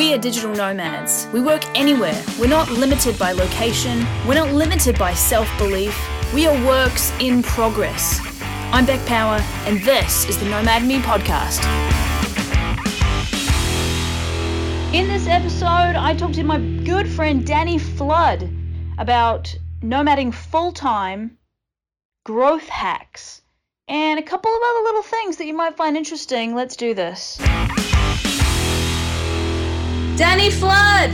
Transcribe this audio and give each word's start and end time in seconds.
We 0.00 0.14
are 0.14 0.18
digital 0.18 0.54
nomads. 0.54 1.28
We 1.30 1.42
work 1.42 1.62
anywhere. 1.78 2.24
We're 2.38 2.48
not 2.48 2.70
limited 2.70 3.18
by 3.18 3.32
location. 3.32 4.06
We're 4.26 4.32
not 4.32 4.50
limited 4.50 4.98
by 4.98 5.12
self 5.12 5.46
belief. 5.58 5.94
We 6.32 6.46
are 6.46 6.66
works 6.66 7.12
in 7.20 7.42
progress. 7.42 8.18
I'm 8.72 8.86
Beck 8.86 9.06
Power, 9.06 9.40
and 9.66 9.78
this 9.82 10.26
is 10.26 10.38
the 10.38 10.46
Nomad 10.46 10.86
Me 10.86 11.00
podcast. 11.00 11.62
In 14.94 15.06
this 15.06 15.26
episode, 15.26 15.96
I 15.96 16.14
talked 16.16 16.36
to 16.36 16.44
my 16.44 16.58
good 16.58 17.06
friend 17.06 17.46
Danny 17.46 17.76
Flood 17.76 18.48
about 18.96 19.54
nomading 19.82 20.32
full 20.32 20.72
time, 20.72 21.36
growth 22.24 22.70
hacks, 22.70 23.42
and 23.86 24.18
a 24.18 24.22
couple 24.22 24.50
of 24.50 24.62
other 24.66 24.82
little 24.82 25.02
things 25.02 25.36
that 25.36 25.46
you 25.46 25.52
might 25.52 25.76
find 25.76 25.94
interesting. 25.94 26.54
Let's 26.54 26.76
do 26.76 26.94
this. 26.94 27.38
Danny 30.16 30.50
Flood! 30.50 31.10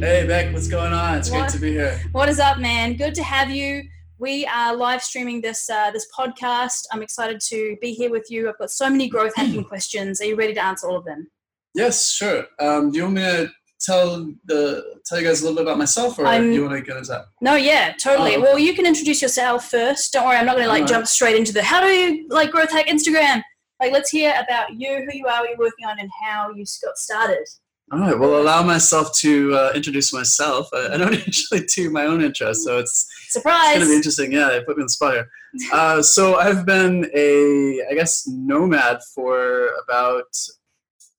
Hey 0.00 0.24
Beck, 0.26 0.52
what's 0.52 0.68
going 0.68 0.92
on? 0.92 1.18
It's 1.18 1.30
What? 1.30 1.40
great 1.40 1.50
to 1.50 1.58
be 1.60 1.70
here. 1.72 2.00
What 2.12 2.28
is 2.28 2.40
up, 2.40 2.58
man? 2.58 2.94
Good 2.96 3.14
to 3.16 3.22
have 3.22 3.50
you. 3.50 3.82
We 4.18 4.44
are 4.46 4.74
live 4.74 5.02
streaming 5.02 5.40
this 5.40 5.68
uh, 5.70 5.90
this 5.92 6.06
podcast. 6.16 6.86
I'm 6.92 7.02
excited 7.02 7.40
to 7.48 7.76
be 7.80 7.92
here 7.92 8.10
with 8.10 8.26
you. 8.30 8.48
I've 8.48 8.58
got 8.58 8.70
so 8.70 8.90
many 8.90 9.08
growth 9.08 9.32
hacking 9.36 9.64
questions. 9.64 10.20
Are 10.20 10.24
you 10.24 10.36
ready 10.36 10.54
to 10.54 10.64
answer 10.64 10.88
all 10.88 10.96
of 10.96 11.04
them? 11.04 11.28
Yes, 11.74 12.10
sure. 12.10 12.46
Um, 12.58 12.90
do 12.90 12.98
you 12.98 13.04
want 13.04 13.16
me 13.16 13.22
to 13.22 13.50
tell 13.80 14.32
the 14.46 15.00
tell 15.06 15.20
you 15.20 15.26
guys 15.26 15.40
a 15.40 15.44
little 15.44 15.56
bit 15.56 15.62
about 15.66 15.78
myself, 15.78 16.18
or 16.18 16.26
I'm- 16.26 16.42
do 16.48 16.52
you 16.52 16.62
want 16.64 16.74
to 16.74 16.80
get 16.82 16.96
into 16.96 17.10
that? 17.10 17.26
No, 17.40 17.54
yeah, 17.54 17.92
totally. 18.02 18.36
Oh. 18.36 18.40
Well, 18.40 18.58
you 18.58 18.74
can 18.74 18.86
introduce 18.86 19.22
yourself 19.22 19.70
first. 19.70 20.12
Don't 20.12 20.26
worry, 20.26 20.36
I'm 20.36 20.46
not 20.46 20.54
going 20.56 20.64
to 20.64 20.68
like 20.68 20.82
Alright. 20.82 20.92
jump 20.92 21.06
straight 21.06 21.36
into 21.36 21.52
the 21.52 21.62
how 21.62 21.80
do 21.80 21.86
you 21.88 22.26
like 22.30 22.50
growth 22.50 22.72
hack 22.72 22.86
Instagram. 22.88 23.42
Like, 23.80 23.92
let's 23.92 24.10
hear 24.10 24.34
about 24.42 24.74
you, 24.74 25.06
who 25.08 25.16
you 25.16 25.26
are, 25.26 25.40
what 25.40 25.50
you're 25.50 25.58
working 25.58 25.86
on, 25.86 26.00
and 26.00 26.10
how 26.24 26.50
you 26.50 26.64
got 26.84 26.98
started. 26.98 27.46
All 27.90 27.98
right. 28.00 28.18
Well, 28.18 28.40
allow 28.40 28.62
myself 28.62 29.14
to 29.18 29.54
uh, 29.54 29.72
introduce 29.74 30.12
myself. 30.12 30.68
I, 30.74 30.90
I 30.92 30.96
don't 30.98 31.12
usually 31.26 31.64
do 31.64 31.90
my 31.90 32.04
own 32.04 32.22
intro, 32.22 32.52
so 32.52 32.78
it's 32.78 33.08
surprise. 33.30 33.76
it's 33.76 33.78
going 33.78 33.86
to 33.86 33.92
be 33.92 33.96
interesting. 33.96 34.32
Yeah, 34.32 34.48
they 34.48 34.60
put 34.60 34.76
me 34.76 34.82
on 34.82 34.86
the 34.86 34.90
spot 34.90 35.14
here. 35.14 35.28
Uh, 35.72 36.02
so 36.02 36.36
I've 36.36 36.66
been 36.66 37.10
a, 37.14 37.82
I 37.90 37.94
guess, 37.94 38.26
nomad 38.26 39.00
for 39.14 39.70
about 39.82 40.26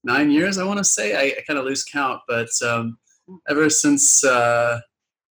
nine 0.03 0.29
years. 0.29 0.59
I 0.59 0.63
want 0.63 0.77
to 0.77 0.83
say 0.83 1.15
I, 1.15 1.37
I 1.37 1.41
kind 1.47 1.57
of 1.57 1.65
lose 1.65 1.83
count, 1.83 2.21
but 2.27 2.49
um, 2.63 2.99
ever 3.49 3.67
since 3.71 4.23
uh, 4.23 4.79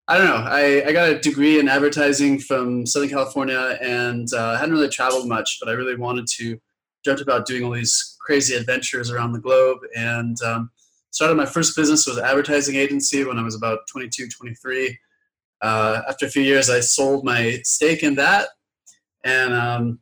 I 0.08 0.16
don't 0.18 0.26
know, 0.26 0.36
I, 0.36 0.84
I 0.86 0.92
got 0.92 1.10
a 1.10 1.18
degree 1.18 1.58
in 1.58 1.68
advertising 1.68 2.38
from 2.38 2.86
Southern 2.86 3.10
California, 3.10 3.76
and 3.82 4.32
uh, 4.32 4.56
hadn't 4.56 4.74
really 4.74 4.88
traveled 4.88 5.28
much, 5.28 5.58
but 5.60 5.68
I 5.68 5.72
really 5.72 5.96
wanted 5.96 6.26
to. 6.36 6.58
Dreamt 7.04 7.20
about 7.20 7.46
doing 7.46 7.62
all 7.62 7.70
these 7.70 8.16
crazy 8.20 8.56
adventures 8.56 9.10
around 9.10 9.32
the 9.32 9.38
globe, 9.38 9.78
and 9.94 10.36
um, 10.42 10.70
started 11.16 11.34
my 11.34 11.46
first 11.46 11.74
business 11.74 12.06
was 12.06 12.18
an 12.18 12.24
advertising 12.24 12.76
agency 12.76 13.24
when 13.24 13.38
I 13.38 13.42
was 13.42 13.54
about 13.54 13.80
22, 13.90 14.28
23 14.28 14.98
uh, 15.62 16.02
after 16.08 16.26
a 16.26 16.28
few 16.28 16.42
years, 16.42 16.68
I 16.68 16.80
sold 16.80 17.24
my 17.24 17.58
stake 17.64 18.02
in 18.02 18.14
that, 18.16 18.48
and 19.24 19.54
um, 19.54 19.98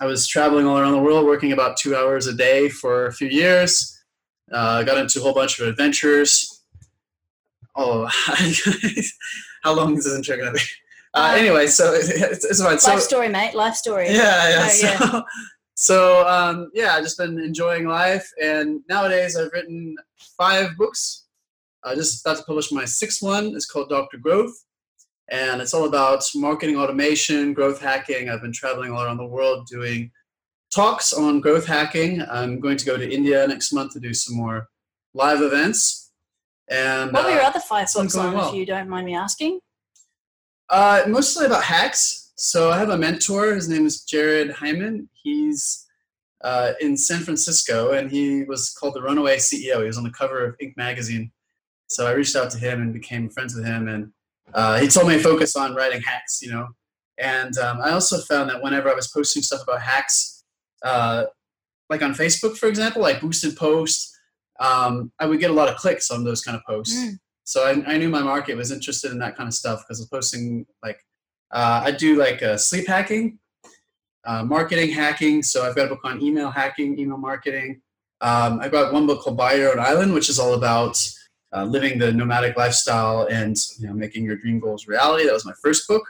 I 0.00 0.06
was 0.06 0.26
traveling 0.26 0.66
all 0.66 0.78
around 0.78 0.92
the 0.92 1.02
world, 1.02 1.26
working 1.26 1.52
about 1.52 1.76
two 1.76 1.94
hours 1.94 2.26
a 2.26 2.34
day 2.34 2.68
for 2.68 3.06
a 3.06 3.12
few 3.12 3.28
years. 3.28 4.02
Uh, 4.52 4.82
got 4.82 4.98
into 4.98 5.20
a 5.20 5.22
whole 5.22 5.34
bunch 5.34 5.60
of 5.60 5.68
adventures. 5.68 6.62
Oh, 7.76 8.06
how 9.62 9.74
long 9.74 9.96
is 9.96 10.04
this 10.04 10.14
intro 10.14 10.36
gonna 10.36 10.52
be? 10.52 10.60
Uh, 11.14 11.32
Uh, 11.32 11.34
anyway, 11.36 11.66
so 11.66 11.92
it's, 11.94 12.44
it's 12.44 12.62
fine. 12.62 12.78
So 12.78 12.92
Life 12.92 13.02
story, 13.02 13.28
mate. 13.28 13.54
Life 13.54 13.74
story. 13.74 14.08
yeah, 14.08 14.48
yeah. 14.48 14.64
Oh, 14.64 14.68
so, 14.68 14.86
yeah. 14.86 15.22
so 15.74 16.28
um, 16.28 16.70
yeah, 16.74 16.94
I've 16.94 17.04
just 17.04 17.18
been 17.18 17.38
enjoying 17.38 17.86
life, 17.86 18.28
and 18.42 18.80
nowadays 18.88 19.36
I've 19.36 19.52
written 19.52 19.96
five 20.36 20.76
books. 20.76 21.26
I 21.84 21.94
just 21.94 22.24
about 22.24 22.38
to 22.38 22.44
publish 22.44 22.72
my 22.72 22.84
sixth 22.84 23.22
one. 23.22 23.54
It's 23.54 23.66
called 23.66 23.88
Doctor 23.90 24.16
Growth, 24.16 24.54
and 25.30 25.60
it's 25.60 25.74
all 25.74 25.86
about 25.86 26.24
marketing 26.34 26.76
automation, 26.76 27.52
growth 27.52 27.80
hacking. 27.80 28.28
I've 28.28 28.42
been 28.42 28.52
traveling 28.52 28.92
all 28.92 29.02
around 29.02 29.18
the 29.18 29.26
world 29.26 29.66
doing 29.66 30.10
talks 30.74 31.12
on 31.12 31.40
growth 31.40 31.66
hacking. 31.66 32.22
I'm 32.30 32.58
going 32.58 32.76
to 32.76 32.84
go 32.86 32.96
to 32.96 33.08
India 33.08 33.46
next 33.46 33.72
month 33.72 33.92
to 33.92 34.00
do 34.00 34.14
some 34.14 34.36
more 34.36 34.68
live 35.12 35.42
events. 35.42 36.12
And 36.70 37.12
What 37.12 37.24
were 37.24 37.30
your 37.30 37.42
uh, 37.42 37.48
other 37.48 37.60
five 37.60 37.88
books 37.92 38.16
on, 38.16 38.34
well. 38.34 38.48
if 38.48 38.54
you 38.54 38.64
don't 38.66 38.88
mind 38.88 39.06
me 39.06 39.14
asking? 39.14 39.60
Uh, 40.70 41.02
mostly 41.06 41.46
about 41.46 41.62
hacks. 41.62 42.32
So 42.36 42.70
I 42.70 42.78
have 42.78 42.88
a 42.88 42.96
mentor. 42.98 43.54
His 43.54 43.68
name 43.68 43.86
is 43.86 44.02
Jared 44.02 44.50
Hyman. 44.50 45.08
He's 45.22 45.83
uh, 46.44 46.74
in 46.80 46.96
San 46.96 47.20
Francisco, 47.20 47.92
and 47.92 48.10
he 48.10 48.44
was 48.44 48.70
called 48.70 48.94
the 48.94 49.02
Runaway 49.02 49.38
CEO. 49.38 49.80
He 49.80 49.86
was 49.86 49.96
on 49.96 50.04
the 50.04 50.10
cover 50.10 50.44
of 50.44 50.56
Inc. 50.58 50.76
magazine. 50.76 51.32
So 51.88 52.06
I 52.06 52.12
reached 52.12 52.36
out 52.36 52.50
to 52.50 52.58
him 52.58 52.82
and 52.82 52.92
became 52.92 53.30
friends 53.30 53.54
with 53.54 53.64
him, 53.64 53.88
and 53.88 54.12
uh, 54.52 54.78
he 54.78 54.88
told 54.88 55.08
me 55.08 55.14
to 55.14 55.22
focus 55.22 55.56
on 55.56 55.74
writing 55.74 56.02
hacks. 56.02 56.40
You 56.42 56.52
know, 56.52 56.68
and 57.18 57.56
um, 57.58 57.80
I 57.82 57.90
also 57.90 58.18
found 58.18 58.50
that 58.50 58.62
whenever 58.62 58.90
I 58.90 58.94
was 58.94 59.08
posting 59.08 59.42
stuff 59.42 59.62
about 59.62 59.80
hacks, 59.80 60.44
uh, 60.84 61.24
like 61.88 62.02
on 62.02 62.12
Facebook, 62.12 62.58
for 62.58 62.68
example, 62.68 63.00
like 63.00 63.22
boosted 63.22 63.56
posts, 63.56 64.14
um, 64.60 65.12
I 65.18 65.26
would 65.26 65.40
get 65.40 65.50
a 65.50 65.54
lot 65.54 65.68
of 65.68 65.76
clicks 65.76 66.10
on 66.10 66.24
those 66.24 66.42
kind 66.42 66.56
of 66.56 66.62
posts. 66.68 66.96
Mm. 66.96 67.18
So 67.44 67.64
I, 67.64 67.94
I 67.94 67.96
knew 67.98 68.08
my 68.08 68.22
market 68.22 68.56
was 68.56 68.70
interested 68.70 69.12
in 69.12 69.18
that 69.18 69.36
kind 69.36 69.46
of 69.46 69.54
stuff 69.54 69.82
because 69.82 70.00
I 70.00 70.02
was 70.02 70.08
posting 70.08 70.66
like 70.82 70.98
uh, 71.52 71.82
I 71.84 71.90
do 71.90 72.16
like 72.16 72.42
uh, 72.42 72.56
sleep 72.58 72.86
hacking, 72.86 73.38
uh, 74.26 74.44
marketing 74.44 74.90
hacking. 74.90 75.42
So 75.42 75.64
I've 75.64 75.76
got 75.76 75.86
a 75.86 75.88
book 75.88 76.04
on 76.04 76.22
email 76.22 76.50
hacking, 76.50 76.98
email 76.98 77.16
marketing. 77.18 77.80
Um, 78.20 78.60
I've 78.60 78.72
got 78.72 78.92
one 78.92 79.06
book 79.06 79.22
called 79.22 79.36
Buy 79.36 79.54
Your 79.54 79.72
Own 79.72 79.78
Island, 79.78 80.14
which 80.14 80.28
is 80.28 80.38
all 80.38 80.54
about 80.54 80.98
uh, 81.54 81.64
living 81.64 81.98
the 81.98 82.12
nomadic 82.12 82.56
lifestyle 82.56 83.26
and 83.30 83.56
you 83.78 83.86
know 83.86 83.94
making 83.94 84.24
your 84.24 84.36
dream 84.36 84.58
goals 84.58 84.88
reality. 84.88 85.26
That 85.26 85.32
was 85.32 85.44
my 85.44 85.52
first 85.62 85.86
book. 85.86 86.02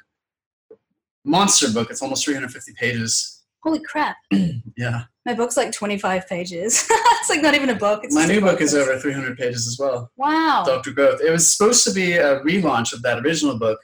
Monster 1.25 1.73
book. 1.73 1.91
It's 1.91 2.03
almost 2.03 2.25
350 2.25 2.73
pages. 2.75 3.43
Holy 3.63 3.81
crap. 3.81 4.17
Yeah, 4.77 5.05
My 5.25 5.35
book's 5.35 5.57
like 5.57 5.71
25 5.71 6.27
pages. 6.27 6.85
it's 6.91 7.31
like 7.31 7.41
not 7.41 7.55
even 7.55 7.71
a 7.71 7.77
book. 7.77 8.01
It's 8.03 8.13
my 8.13 8.27
new 8.27 8.41
book 8.41 8.61
is 8.61 8.75
over 8.75 8.99
300 8.99 9.39
pages 9.39 9.69
as 9.69 9.79
well. 9.79 10.11
Wow. 10.17 10.65
Dr. 10.67 10.91
Growth. 10.91 11.21
It 11.21 11.31
was 11.31 11.57
supposed 11.57 11.85
to 11.85 11.93
be 11.93 12.15
a 12.15 12.41
relaunch 12.41 12.93
of 12.93 13.03
that 13.03 13.25
original 13.25 13.57
book. 13.57 13.79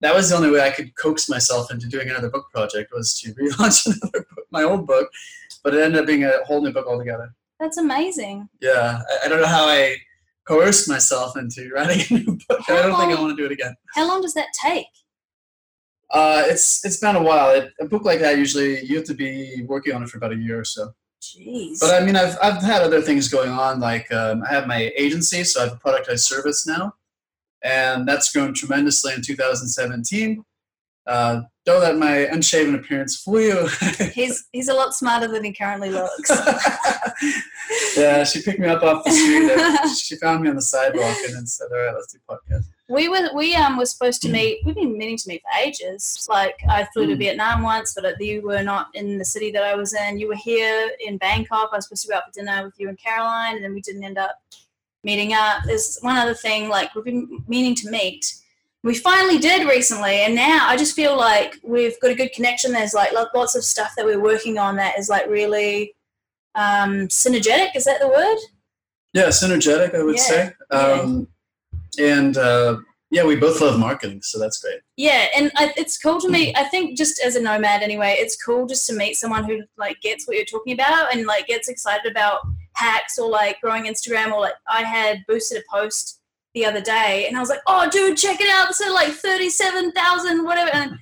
That 0.00 0.14
was 0.14 0.30
the 0.30 0.36
only 0.36 0.50
way 0.50 0.60
I 0.60 0.70
could 0.70 0.96
coax 0.96 1.28
myself 1.28 1.70
into 1.70 1.86
doing 1.86 2.08
another 2.08 2.30
book 2.30 2.46
project 2.52 2.92
was 2.92 3.18
to 3.20 3.34
relaunch 3.34 3.86
another 3.86 4.26
book, 4.34 4.46
my 4.50 4.62
old 4.62 4.86
book, 4.86 5.10
but 5.62 5.74
it 5.74 5.82
ended 5.82 6.00
up 6.00 6.06
being 6.06 6.24
a 6.24 6.32
whole 6.46 6.62
new 6.62 6.72
book 6.72 6.86
altogether. 6.86 7.34
That's 7.58 7.76
amazing. 7.76 8.48
Yeah, 8.60 9.02
I, 9.08 9.26
I 9.26 9.28
don't 9.28 9.40
know 9.40 9.46
how 9.46 9.66
I 9.66 9.96
coerced 10.46 10.88
myself 10.88 11.36
into 11.36 11.70
writing 11.74 12.00
a 12.10 12.20
new 12.20 12.38
book. 12.48 12.60
I 12.68 12.82
don't 12.82 12.98
think 12.98 13.16
I 13.16 13.20
want 13.20 13.36
to 13.36 13.40
do 13.40 13.46
it 13.46 13.52
again. 13.52 13.74
How 13.94 14.08
long 14.08 14.22
does 14.22 14.34
that 14.34 14.48
take? 14.64 14.86
Uh, 16.10 16.42
it's 16.46 16.84
it's 16.84 16.96
been 16.96 17.14
a 17.14 17.22
while. 17.22 17.50
It, 17.50 17.72
a 17.80 17.84
book 17.84 18.04
like 18.04 18.18
that 18.20 18.36
usually 18.36 18.84
you 18.84 18.96
have 18.96 19.06
to 19.06 19.14
be 19.14 19.62
working 19.66 19.94
on 19.94 20.02
it 20.02 20.08
for 20.08 20.16
about 20.16 20.32
a 20.32 20.36
year 20.36 20.58
or 20.58 20.64
so. 20.64 20.92
Jeez. 21.22 21.78
But 21.78 22.02
I 22.02 22.04
mean, 22.04 22.16
I've, 22.16 22.36
I've 22.42 22.62
had 22.62 22.82
other 22.82 23.00
things 23.00 23.28
going 23.28 23.50
on. 23.50 23.78
Like 23.78 24.10
um, 24.10 24.42
I 24.42 24.54
have 24.54 24.66
my 24.66 24.90
agency, 24.96 25.44
so 25.44 25.60
I 25.60 25.64
have 25.64 25.74
a 25.74 25.76
product 25.76 26.08
I 26.08 26.16
service 26.16 26.66
now, 26.66 26.94
and 27.62 28.06
that's 28.08 28.32
grown 28.32 28.54
tremendously 28.54 29.12
in 29.14 29.22
2017. 29.22 30.44
Uh, 31.06 31.40
don't 31.66 31.80
let 31.80 31.96
my 31.96 32.18
unshaven 32.28 32.74
appearance 32.74 33.16
fool 33.16 33.40
you. 33.40 33.68
he's 34.12 34.46
he's 34.52 34.68
a 34.68 34.74
lot 34.74 34.94
smarter 34.94 35.26
than 35.28 35.42
he 35.44 35.52
currently 35.52 35.90
looks. 35.90 36.30
yeah, 37.96 38.24
she 38.24 38.42
picked 38.42 38.60
me 38.60 38.68
up 38.68 38.82
off 38.82 39.04
the 39.04 39.10
street. 39.10 39.50
and 39.50 39.90
she 39.98 40.16
found 40.16 40.42
me 40.42 40.48
on 40.48 40.56
the 40.56 40.62
sidewalk 40.62 41.16
and 41.26 41.34
then 41.36 41.46
said, 41.46 41.66
"All 41.72 41.78
right, 41.78 41.94
let's 41.94 42.12
do 42.12 42.18
podcast." 42.28 42.64
we 42.88 43.08
were 43.08 43.30
we 43.34 43.54
um 43.54 43.76
were 43.76 43.86
supposed 43.86 44.20
to 44.22 44.28
meet. 44.28 44.60
We've 44.64 44.74
been 44.74 44.96
meaning 44.98 45.16
to 45.18 45.28
meet 45.28 45.42
for 45.42 45.60
ages. 45.66 46.26
Like 46.28 46.58
I 46.68 46.86
flew 46.92 47.06
to 47.06 47.14
Mm. 47.14 47.18
Vietnam 47.18 47.62
once, 47.62 47.94
but 47.94 48.20
you 48.20 48.42
were 48.42 48.62
not 48.62 48.88
in 48.94 49.18
the 49.18 49.24
city 49.24 49.50
that 49.52 49.62
I 49.62 49.74
was 49.74 49.94
in. 49.94 50.18
You 50.18 50.28
were 50.28 50.34
here 50.36 50.90
in 51.00 51.16
Bangkok. 51.18 51.70
I 51.72 51.76
was 51.76 51.86
supposed 51.86 52.02
to 52.02 52.08
go 52.08 52.16
out 52.16 52.24
for 52.26 52.32
dinner 52.32 52.64
with 52.64 52.74
you 52.78 52.88
and 52.88 52.98
Caroline, 52.98 53.56
and 53.56 53.64
then 53.64 53.74
we 53.74 53.80
didn't 53.80 54.04
end 54.04 54.18
up 54.18 54.36
meeting 55.04 55.32
up. 55.32 55.62
There's 55.64 55.98
one 56.00 56.16
other 56.16 56.34
thing. 56.34 56.68
Like 56.68 56.94
we've 56.94 57.04
been 57.04 57.44
meaning 57.48 57.74
to 57.76 57.90
meet. 57.90 58.34
We 58.82 58.94
finally 58.94 59.38
did 59.38 59.68
recently, 59.68 60.20
and 60.20 60.34
now 60.34 60.66
I 60.66 60.76
just 60.76 60.96
feel 60.96 61.16
like 61.16 61.56
we've 61.62 62.00
got 62.00 62.12
a 62.12 62.14
good 62.14 62.32
connection. 62.32 62.72
There's 62.72 62.94
like 62.94 63.12
lots 63.12 63.54
of 63.54 63.62
stuff 63.62 63.92
that 63.96 64.06
we're 64.06 64.22
working 64.22 64.58
on 64.58 64.76
that 64.76 64.98
is 64.98 65.08
like 65.10 65.26
really 65.28 65.94
um, 66.54 67.08
synergetic. 67.08 67.76
Is 67.76 67.84
that 67.84 68.00
the 68.00 68.08
word? 68.08 68.38
Yeah, 69.12 69.26
synergetic, 69.28 69.94
I 69.94 70.02
would 70.02 70.16
Yeah, 70.16 70.22
say. 70.22 70.52
yeah. 70.72 70.78
Um, 70.78 71.28
and 71.98 72.36
uh, 72.38 72.78
yeah, 73.10 73.24
we 73.24 73.34
both 73.34 73.60
love 73.60 73.78
marketing, 73.78 74.22
so 74.22 74.38
that's 74.38 74.58
great. 74.62 74.80
Yeah, 74.96 75.26
and 75.36 75.50
I, 75.56 75.72
it's 75.76 75.98
cool 75.98 76.20
to 76.20 76.28
me. 76.28 76.54
I 76.54 76.64
think 76.64 76.96
just 76.96 77.20
as 77.24 77.34
a 77.34 77.42
nomad, 77.42 77.82
anyway, 77.82 78.16
it's 78.18 78.40
cool 78.40 78.66
just 78.66 78.86
to 78.86 78.94
meet 78.94 79.16
someone 79.16 79.44
who 79.44 79.62
like 79.76 80.00
gets 80.00 80.28
what 80.28 80.36
you're 80.36 80.46
talking 80.46 80.74
about 80.74 81.12
and 81.12 81.26
like 81.26 81.48
gets 81.48 81.68
excited 81.68 82.10
about 82.10 82.40
hacks 82.74 83.18
or 83.18 83.28
like 83.28 83.60
growing 83.60 83.84
Instagram 83.84 84.32
or 84.32 84.40
like 84.40 84.54
I 84.68 84.82
had 84.84 85.24
boosted 85.26 85.58
a 85.58 85.76
post 85.76 86.20
the 86.54 86.64
other 86.64 86.80
day 86.80 87.26
and 87.26 87.36
I 87.36 87.40
was 87.40 87.48
like, 87.48 87.60
oh, 87.66 87.88
dude, 87.90 88.16
check 88.16 88.40
it 88.40 88.48
out. 88.48 88.74
So 88.74 88.92
like 88.92 89.12
thirty-seven 89.12 89.90
thousand, 89.90 90.44
whatever. 90.44 90.72
And 90.72 90.96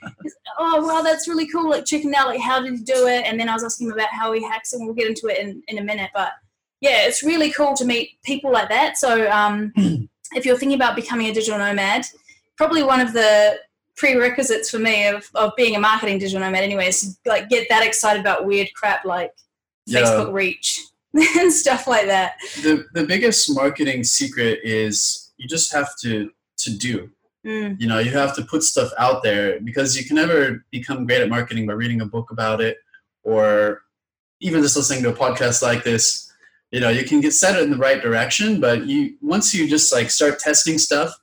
oh, 0.58 0.86
wow, 0.86 1.02
that's 1.02 1.28
really 1.28 1.48
cool. 1.48 1.68
Like 1.68 1.84
checking 1.84 2.14
out 2.14 2.28
like 2.28 2.40
how 2.40 2.60
did 2.60 2.72
he 2.72 2.84
do 2.84 3.06
it? 3.06 3.24
And 3.26 3.38
then 3.38 3.50
I 3.50 3.54
was 3.54 3.64
asking 3.64 3.88
him 3.88 3.92
about 3.92 4.08
how 4.12 4.32
he 4.32 4.42
hacks, 4.42 4.72
and 4.72 4.86
we'll 4.86 4.94
get 4.94 5.08
into 5.08 5.26
it 5.26 5.38
in, 5.38 5.62
in 5.68 5.76
a 5.76 5.84
minute. 5.84 6.10
But 6.14 6.32
yeah, 6.80 7.06
it's 7.06 7.22
really 7.22 7.50
cool 7.52 7.74
to 7.74 7.84
meet 7.84 8.22
people 8.24 8.50
like 8.50 8.70
that. 8.70 8.96
So 8.96 9.30
um, 9.30 9.72
if 10.34 10.44
you're 10.44 10.58
thinking 10.58 10.76
about 10.76 10.96
becoming 10.96 11.26
a 11.28 11.32
digital 11.34 11.58
nomad, 11.58 12.04
probably 12.56 12.82
one 12.82 13.00
of 13.00 13.12
the 13.12 13.58
prerequisites 13.96 14.70
for 14.70 14.78
me 14.78 15.06
of, 15.08 15.28
of 15.34 15.52
being 15.56 15.74
a 15.76 15.80
marketing 15.80 16.18
digital 16.18 16.40
nomad 16.40 16.62
anyway 16.62 16.86
is 16.88 17.00
to 17.24 17.28
like 17.28 17.48
get 17.48 17.68
that 17.68 17.84
excited 17.84 18.20
about 18.20 18.46
weird 18.46 18.68
crap 18.74 19.04
like 19.04 19.32
Yeah. 19.86 20.02
Facebook 20.02 20.32
reach 20.32 20.84
and 21.14 21.52
stuff 21.52 21.86
like 21.86 22.06
that. 22.06 22.34
The 22.62 22.86
the 22.94 23.04
biggest 23.04 23.52
marketing 23.54 24.04
secret 24.04 24.60
is 24.62 25.32
you 25.36 25.48
just 25.48 25.72
have 25.72 25.90
to 26.02 26.30
to 26.58 26.70
do. 26.70 27.10
Mm, 27.46 27.80
You 27.80 27.86
know, 27.86 27.98
you 27.98 28.10
have 28.10 28.34
to 28.36 28.42
put 28.44 28.62
stuff 28.62 28.90
out 28.98 29.22
there 29.22 29.60
because 29.60 29.96
you 29.96 30.04
can 30.04 30.16
never 30.16 30.64
become 30.70 31.06
great 31.06 31.22
at 31.22 31.28
marketing 31.28 31.66
by 31.66 31.72
reading 31.74 32.00
a 32.00 32.06
book 32.06 32.30
about 32.30 32.60
it 32.60 32.76
or 33.22 33.82
even 34.40 34.62
just 34.62 34.76
listening 34.76 35.02
to 35.04 35.10
a 35.10 35.12
podcast 35.12 35.62
like 35.62 35.82
this. 35.84 36.27
You 36.70 36.80
know, 36.80 36.90
you 36.90 37.04
can 37.04 37.20
get 37.20 37.32
set 37.32 37.60
in 37.62 37.70
the 37.70 37.76
right 37.76 38.00
direction, 38.00 38.60
but 38.60 38.86
you 38.86 39.16
once 39.22 39.54
you 39.54 39.66
just 39.66 39.92
like 39.92 40.10
start 40.10 40.38
testing 40.38 40.78
stuff, 40.78 41.18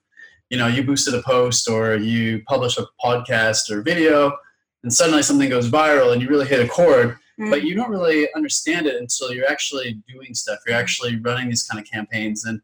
you 0.50 0.57
know, 0.57 0.68
you 0.68 0.83
boosted 0.83 1.13
a 1.13 1.21
post 1.21 1.69
or 1.69 1.95
you 1.95 2.44
publish 2.47 2.77
a 2.77 2.88
podcast 3.03 3.69
or 3.69 3.81
video, 3.81 4.36
and 4.83 4.94
suddenly 4.94 5.24
something 5.24 5.50
goes 5.50 5.69
viral 5.69 6.13
and 6.13 6.21
you 6.21 6.27
really 6.30 6.47
hit 6.47 6.63
a 6.63 6.68
chord, 6.68 7.18
mm. 7.39 7.50
but 7.50 7.63
you 7.63 7.75
don't 7.75 7.89
really 7.89 8.27
understand 8.36 8.86
it 8.86 8.95
until 8.95 9.33
you're 9.33 9.50
actually 9.50 10.01
doing 10.07 10.33
stuff. 10.33 10.59
You're 10.65 10.77
actually 10.77 11.18
running 11.18 11.50
these 11.50 11.63
kind 11.63 11.83
of 11.83 11.89
campaigns. 11.89 12.45
And 12.45 12.62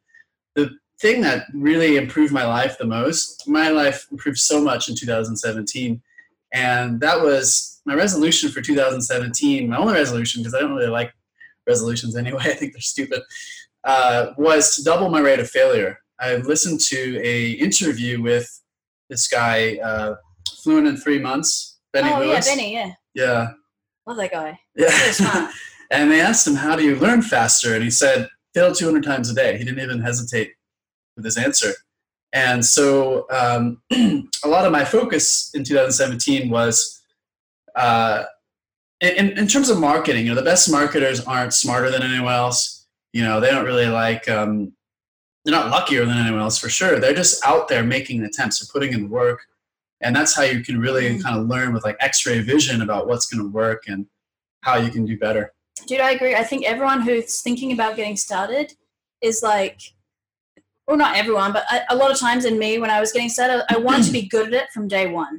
the 0.56 0.78
thing 1.00 1.22
that 1.22 1.48
really 1.54 1.98
improved 1.98 2.32
my 2.32 2.46
life 2.46 2.78
the 2.78 2.86
most, 2.86 3.48
my 3.48 3.70
life 3.70 4.08
improved 4.12 4.38
so 4.38 4.62
much 4.62 4.88
in 4.88 4.96
2017. 4.96 6.02
And 6.54 7.00
that 7.00 7.22
was 7.22 7.82
my 7.86 7.96
resolution 7.96 8.52
for 8.52 8.62
2017, 8.62 9.68
my 9.68 9.78
only 9.78 9.94
resolution, 9.94 10.42
because 10.42 10.54
I 10.54 10.60
don't 10.60 10.76
really 10.76 10.88
like 10.88 11.14
resolutions 11.74 12.14
anyway, 12.16 12.44
I 12.54 12.54
think 12.60 12.74
they're 12.74 12.82
stupid, 12.96 13.22
uh, 13.92 14.22
was 14.38 14.76
to 14.76 14.84
double 14.84 15.10
my 15.10 15.22
rate 15.30 15.40
of 15.40 15.50
failure. 15.50 15.94
I 16.20 16.36
listened 16.54 16.80
to 16.94 17.02
a 17.34 17.52
interview 17.68 18.22
with 18.22 18.48
this 19.10 19.28
guy, 19.28 19.78
uh, 19.90 20.16
Fluent 20.62 20.88
in 20.88 20.98
Three 20.98 21.20
Months, 21.20 21.80
Benny 21.94 22.12
oh 22.14 22.20
Lewis. 22.20 22.46
yeah, 22.48 22.56
Benny, 22.56 22.74
yeah, 22.74 22.92
Yeah. 23.16 23.48
love 24.06 24.18
that 24.18 24.32
guy. 24.32 24.60
Yeah. 24.76 25.52
And 25.94 26.10
they 26.10 26.22
asked 26.22 26.48
him, 26.48 26.56
How 26.56 26.78
do 26.78 26.84
you 26.84 26.96
learn 26.96 27.22
faster? 27.22 27.76
And 27.76 27.84
he 27.84 27.92
said, 27.92 28.30
Fail 28.54 28.74
200 28.74 29.04
times 29.04 29.30
a 29.30 29.34
day. 29.34 29.58
He 29.58 29.66
didn't 29.66 29.84
even 29.84 30.00
hesitate 30.02 30.54
with 31.18 31.26
his 31.26 31.36
answer. 31.36 31.72
And 32.32 32.66
so 32.66 33.26
um, 33.30 33.82
a 33.92 34.48
lot 34.48 34.66
of 34.66 34.72
my 34.72 34.86
focus 34.86 35.52
in 35.54 35.66
2017 35.66 36.50
was 36.50 37.02
uh, 37.76 38.24
in, 39.02 39.38
in 39.38 39.48
terms 39.48 39.70
of 39.70 39.80
marketing. 39.80 40.26
You 40.26 40.30
know, 40.30 40.36
the 40.36 40.46
best 40.46 40.72
marketers 40.72 41.20
aren't 41.22 41.54
smarter 41.54 41.90
than 41.90 42.04
anyone 42.04 42.34
else. 42.34 42.88
You 43.14 43.24
know, 43.24 43.40
they 43.40 43.50
don't 43.52 43.66
really 43.66 43.88
like, 43.88 44.30
um, 44.30 44.74
they're 45.44 45.54
not 45.54 45.70
luckier 45.70 46.06
than 46.06 46.18
anyone 46.18 46.40
else 46.40 46.58
for 46.58 46.70
sure. 46.70 47.00
They're 47.00 47.14
just 47.14 47.44
out 47.46 47.68
there 47.68 47.84
making 47.84 48.24
attempts, 48.24 48.60
they're 48.60 48.72
putting 48.72 48.94
in 48.94 49.04
the 49.04 49.10
work. 49.10 49.42
And 50.02 50.16
that's 50.16 50.36
how 50.36 50.44
you 50.44 50.64
can 50.64 50.80
really 50.80 51.10
Mm. 51.10 51.24
kind 51.24 51.40
of 51.40 51.48
learn 51.48 51.74
with 51.74 51.84
like 51.84 51.98
x 52.00 52.26
ray 52.26 52.40
vision 52.40 52.82
about 52.82 53.08
what's 53.08 53.26
going 53.28 53.44
to 53.44 53.50
work 53.50 53.84
and 53.88 54.06
how 54.62 54.78
you 54.78 54.90
can 54.92 55.06
do 55.06 55.18
better. 55.18 55.54
Dude, 55.88 56.00
I 56.00 56.12
agree. 56.12 56.36
I 56.36 56.44
think 56.44 56.66
everyone 56.66 57.02
who's 57.02 57.42
thinking 57.42 57.72
about 57.72 57.96
getting 57.96 58.16
started 58.16 58.74
is 59.22 59.42
like, 59.44 59.82
well, 60.88 60.98
not 60.98 61.16
everyone, 61.16 61.54
but 61.54 61.64
a, 61.72 61.94
a 61.94 61.96
lot 61.96 62.12
of 62.12 62.20
times 62.20 62.46
in 62.46 62.58
me 62.60 62.78
when 62.80 62.90
I 62.90 63.00
was 63.00 63.12
getting 63.12 63.30
started, 63.30 63.64
I 63.70 63.78
wanted 63.78 64.06
to 64.06 64.12
be 64.12 64.28
good 64.28 64.48
at 64.48 64.54
it 64.54 64.70
from 64.72 64.88
day 64.88 65.08
one. 65.08 65.38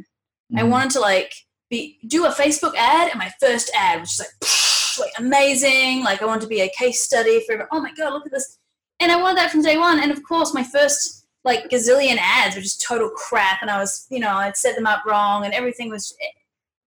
Mm-hmm. 0.52 0.58
I 0.58 0.62
wanted 0.64 0.90
to 0.92 1.00
like 1.00 1.32
be 1.72 1.98
do 2.06 2.26
a 2.26 2.30
Facebook 2.30 2.74
ad, 2.76 3.10
and 3.10 3.18
my 3.18 3.32
first 3.40 3.70
ad 3.74 4.00
was 4.00 4.16
just 4.16 4.98
like, 4.98 5.06
like 5.06 5.12
amazing. 5.18 6.04
Like 6.04 6.22
I 6.22 6.26
wanted 6.26 6.42
to 6.42 6.46
be 6.46 6.60
a 6.60 6.70
case 6.78 7.02
study 7.02 7.42
for. 7.46 7.66
Oh 7.72 7.80
my 7.80 7.92
god, 7.94 8.12
look 8.12 8.26
at 8.26 8.32
this! 8.32 8.58
And 9.00 9.10
I 9.10 9.20
wanted 9.20 9.38
that 9.38 9.50
from 9.50 9.62
day 9.62 9.78
one. 9.78 9.98
And 10.00 10.12
of 10.12 10.22
course, 10.22 10.54
my 10.54 10.62
first 10.62 11.26
like 11.44 11.68
gazillion 11.70 12.18
ads 12.20 12.54
were 12.54 12.62
just 12.62 12.82
total 12.82 13.10
crap, 13.10 13.62
and 13.62 13.70
I 13.70 13.78
was, 13.78 14.06
you 14.10 14.20
know, 14.20 14.34
I'd 14.34 14.56
set 14.56 14.76
them 14.76 14.86
up 14.86 15.04
wrong, 15.04 15.44
and 15.44 15.54
everything 15.54 15.90
was 15.90 16.14
eh, 16.22 16.26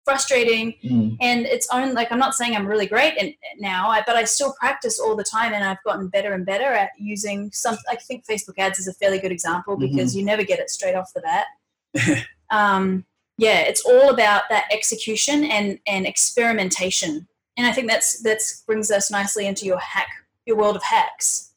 frustrating 0.05 0.75
Mm. 0.83 1.15
and 1.21 1.45
it's 1.45 1.65
own 1.71 1.93
like 1.93 2.11
i'm 2.11 2.19
not 2.19 2.33
saying 2.35 2.57
i'm 2.57 2.67
really 2.67 2.85
great 2.85 3.13
in, 3.17 3.33
now 3.59 3.95
but 4.05 4.17
i 4.17 4.25
still 4.25 4.53
practice 4.59 4.99
all 4.99 5.15
the 5.15 5.23
time 5.23 5.53
and 5.53 5.63
i've 5.63 5.81
gotten 5.85 6.09
better 6.09 6.33
and 6.33 6.45
better 6.45 6.73
at 6.73 6.89
using 6.99 7.49
some 7.53 7.77
i 7.89 7.95
think 7.95 8.25
facebook 8.25 8.57
ads 8.57 8.79
is 8.79 8.89
a 8.89 8.93
fairly 8.95 9.17
good 9.17 9.31
example 9.31 9.77
because 9.77 10.13
you 10.13 10.25
never 10.25 10.43
get 10.43 10.59
it 10.59 10.69
straight 10.69 10.93
off 10.93 11.13
the 11.13 11.21
bat 11.21 12.25
um, 12.49 13.05
yeah 13.37 13.59
it's 13.59 13.85
all 13.85 14.09
about 14.09 14.43
that 14.49 14.65
execution 14.71 15.43
and 15.45 15.79
and 15.87 16.05
experimentation 16.05 17.27
and 17.57 17.67
i 17.67 17.71
think 17.71 17.89
that's 17.89 18.21
that's 18.21 18.61
brings 18.61 18.91
us 18.91 19.09
nicely 19.09 19.47
into 19.47 19.65
your 19.65 19.79
hack 19.79 20.09
your 20.45 20.57
world 20.57 20.75
of 20.75 20.83
hacks 20.83 21.53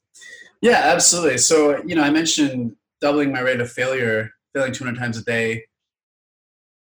Yeah, 0.62 0.80
absolutely. 0.84 1.38
So, 1.38 1.82
you 1.84 1.94
know, 1.94 2.02
I 2.02 2.10
mentioned 2.10 2.76
doubling 3.00 3.32
my 3.32 3.40
rate 3.40 3.60
of 3.60 3.70
failure, 3.70 4.32
failing 4.54 4.72
200 4.72 4.98
times 4.98 5.18
a 5.18 5.24
day. 5.24 5.64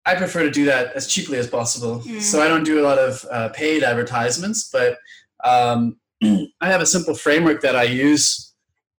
I 0.05 0.15
prefer 0.15 0.43
to 0.43 0.51
do 0.51 0.65
that 0.65 0.93
as 0.93 1.07
cheaply 1.07 1.39
as 1.39 1.47
possible. 1.47 2.01
Mm. 2.01 2.21
So 2.21 2.41
I 2.41 2.47
don't 2.47 2.63
do 2.63 2.79
a 2.79 2.83
lot 2.83 2.99
of 2.99 3.25
uh, 3.31 3.49
paid 3.49 3.83
advertisements, 3.83 4.69
but 4.71 4.97
um, 5.43 5.97
I 6.23 6.69
have 6.69 6.81
a 6.81 6.85
simple 6.85 7.15
framework 7.15 7.61
that 7.61 7.75
I 7.75 7.83
use 7.83 8.53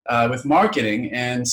uh, 0.09 0.27
with 0.31 0.45
marketing. 0.45 1.11
And 1.11 1.45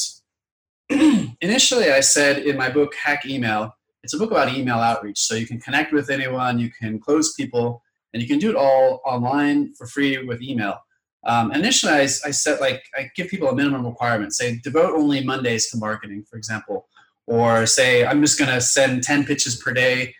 initially, 1.40 1.93
I 1.93 2.00
said 2.00 2.38
in 2.38 2.56
my 2.56 2.70
book, 2.70 2.94
Hack 2.94 3.26
Email, 3.26 3.76
it's 4.02 4.14
a 4.14 4.19
book 4.19 4.31
about 4.31 4.52
email 4.52 4.78
outreach. 4.78 5.20
So 5.20 5.34
you 5.34 5.46
can 5.46 5.60
connect 5.60 5.93
with 5.93 6.10
anyone, 6.10 6.58
you 6.58 6.70
can 6.70 6.99
close 6.99 7.34
people, 7.34 7.82
and 8.12 8.22
you 8.22 8.28
can 8.28 8.38
do 8.38 8.50
it 8.50 8.56
all 8.56 9.00
online 9.04 9.75
for 9.75 9.87
free 9.87 10.22
with 10.25 10.43
email. 10.43 10.78
Um, 11.25 11.52
initially, 11.52 11.93
I, 11.93 12.02
I 12.02 12.31
set 12.32 12.60
like 12.60 12.82
I 12.96 13.10
give 13.14 13.28
people 13.28 13.49
a 13.49 13.54
minimum 13.54 13.87
requirement. 13.87 14.34
Say 14.34 14.58
devote 14.62 14.94
only 14.94 15.22
Mondays 15.22 15.70
to 15.70 15.76
marketing, 15.76 16.25
for 16.28 16.37
example, 16.37 16.88
or 17.26 17.64
say 17.66 18.04
I'm 18.04 18.20
just 18.20 18.38
going 18.38 18.50
to 18.50 18.60
send 18.60 19.02
ten 19.04 19.25
pitches 19.25 19.56
per 19.56 19.72
day, 19.72 20.14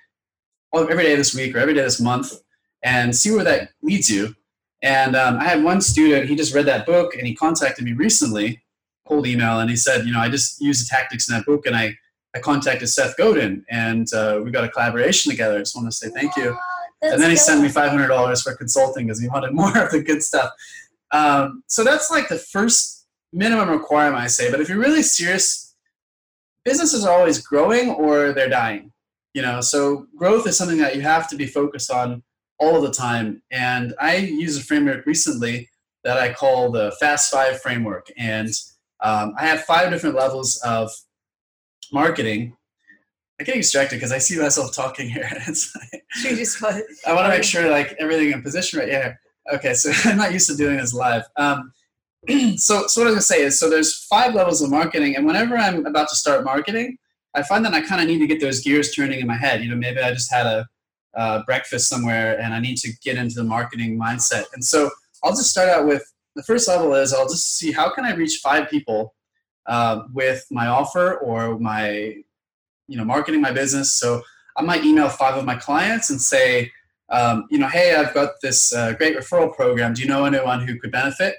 every 0.75 1.03
day 1.03 1.17
this 1.17 1.35
week 1.35 1.57
or 1.57 1.59
every 1.59 1.75
day 1.75 1.83
this 1.83 2.01
month, 2.01 2.33
and 2.83 3.15
see 3.15 3.33
where 3.33 3.45
that 3.45 3.71
leads 3.83 4.09
you. 4.09 4.37
And 4.81 5.17
um, 5.17 5.39
I 5.39 5.45
had 5.45 5.65
one 5.65 5.81
student; 5.81 6.29
he 6.29 6.37
just 6.37 6.55
read 6.55 6.67
that 6.67 6.87
book 6.87 7.17
and 7.17 7.27
he 7.27 7.35
contacted 7.35 7.85
me 7.85 7.95
recently, 7.95 8.63
cold 9.05 9.27
email, 9.27 9.59
and 9.59 9.69
he 9.69 9.77
said, 9.77 10.07
you 10.07 10.13
know, 10.13 10.21
I 10.21 10.29
just 10.29 10.61
used 10.61 10.85
the 10.85 10.89
tactics 10.89 11.29
in 11.29 11.35
that 11.35 11.47
book, 11.47 11.67
and 11.67 11.75
I 11.75 11.97
I 12.35 12.41
contacted 12.41 12.89
Seth 12.89 13.17
Godin, 13.17 13.65
and 13.69 14.07
uh, 14.15 14.41
we 14.43 14.51
got 14.51 14.65
a 14.65 14.69
collaboration 14.69 15.31
together. 15.31 15.57
I 15.57 15.59
just 15.59 15.77
want 15.77 15.89
to 15.89 15.93
say 15.93 16.09
thank 16.09 16.37
you 16.37 16.57
and 17.03 17.21
then 17.21 17.31
he 17.31 17.37
sent 17.37 17.61
me 17.61 17.69
five 17.69 17.91
hundred 17.91 18.09
dollars 18.09 18.43
for 18.43 18.55
consulting 18.55 19.07
because 19.07 19.21
he 19.21 19.29
wanted 19.29 19.53
more 19.53 19.77
of 19.77 19.91
the 19.91 20.03
good 20.03 20.23
stuff. 20.23 20.53
Um, 21.11 21.63
so 21.67 21.85
that's 21.85 22.11
like 22.11 22.29
the 22.29 22.39
first 22.39 23.07
minimum 23.33 23.69
requirement 23.69 24.23
I 24.23 24.29
say. 24.29 24.51
But 24.51 24.61
if 24.61 24.69
you're 24.69 24.79
really 24.79 25.03
serious, 25.03 25.75
businesses 26.65 27.05
are 27.05 27.19
always 27.19 27.41
growing 27.41 27.91
or 27.91 28.33
they're 28.33 28.49
dying. 28.49 28.93
You 29.35 29.43
know, 29.43 29.61
so 29.61 30.07
growth 30.17 30.47
is 30.47 30.57
something 30.57 30.79
that 30.79 30.95
you 30.95 31.03
have 31.03 31.29
to 31.31 31.37
be 31.37 31.47
focused 31.47 31.91
on 31.91 32.23
all 32.59 32.81
the 32.81 32.91
time. 32.91 33.43
And 33.51 33.95
I 33.99 34.17
use 34.17 34.59
a 34.59 34.63
framework 34.63 35.07
recently 35.07 35.71
that 36.05 36.19
I 36.19 36.33
call 36.33 36.71
the 36.71 36.95
Fast 37.01 37.33
Five 37.33 37.61
framework, 37.61 38.09
and 38.17 38.49
um, 39.01 39.35
I 39.39 39.47
have 39.47 39.63
five 39.63 39.91
different 39.91 40.17
levels 40.17 40.61
of 40.65 40.91
marketing. 41.93 42.57
I 43.41 43.45
get 43.45 43.55
distracted 43.57 43.97
because 43.97 44.13
I 44.13 44.19
see 44.19 44.39
myself 44.39 44.75
talking 44.75 45.09
here. 45.09 45.29
It's 45.49 45.75
like, 45.75 46.03
She 46.13 46.37
just 46.37 46.61
was- 46.63 46.83
I 47.07 47.13
want 47.15 47.27
to 47.27 47.31
make 47.31 47.45
sure 47.45 47.69
like 47.71 47.95
everything 47.99 48.31
in 48.33 48.43
position 48.43 48.79
right. 48.79 48.89
Yeah. 48.89 49.15
Okay. 49.53 49.75
So 49.75 49.91
I'm 50.09 50.17
not 50.17 50.33
used 50.33 50.49
to 50.51 50.57
doing 50.57 50.77
this 50.77 50.95
live. 50.95 51.23
Um, 51.37 51.73
so, 52.57 52.87
so 52.87 53.01
what 53.01 53.09
I 53.09 53.11
was 53.11 53.15
gonna 53.15 53.21
say 53.23 53.43
is, 53.43 53.59
so 53.59 53.69
there's 53.69 54.05
five 54.05 54.35
levels 54.35 54.63
of 54.63 54.71
marketing, 54.71 55.17
and 55.17 55.27
whenever 55.27 55.57
I'm 55.57 55.85
about 55.87 56.09
to 56.11 56.15
start 56.15 56.45
marketing, 56.45 56.97
I 57.35 57.43
find 57.43 57.65
that 57.65 57.75
I 57.75 57.81
kind 57.81 58.01
of 58.01 58.07
need 58.07 58.19
to 58.19 58.29
get 58.29 58.41
those 58.41 58.61
gears 58.61 58.95
turning 58.95 59.21
in 59.21 59.27
my 59.27 59.37
head. 59.37 59.63
You 59.65 59.71
know, 59.71 59.77
maybe 59.77 59.99
I 60.01 60.13
just 60.13 60.33
had 60.33 60.47
a 60.47 60.67
uh, 61.17 61.43
breakfast 61.45 61.89
somewhere, 61.89 62.39
and 62.39 62.55
I 62.55 62.61
need 62.61 62.77
to 62.79 62.93
get 63.03 63.17
into 63.17 63.35
the 63.35 63.45
marketing 63.45 63.99
mindset. 63.99 64.45
And 64.55 64.65
so 64.65 64.91
I'll 65.25 65.33
just 65.33 65.51
start 65.51 65.69
out 65.69 65.87
with 65.87 66.05
the 66.37 66.43
first 66.45 66.69
level 66.69 66.95
is 66.95 67.13
I'll 67.13 67.29
just 67.29 67.57
see 67.57 67.73
how 67.73 67.93
can 67.93 68.05
I 68.05 68.15
reach 68.15 68.39
five 68.43 68.71
people 68.71 69.15
uh, 69.67 70.03
with 70.13 70.45
my 70.51 70.67
offer 70.67 71.19
or 71.19 71.59
my 71.59 72.17
you 72.89 72.97
know 72.97 73.05
marketing 73.05 73.41
my 73.41 73.53
business. 73.53 73.93
So 73.93 74.23
I 74.57 74.63
might 74.63 74.85
email 74.85 75.09
five 75.09 75.37
of 75.37 75.45
my 75.45 75.57
clients 75.57 76.11
and 76.11 76.21
say, 76.21 76.71
um, 77.09 77.47
you 77.51 77.59
know, 77.59 77.69
hey, 77.69 77.95
I've 77.95 78.13
got 78.15 78.33
this 78.43 78.75
uh, 78.75 78.93
great 78.93 79.17
referral 79.17 79.55
program. 79.55 79.95
Do 79.95 80.03
you 80.03 80.09
know 80.09 80.25
anyone 80.25 80.67
who 80.67 80.79
could 80.79 80.93
benefit? 80.93 81.37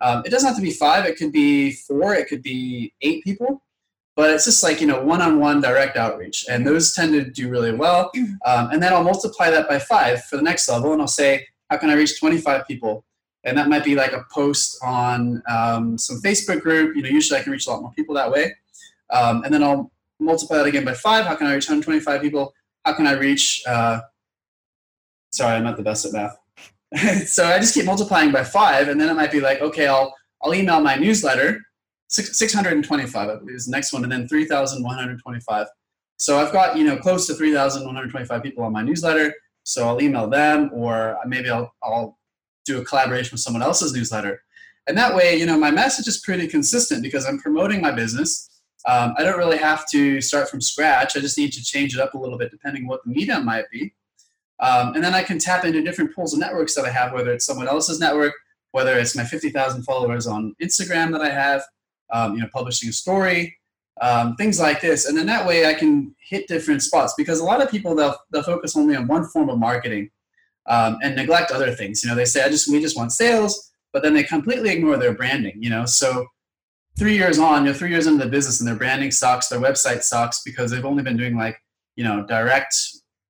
Um, 0.00 0.22
it 0.24 0.30
doesn't 0.30 0.46
have 0.46 0.56
to 0.56 0.62
be 0.62 0.70
five. 0.70 1.04
It 1.04 1.16
could 1.16 1.32
be 1.32 1.72
four. 1.72 2.14
It 2.14 2.28
could 2.28 2.42
be 2.42 2.94
eight 3.02 3.22
people. 3.22 3.62
But 4.16 4.30
it's 4.30 4.44
just 4.44 4.62
like 4.62 4.80
you 4.80 4.86
know, 4.86 5.02
one-on-one 5.02 5.60
direct 5.60 5.96
outreach, 5.96 6.44
and 6.50 6.66
those 6.66 6.92
tend 6.92 7.12
to 7.12 7.24
do 7.24 7.48
really 7.48 7.72
well. 7.72 8.10
Um, 8.46 8.70
and 8.70 8.82
then 8.82 8.92
I'll 8.92 9.04
multiply 9.04 9.50
that 9.50 9.68
by 9.68 9.78
five 9.78 10.24
for 10.24 10.36
the 10.36 10.42
next 10.42 10.68
level, 10.68 10.92
and 10.92 11.00
I'll 11.00 11.08
say, 11.08 11.46
how 11.68 11.76
can 11.76 11.90
I 11.90 11.94
reach 11.94 12.18
25 12.18 12.66
people? 12.66 13.04
And 13.44 13.56
that 13.56 13.68
might 13.68 13.84
be 13.84 13.94
like 13.94 14.12
a 14.12 14.24
post 14.30 14.78
on 14.82 15.42
um, 15.48 15.96
some 15.96 16.20
Facebook 16.20 16.60
group. 16.60 16.94
You 16.94 17.02
know, 17.02 17.08
usually 17.08 17.40
I 17.40 17.42
can 17.42 17.52
reach 17.52 17.66
a 17.66 17.70
lot 17.70 17.82
more 17.82 17.92
people 17.92 18.14
that 18.14 18.30
way. 18.30 18.54
Um, 19.10 19.44
and 19.44 19.52
then 19.52 19.62
I'll 19.62 19.90
multiply 20.18 20.58
that 20.58 20.66
again 20.66 20.84
by 20.84 20.94
five. 20.94 21.26
How 21.26 21.34
can 21.34 21.46
I 21.46 21.54
reach 21.54 21.68
125 21.68 22.20
people? 22.20 22.52
How 22.84 22.92
can 22.92 23.06
I 23.06 23.12
reach? 23.12 23.62
Uh, 23.66 24.00
sorry, 25.30 25.56
I'm 25.56 25.64
not 25.64 25.76
the 25.76 25.82
best 25.82 26.04
at 26.04 26.12
math. 26.12 26.36
so 27.28 27.44
I 27.44 27.58
just 27.58 27.74
keep 27.74 27.84
multiplying 27.84 28.32
by 28.32 28.44
five, 28.44 28.88
and 28.88 29.00
then 29.00 29.08
it 29.08 29.14
might 29.14 29.30
be 29.32 29.40
like, 29.40 29.60
okay, 29.60 29.86
I'll 29.86 30.14
I'll 30.42 30.54
email 30.54 30.80
my 30.80 30.96
newsletter, 30.96 31.60
six, 32.08 32.36
625, 32.38 33.28
I 33.28 33.36
believe 33.36 33.56
is 33.56 33.66
the 33.66 33.72
next 33.72 33.92
one, 33.92 34.02
and 34.02 34.10
then 34.10 34.26
3,125. 34.26 35.66
So 36.16 36.38
I've 36.38 36.52
got 36.52 36.76
you 36.76 36.84
know 36.84 36.96
close 36.96 37.26
to 37.28 37.34
3,125 37.34 38.42
people 38.42 38.64
on 38.64 38.72
my 38.72 38.82
newsletter. 38.82 39.34
So 39.62 39.86
I'll 39.86 40.02
email 40.02 40.28
them, 40.28 40.70
or 40.72 41.18
maybe 41.26 41.50
I'll 41.50 41.72
I'll 41.82 42.18
do 42.72 42.80
a 42.80 42.84
collaboration 42.84 43.32
with 43.32 43.40
someone 43.40 43.62
else's 43.62 43.92
newsletter, 43.92 44.42
and 44.86 44.96
that 44.96 45.14
way 45.14 45.36
you 45.36 45.46
know 45.46 45.58
my 45.58 45.70
message 45.70 46.08
is 46.08 46.20
pretty 46.20 46.46
consistent 46.46 47.02
because 47.02 47.26
I'm 47.26 47.38
promoting 47.38 47.80
my 47.80 47.90
business. 47.90 48.48
Um, 48.86 49.14
I 49.18 49.24
don't 49.24 49.38
really 49.38 49.58
have 49.58 49.84
to 49.90 50.20
start 50.20 50.48
from 50.48 50.60
scratch. 50.60 51.16
I 51.16 51.20
just 51.20 51.36
need 51.36 51.52
to 51.52 51.62
change 51.62 51.94
it 51.94 52.00
up 52.00 52.14
a 52.14 52.18
little 52.18 52.38
bit 52.38 52.50
depending 52.50 52.86
what 52.86 53.04
the 53.04 53.10
medium 53.10 53.44
might 53.44 53.68
be. 53.70 53.94
Um, 54.60 54.94
and 54.94 55.02
then 55.02 55.14
I 55.14 55.22
can 55.22 55.38
tap 55.38 55.64
into 55.64 55.82
different 55.82 56.14
pools 56.14 56.34
of 56.34 56.40
networks 56.40 56.74
that 56.74 56.84
I 56.84 56.90
have, 56.90 57.12
whether 57.12 57.32
it's 57.32 57.46
someone 57.46 57.68
else's 57.68 57.98
network, 57.98 58.34
whether 58.72 58.98
it's 58.98 59.16
my 59.16 59.24
50,000 59.24 59.82
followers 59.82 60.26
on 60.26 60.54
Instagram 60.62 61.12
that 61.12 61.22
I 61.22 61.30
have, 61.30 61.62
um, 62.12 62.34
you 62.34 62.40
know, 62.40 62.48
publishing 62.52 62.90
a 62.90 62.92
story, 62.92 63.56
um, 64.00 64.36
things 64.36 64.60
like 64.60 64.80
this. 64.80 65.06
And 65.06 65.16
then 65.16 65.26
that 65.26 65.46
way 65.46 65.66
I 65.66 65.74
can 65.74 66.14
hit 66.28 66.46
different 66.46 66.82
spots 66.82 67.14
because 67.16 67.40
a 67.40 67.44
lot 67.44 67.62
of 67.62 67.70
people, 67.70 67.94
they'll, 67.94 68.16
they'll 68.32 68.42
focus 68.42 68.76
only 68.76 68.96
on 68.96 69.06
one 69.06 69.24
form 69.24 69.48
of 69.48 69.58
marketing 69.58 70.10
um, 70.70 70.98
and 71.02 71.14
neglect 71.14 71.50
other 71.50 71.72
things. 71.72 72.02
You 72.02 72.08
know, 72.08 72.16
they 72.16 72.24
say, 72.24 72.42
I 72.42 72.48
just, 72.48 72.70
we 72.70 72.80
just 72.80 72.96
want 72.96 73.12
sales, 73.12 73.70
but 73.92 74.02
then 74.02 74.14
they 74.14 74.22
completely 74.22 74.70
ignore 74.70 74.96
their 74.96 75.12
branding, 75.12 75.62
you 75.62 75.68
know? 75.68 75.84
So 75.84 76.26
three 76.98 77.14
years 77.14 77.38
on, 77.38 77.64
you 77.64 77.72
know, 77.72 77.78
three 77.78 77.90
years 77.90 78.06
into 78.06 78.24
the 78.24 78.30
business 78.30 78.60
and 78.60 78.68
their 78.68 78.76
branding 78.76 79.10
sucks, 79.10 79.48
their 79.48 79.60
website 79.60 80.02
sucks 80.02 80.42
because 80.42 80.70
they've 80.70 80.84
only 80.84 81.02
been 81.02 81.18
doing 81.18 81.36
like, 81.36 81.60
you 81.96 82.04
know, 82.04 82.24
direct 82.26 82.74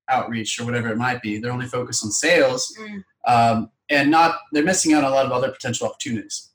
outreach 0.09 0.61
or 0.61 0.65
whatever 0.65 0.89
it 0.89 0.97
might 0.97 1.23
be. 1.23 1.39
They're 1.39 1.53
only 1.53 1.67
focused 1.67 2.05
on 2.05 2.13
sales. 2.13 2.73
Mm. 2.79 3.05
Um, 3.27 3.71
and 3.91 4.11
not 4.11 4.39
they're 4.53 4.65
missing 4.65 4.93
out 4.95 5.05
on 5.05 5.11
a 5.11 5.15
lot 5.15 5.27
of 5.27 5.33
other 5.33 5.51
potential 5.51 5.87
opportunities 5.87 6.51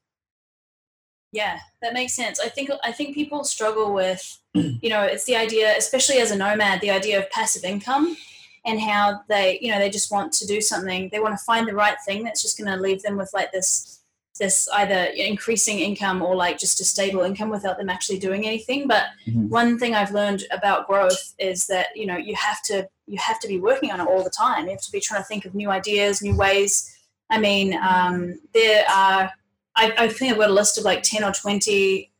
yeah 1.31 1.59
that 1.81 1.93
makes 1.93 2.13
sense 2.13 2.39
i 2.39 2.47
think 2.47 2.69
i 2.83 2.91
think 2.91 3.13
people 3.13 3.43
struggle 3.43 3.93
with 3.93 4.39
you 4.53 4.89
know 4.89 5.01
it's 5.01 5.25
the 5.25 5.35
idea 5.35 5.75
especially 5.77 6.17
as 6.17 6.31
a 6.31 6.35
nomad 6.35 6.81
the 6.81 6.89
idea 6.89 7.19
of 7.19 7.29
passive 7.29 7.63
income 7.63 8.17
and 8.65 8.79
how 8.79 9.21
they 9.27 9.59
you 9.61 9.71
know 9.71 9.79
they 9.79 9.89
just 9.89 10.11
want 10.11 10.31
to 10.33 10.45
do 10.45 10.61
something 10.61 11.09
they 11.11 11.19
want 11.19 11.37
to 11.37 11.45
find 11.45 11.67
the 11.67 11.75
right 11.75 11.97
thing 12.05 12.23
that's 12.23 12.41
just 12.41 12.57
going 12.57 12.69
to 12.69 12.81
leave 12.81 13.01
them 13.03 13.17
with 13.17 13.31
like 13.33 13.51
this 13.51 14.01
this 14.37 14.67
either 14.73 15.05
increasing 15.15 15.79
income 15.79 16.21
or 16.21 16.35
like 16.35 16.57
just 16.57 16.81
a 16.81 16.83
stable 16.83 17.21
income 17.21 17.49
without 17.49 17.77
them 17.77 17.89
actually 17.89 18.19
doing 18.19 18.45
anything 18.45 18.87
but 18.87 19.05
mm-hmm. 19.27 19.47
one 19.47 19.79
thing 19.79 19.95
i've 19.95 20.11
learned 20.11 20.43
about 20.51 20.87
growth 20.87 21.33
is 21.39 21.67
that 21.67 21.87
you 21.95 22.05
know 22.05 22.17
you 22.17 22.35
have 22.35 22.61
to 22.61 22.87
you 23.07 23.17
have 23.17 23.39
to 23.39 23.47
be 23.47 23.59
working 23.59 23.91
on 23.91 24.01
it 24.01 24.07
all 24.07 24.23
the 24.23 24.29
time 24.29 24.65
you 24.65 24.71
have 24.71 24.81
to 24.81 24.91
be 24.91 24.99
trying 24.99 25.21
to 25.21 25.27
think 25.27 25.45
of 25.45 25.55
new 25.55 25.69
ideas 25.69 26.21
new 26.21 26.35
ways 26.35 26.91
I 27.29 27.39
mean, 27.39 27.77
um, 27.81 28.39
there 28.53 28.85
are, 28.89 29.31
I, 29.75 29.93
I 29.97 30.07
think 30.07 30.31
I've 30.31 30.39
got 30.39 30.49
a 30.49 30.53
list 30.53 30.77
of 30.77 30.83
like 30.83 31.03
10 31.03 31.23
or 31.23 31.31
20. 31.31 32.11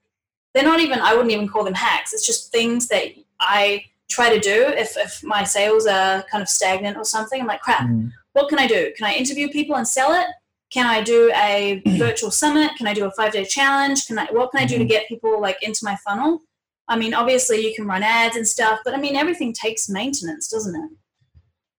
They're 0.54 0.64
not 0.64 0.80
even, 0.80 1.00
I 1.00 1.14
wouldn't 1.14 1.32
even 1.32 1.48
call 1.48 1.64
them 1.64 1.74
hacks. 1.74 2.14
It's 2.14 2.25
just 2.25 2.52
things 2.52 2.88
that 2.88 3.08
I 3.40 3.86
try 4.09 4.33
to 4.33 4.39
do 4.39 4.67
if, 4.67 4.97
if 4.97 5.24
my 5.24 5.43
sales 5.43 5.88
are 5.88 6.24
kind 6.24 6.41
of 6.41 6.50
stagnant 6.50 6.97
or 6.97 7.05
something. 7.05 7.41
I'm 7.41 7.47
like, 7.47 7.62
crap, 7.62 7.88
mm. 7.88 8.12
what 8.33 8.50
can 8.50 8.59
I 8.59 8.67
do? 8.67 8.93
Can 8.97 9.07
I 9.07 9.13
interview 9.13 9.50
people 9.50 9.75
and 9.75 9.88
sell 9.88 10.13
it? 10.13 10.27
Can 10.71 10.85
I 10.85 11.01
do 11.01 11.31
a 11.35 11.81
virtual 11.97 12.31
summit? 12.31 12.71
Can 12.77 12.88
I 12.88 12.93
do 12.93 13.05
a 13.05 13.12
five 13.12 13.31
day 13.31 13.45
challenge? 13.45 14.05
Can 14.07 14.19
I, 14.19 14.25
what 14.31 14.51
can 14.51 14.62
I 14.62 14.65
do 14.65 14.75
to 14.77 14.83
mm-hmm. 14.83 14.89
get 14.89 15.07
people 15.07 15.41
like 15.41 15.62
into 15.62 15.81
my 15.83 15.95
funnel? 16.05 16.41
I 16.88 16.97
mean, 16.97 17.13
obviously 17.13 17.65
you 17.65 17.74
can 17.75 17.88
run 17.88 18.03
ads 18.03 18.35
and 18.35 18.47
stuff, 18.47 18.79
but 18.85 18.93
I 18.93 18.97
mean, 18.97 19.15
everything 19.15 19.53
takes 19.53 19.89
maintenance, 19.89 20.47
doesn't 20.47 20.75
it? 20.75 20.91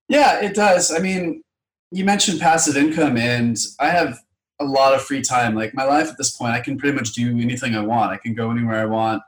Yeah, 0.09 0.41
it 0.41 0.55
does. 0.55 0.93
I 0.93 0.99
mean, 0.99 1.43
you 1.91 2.05
mentioned 2.05 2.41
passive 2.41 2.77
income, 2.77 3.17
and 3.17 3.57
I 3.81 3.89
have 3.89 4.19
a 4.61 4.65
lot 4.65 4.95
of 4.95 5.03
free 5.03 5.23
time. 5.23 5.55
Like 5.55 5.75
my 5.75 5.85
life 5.85 6.09
at 6.09 6.19
this 6.19 6.35
point, 6.35 6.53
I 6.53 6.61
can 6.61 6.79
pretty 6.79 6.97
much 6.97 7.13
do 7.13 7.39
anything 7.39 7.75
I 7.75 7.81
want. 7.81 8.13
I 8.13 8.17
can 8.17 8.35
go 8.35 8.51
anywhere 8.51 8.81
I 8.81 8.87
want. 8.87 9.23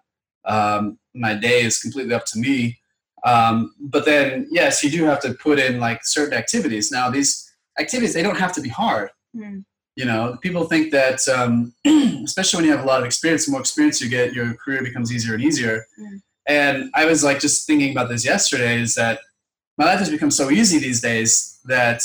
Um, 0.45 0.99
my 1.15 1.35
day 1.35 1.63
is 1.63 1.81
completely 1.81 2.15
up 2.15 2.25
to 2.27 2.39
me. 2.39 2.79
Um, 3.25 3.75
but 3.81 4.05
then, 4.05 4.47
yes, 4.51 4.83
you 4.83 4.91
do 4.91 5.05
have 5.05 5.21
to 5.21 5.35
put 5.35 5.59
in 5.59 5.81
like 5.81 6.05
certain 6.05 6.35
activities. 6.35 6.91
Now, 6.91 7.11
these 7.11 7.51
activities 7.79 8.15
they 8.15 8.23
don't 8.23 8.39
have 8.39 8.53
to 8.55 8.61
be 8.61 8.69
hard. 8.69 9.11
Mm. 9.37 9.65
You 9.97 10.05
know, 10.05 10.39
people 10.43 10.65
think 10.65 10.93
that, 10.93 11.27
um, 11.29 11.75
especially 12.25 12.59
when 12.59 12.65
you 12.67 12.71
have 12.71 12.85
a 12.85 12.87
lot 12.87 13.01
of 13.01 13.07
experience, 13.07 13.47
the 13.47 13.53
more 13.53 13.61
experience 13.61 14.01
you 14.01 14.09
get, 14.09 14.33
your 14.33 14.55
career 14.55 14.83
becomes 14.83 15.13
easier 15.13 15.35
and 15.35 15.43
easier. 15.43 15.85
Mm. 16.01 16.21
And 16.47 16.91
I 16.95 17.05
was 17.05 17.25
like 17.25 17.41
just 17.41 17.67
thinking 17.67 17.91
about 17.91 18.09
this 18.09 18.25
yesterday. 18.25 18.81
Is 18.81 18.95
that 18.95 19.21
my 19.77 19.85
life 19.85 19.99
has 19.99 20.11
become 20.11 20.31
so 20.31 20.51
easy 20.51 20.79
these 20.79 21.01
days 21.01 21.59
that 21.65 22.03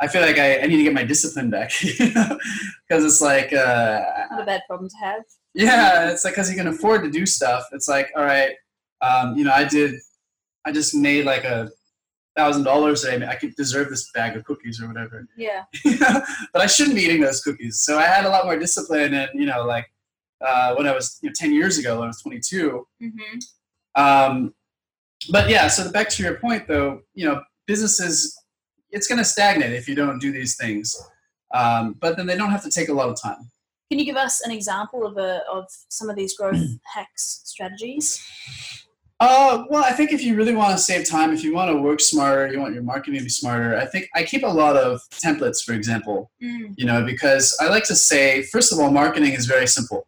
I 0.00 0.06
feel 0.06 0.22
like 0.22 0.38
I, 0.38 0.60
I 0.60 0.66
need 0.66 0.78
to 0.78 0.82
get 0.82 0.94
my 0.94 1.02
discipline 1.02 1.50
back 1.50 1.72
because 1.82 3.04
it's 3.04 3.20
like 3.20 3.52
uh, 3.52 4.00
not 4.30 4.42
a 4.42 4.46
bad 4.46 4.62
problem 4.66 4.88
to 4.88 4.96
have. 4.96 5.22
Yeah, 5.54 6.10
it's 6.10 6.24
like 6.24 6.34
because 6.34 6.50
you 6.50 6.56
can 6.56 6.68
afford 6.68 7.02
to 7.04 7.10
do 7.10 7.26
stuff. 7.26 7.66
It's 7.72 7.88
like 7.88 8.10
all 8.16 8.24
right, 8.24 8.52
um, 9.02 9.36
you 9.36 9.44
know, 9.44 9.52
I 9.52 9.64
did, 9.64 9.94
I 10.64 10.72
just 10.72 10.94
made 10.94 11.24
like 11.24 11.44
a 11.44 11.70
thousand 12.36 12.64
dollars 12.64 13.02
today. 13.02 13.26
I 13.26 13.34
could 13.34 13.54
deserve 13.56 13.90
this 13.90 14.10
bag 14.12 14.36
of 14.36 14.44
cookies 14.44 14.80
or 14.80 14.88
whatever. 14.88 15.26
Yeah. 15.36 15.64
but 16.52 16.62
I 16.62 16.66
shouldn't 16.66 16.96
be 16.96 17.02
eating 17.02 17.20
those 17.20 17.42
cookies. 17.42 17.80
So 17.80 17.98
I 17.98 18.04
had 18.04 18.24
a 18.24 18.28
lot 18.28 18.44
more 18.44 18.58
discipline, 18.58 19.14
and 19.14 19.30
you 19.34 19.46
know, 19.46 19.64
like 19.64 19.90
uh, 20.44 20.74
when 20.74 20.86
I 20.86 20.94
was 20.94 21.18
you 21.22 21.28
know, 21.28 21.34
ten 21.34 21.52
years 21.52 21.78
ago, 21.78 21.96
when 21.96 22.04
I 22.04 22.08
was 22.08 22.20
twenty 22.20 22.40
two. 22.40 22.86
Mm-hmm. 23.02 24.00
Um, 24.00 24.54
but 25.30 25.48
yeah, 25.50 25.68
so 25.68 25.90
back 25.90 26.08
to 26.10 26.22
your 26.22 26.36
point, 26.36 26.66
though, 26.68 27.00
you 27.14 27.26
know, 27.26 27.42
businesses 27.66 28.36
it's 28.92 29.06
going 29.06 29.18
to 29.18 29.24
stagnate 29.24 29.72
if 29.72 29.88
you 29.88 29.94
don't 29.94 30.18
do 30.18 30.32
these 30.32 30.56
things. 30.56 30.96
Um, 31.54 31.96
but 32.00 32.16
then 32.16 32.26
they 32.26 32.36
don't 32.36 32.50
have 32.50 32.62
to 32.64 32.70
take 32.70 32.88
a 32.88 32.92
lot 32.92 33.08
of 33.08 33.20
time. 33.20 33.50
Can 33.90 33.98
you 33.98 34.04
give 34.04 34.16
us 34.16 34.40
an 34.44 34.52
example 34.52 35.04
of 35.04 35.16
a, 35.16 35.42
of 35.50 35.64
some 35.88 36.08
of 36.08 36.16
these 36.16 36.36
growth 36.36 36.62
hacks 36.94 37.42
strategies? 37.44 38.24
Uh, 39.20 39.64
well, 39.68 39.84
I 39.84 39.92
think 39.92 40.12
if 40.12 40.22
you 40.22 40.34
really 40.34 40.54
want 40.54 40.72
to 40.72 40.82
save 40.82 41.08
time, 41.08 41.32
if 41.32 41.44
you 41.44 41.54
want 41.54 41.70
to 41.70 41.76
work 41.76 42.00
smarter, 42.00 42.50
you 42.50 42.58
want 42.58 42.72
your 42.72 42.82
marketing 42.82 43.18
to 43.18 43.24
be 43.24 43.30
smarter. 43.30 43.76
I 43.76 43.84
think 43.84 44.08
I 44.14 44.22
keep 44.22 44.42
a 44.42 44.46
lot 44.46 44.76
of 44.76 45.00
templates, 45.10 45.62
for 45.62 45.74
example. 45.74 46.30
Mm. 46.42 46.74
You 46.78 46.86
know, 46.86 47.04
because 47.04 47.54
I 47.60 47.68
like 47.68 47.84
to 47.84 47.94
say, 47.94 48.42
first 48.44 48.72
of 48.72 48.78
all, 48.78 48.90
marketing 48.90 49.34
is 49.34 49.44
very 49.44 49.66
simple. 49.66 50.06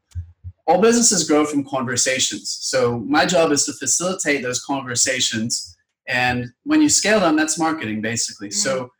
All 0.67 0.81
businesses 0.81 1.29
grow 1.29 1.45
from 1.45 1.65
conversations. 1.65 2.57
So 2.63 3.01
my 3.01 3.27
job 3.27 3.53
is 3.53 3.67
to 3.67 3.73
facilitate 3.75 4.43
those 4.43 4.65
conversations 4.65 5.73
and 6.09 6.53
when 6.65 6.83
you 6.83 6.89
scale 6.89 7.21
them, 7.21 7.37
that's 7.37 7.59
marketing 7.59 8.01
basically. 8.01 8.49
Mm-hmm. 8.49 8.57
So 8.57 8.91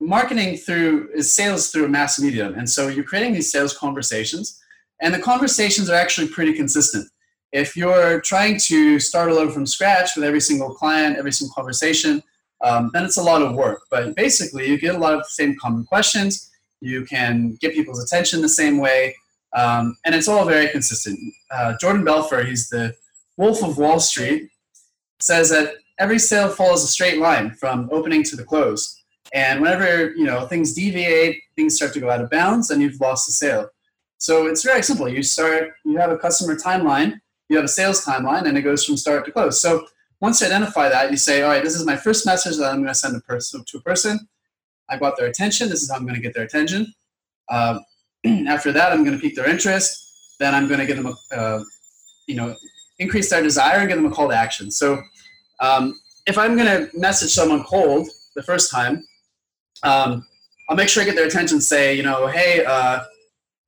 marketing 0.00 0.56
through 0.56 1.10
is 1.14 1.32
sales 1.32 1.70
through 1.70 1.86
a 1.86 1.88
mass 1.88 2.18
medium. 2.18 2.54
And 2.54 2.68
so 2.68 2.88
you're 2.88 3.04
creating 3.04 3.34
these 3.34 3.50
sales 3.50 3.76
conversations, 3.76 4.60
and 5.00 5.12
the 5.12 5.18
conversations 5.18 5.90
are 5.90 5.94
actually 5.94 6.28
pretty 6.28 6.54
consistent. 6.54 7.08
If 7.52 7.76
you're 7.76 8.20
trying 8.20 8.58
to 8.66 8.98
start 8.98 9.30
all 9.30 9.38
over 9.38 9.52
from 9.52 9.66
scratch 9.66 10.10
with 10.16 10.24
every 10.24 10.40
single 10.40 10.74
client, 10.74 11.16
every 11.16 11.32
single 11.32 11.54
conversation, 11.54 12.22
um, 12.62 12.90
then 12.92 13.04
it's 13.04 13.16
a 13.16 13.22
lot 13.22 13.42
of 13.42 13.54
work. 13.54 13.82
But 13.90 14.14
basically, 14.16 14.68
you 14.68 14.78
get 14.78 14.94
a 14.94 14.98
lot 14.98 15.14
of 15.14 15.20
the 15.20 15.28
same 15.28 15.56
common 15.56 15.84
questions. 15.84 16.50
You 16.80 17.04
can 17.06 17.56
get 17.60 17.74
people's 17.74 18.02
attention 18.02 18.42
the 18.42 18.48
same 18.48 18.78
way, 18.78 19.14
um, 19.54 19.96
and 20.04 20.14
it's 20.14 20.28
all 20.28 20.44
very 20.44 20.68
consistent. 20.68 21.18
Uh, 21.50 21.74
Jordan 21.80 22.04
Belfort, 22.04 22.46
he's 22.46 22.68
the 22.68 22.94
Wolf 23.36 23.62
of 23.62 23.78
Wall 23.78 24.00
Street, 24.00 24.50
says 25.20 25.50
that 25.50 25.74
every 25.98 26.18
sale 26.18 26.48
follows 26.48 26.84
a 26.84 26.88
straight 26.88 27.18
line 27.18 27.50
from 27.54 27.88
opening 27.92 28.22
to 28.24 28.36
the 28.36 28.44
close. 28.44 29.02
And 29.32 29.60
whenever 29.60 30.12
you 30.12 30.24
know 30.24 30.46
things 30.46 30.74
deviate, 30.74 31.40
things 31.56 31.76
start 31.76 31.92
to 31.94 32.00
go 32.00 32.10
out 32.10 32.20
of 32.20 32.30
bounds, 32.30 32.70
and 32.70 32.82
you've 32.82 33.00
lost 33.00 33.26
the 33.26 33.32
sale. 33.32 33.68
So 34.18 34.46
it's 34.46 34.64
very 34.64 34.82
simple. 34.82 35.08
You 35.08 35.22
start, 35.22 35.72
you 35.84 35.98
have 35.98 36.10
a 36.10 36.18
customer 36.18 36.56
timeline, 36.56 37.20
you 37.48 37.56
have 37.56 37.64
a 37.64 37.68
sales 37.68 38.04
timeline, 38.04 38.46
and 38.46 38.56
it 38.58 38.62
goes 38.62 38.84
from 38.84 38.96
start 38.96 39.24
to 39.24 39.32
close. 39.32 39.60
So 39.60 39.86
once 40.20 40.40
you 40.40 40.46
identify 40.46 40.88
that, 40.88 41.10
you 41.10 41.16
say, 41.16 41.42
all 41.42 41.50
right, 41.50 41.62
this 41.62 41.74
is 41.74 41.84
my 41.84 41.96
first 41.96 42.26
message 42.26 42.56
that 42.56 42.70
I'm 42.70 42.76
going 42.76 42.88
to 42.88 42.94
send 42.94 43.16
a 43.16 43.20
person 43.20 43.64
to 43.66 43.78
a 43.78 43.80
person. 43.82 44.28
I 44.88 44.98
got 44.98 45.16
their 45.16 45.26
attention. 45.26 45.68
This 45.68 45.82
is 45.82 45.90
how 45.90 45.96
I'm 45.96 46.04
going 46.04 46.14
to 46.14 46.20
get 46.20 46.34
their 46.34 46.44
attention. 46.44 46.92
Uh, 47.48 47.80
after 48.48 48.72
that, 48.72 48.92
I'm 48.92 49.04
going 49.04 49.16
to 49.16 49.20
pique 49.20 49.36
their 49.36 49.48
interest. 49.48 50.36
Then 50.38 50.54
I'm 50.54 50.68
going 50.68 50.80
to 50.80 50.86
get 50.86 50.96
them, 50.96 51.06
a, 51.06 51.36
uh, 51.36 51.62
you 52.26 52.36
know, 52.36 52.54
increase 52.98 53.30
their 53.30 53.42
desire 53.42 53.78
and 53.78 53.88
get 53.88 53.96
them 53.96 54.06
a 54.06 54.10
call 54.10 54.28
to 54.28 54.34
action. 54.34 54.70
So 54.70 55.02
um, 55.60 55.94
if 56.26 56.38
I'm 56.38 56.56
going 56.56 56.66
to 56.66 56.98
message 56.98 57.30
someone 57.30 57.62
cold 57.64 58.08
the 58.34 58.42
first 58.42 58.70
time, 58.70 59.04
um, 59.82 60.26
I'll 60.68 60.76
make 60.76 60.88
sure 60.88 61.02
I 61.02 61.06
get 61.06 61.14
their 61.14 61.26
attention. 61.26 61.60
Say, 61.60 61.94
you 61.94 62.02
know, 62.02 62.26
hey, 62.26 62.64
uh, 62.64 63.00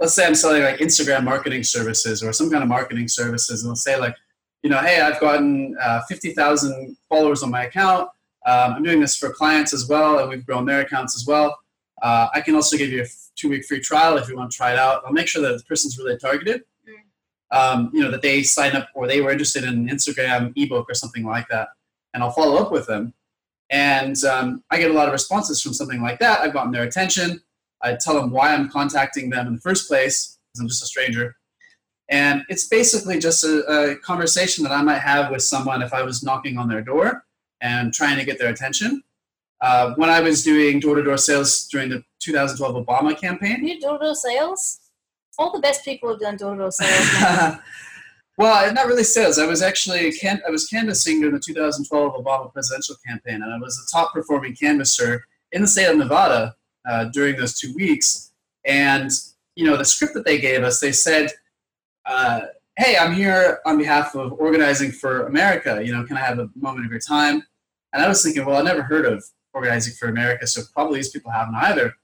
let's 0.00 0.14
say 0.14 0.26
I'm 0.26 0.34
selling 0.34 0.62
like 0.62 0.78
Instagram 0.78 1.24
marketing 1.24 1.64
services 1.64 2.22
or 2.22 2.32
some 2.32 2.50
kind 2.50 2.62
of 2.62 2.68
marketing 2.68 3.08
services, 3.08 3.62
and 3.62 3.70
I'll 3.70 3.76
say 3.76 3.98
like, 3.98 4.14
you 4.62 4.70
know, 4.70 4.78
hey, 4.78 5.00
I've 5.00 5.20
gotten 5.20 5.76
uh, 5.80 6.02
50,000 6.08 6.96
followers 7.08 7.42
on 7.42 7.50
my 7.50 7.64
account. 7.64 8.08
Um, 8.46 8.74
I'm 8.74 8.82
doing 8.82 9.00
this 9.00 9.16
for 9.16 9.30
clients 9.30 9.72
as 9.72 9.88
well, 9.88 10.18
and 10.18 10.28
we've 10.28 10.44
grown 10.44 10.64
their 10.64 10.80
accounts 10.80 11.16
as 11.16 11.26
well. 11.26 11.58
Uh, 12.02 12.28
I 12.32 12.40
can 12.40 12.54
also 12.54 12.76
give 12.76 12.90
you 12.90 13.02
a 13.02 13.06
two 13.36 13.48
week 13.48 13.64
free 13.64 13.80
trial 13.80 14.16
if 14.16 14.28
you 14.28 14.36
want 14.36 14.50
to 14.50 14.56
try 14.56 14.72
it 14.72 14.78
out. 14.78 15.02
I'll 15.04 15.12
make 15.12 15.28
sure 15.28 15.42
that 15.42 15.58
the 15.58 15.64
person's 15.64 15.98
really 15.98 16.16
targeted 16.16 16.62
um, 17.50 17.90
you 17.92 18.02
know, 18.02 18.10
that 18.10 18.22
they 18.22 18.42
signed 18.42 18.76
up 18.76 18.88
or 18.94 19.06
they 19.06 19.20
were 19.20 19.30
interested 19.30 19.64
in 19.64 19.70
an 19.70 19.88
Instagram 19.88 20.52
ebook 20.56 20.86
or 20.88 20.94
something 20.94 21.24
like 21.24 21.48
that. 21.48 21.68
And 22.14 22.22
I'll 22.22 22.30
follow 22.30 22.56
up 22.56 22.72
with 22.72 22.86
them. 22.86 23.14
And 23.70 24.16
um, 24.24 24.64
I 24.70 24.78
get 24.78 24.90
a 24.90 24.94
lot 24.94 25.06
of 25.06 25.12
responses 25.12 25.62
from 25.62 25.74
something 25.74 26.00
like 26.00 26.18
that. 26.20 26.40
I've 26.40 26.52
gotten 26.52 26.72
their 26.72 26.84
attention. 26.84 27.40
I 27.82 27.96
tell 28.00 28.14
them 28.14 28.30
why 28.30 28.54
I'm 28.54 28.68
contacting 28.68 29.30
them 29.30 29.46
in 29.46 29.54
the 29.54 29.60
first 29.60 29.88
place, 29.88 30.38
because 30.48 30.60
I'm 30.60 30.68
just 30.68 30.82
a 30.82 30.86
stranger. 30.86 31.36
And 32.08 32.42
it's 32.48 32.66
basically 32.68 33.18
just 33.18 33.44
a, 33.44 33.64
a, 33.66 33.96
conversation 33.96 34.64
that 34.64 34.72
I 34.72 34.82
might 34.82 35.00
have 35.00 35.30
with 35.30 35.42
someone 35.42 35.82
if 35.82 35.92
I 35.92 36.02
was 36.02 36.22
knocking 36.22 36.56
on 36.56 36.68
their 36.68 36.80
door 36.80 37.24
and 37.60 37.92
trying 37.92 38.16
to 38.16 38.24
get 38.24 38.38
their 38.38 38.48
attention. 38.48 39.02
Uh, 39.60 39.92
when 39.96 40.08
I 40.08 40.20
was 40.20 40.42
doing 40.42 40.80
door 40.80 40.94
to 40.94 41.02
door 41.02 41.18
sales 41.18 41.66
during 41.66 41.90
the 41.90 42.02
2012 42.20 42.86
Obama 42.86 43.18
campaign. 43.18 43.66
You 43.66 43.80
door 43.80 43.98
to 43.98 44.06
door 44.06 44.14
sales? 44.14 44.80
All 45.36 45.52
the 45.52 45.60
best 45.60 45.84
people 45.84 46.08
have 46.08 46.20
done 46.20 46.36
door 46.36 46.54
to 46.54 46.60
door 46.60 46.70
sales. 46.70 47.58
well, 48.38 48.72
not 48.72 48.86
really 48.86 49.04
sales. 49.04 49.38
I 49.38 49.46
was 49.46 49.60
actually 49.60 50.12
can- 50.12 50.42
I 50.46 50.50
was 50.50 50.66
canvassing 50.66 51.20
during 51.20 51.34
the 51.34 51.40
2012 51.40 52.24
Obama 52.24 52.52
presidential 52.52 52.96
campaign, 53.06 53.42
and 53.42 53.52
I 53.52 53.58
was 53.58 53.84
a 53.84 53.94
top 53.94 54.14
performing 54.14 54.54
canvasser 54.54 55.24
in 55.52 55.60
the 55.60 55.68
state 55.68 55.86
of 55.86 55.96
Nevada 55.96 56.54
uh, 56.88 57.04
during 57.06 57.36
those 57.36 57.58
two 57.58 57.74
weeks. 57.74 58.32
And 58.64 59.10
you 59.54 59.64
know, 59.64 59.76
the 59.76 59.84
script 59.84 60.14
that 60.14 60.24
they 60.24 60.38
gave 60.38 60.62
us, 60.62 60.80
they 60.80 60.92
said 60.92 61.30
uh, 62.06 62.40
hey, 62.78 62.96
I'm 62.96 63.12
here 63.12 63.58
on 63.66 63.76
behalf 63.76 64.14
of 64.14 64.32
Organizing 64.34 64.92
for 64.92 65.26
America. 65.26 65.82
You 65.84 65.92
know, 65.92 66.04
can 66.04 66.16
I 66.16 66.20
have 66.20 66.38
a 66.38 66.48
moment 66.54 66.86
of 66.86 66.92
your 66.92 67.00
time? 67.00 67.42
And 67.92 68.02
I 68.02 68.08
was 68.08 68.22
thinking, 68.22 68.46
well, 68.46 68.56
I 68.56 68.62
never 68.62 68.82
heard 68.82 69.04
of 69.04 69.24
Organizing 69.52 69.94
for 69.94 70.08
America, 70.08 70.46
so 70.46 70.62
probably 70.72 70.98
these 71.00 71.10
people 71.10 71.32
haven't 71.32 71.56
either. 71.56 71.94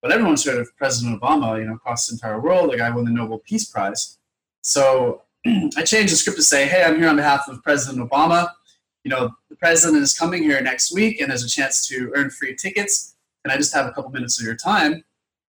But 0.00 0.12
everyone's 0.12 0.44
heard 0.44 0.58
of 0.58 0.74
President 0.76 1.20
Obama, 1.20 1.58
you 1.58 1.66
know, 1.66 1.74
across 1.74 2.06
the 2.06 2.14
entire 2.14 2.40
world. 2.40 2.72
The 2.72 2.78
guy 2.78 2.90
won 2.90 3.04
the 3.04 3.10
Nobel 3.10 3.38
Peace 3.38 3.64
Prize. 3.64 4.18
So 4.62 5.22
I 5.46 5.82
changed 5.82 6.12
the 6.12 6.16
script 6.16 6.38
to 6.38 6.44
say, 6.44 6.66
hey, 6.66 6.84
I'm 6.84 6.96
here 6.96 7.08
on 7.08 7.16
behalf 7.16 7.48
of 7.48 7.62
President 7.62 8.08
Obama. 8.08 8.50
You 9.02 9.10
know, 9.10 9.30
the 9.48 9.56
president 9.56 10.02
is 10.02 10.16
coming 10.16 10.42
here 10.42 10.60
next 10.60 10.94
week, 10.94 11.20
and 11.20 11.30
there's 11.30 11.44
a 11.44 11.48
chance 11.48 11.88
to 11.88 12.12
earn 12.14 12.30
free 12.30 12.54
tickets. 12.54 13.16
And 13.44 13.52
I 13.52 13.56
just 13.56 13.74
have 13.74 13.86
a 13.86 13.92
couple 13.92 14.10
minutes 14.10 14.38
of 14.40 14.46
your 14.46 14.56
time? 14.56 15.04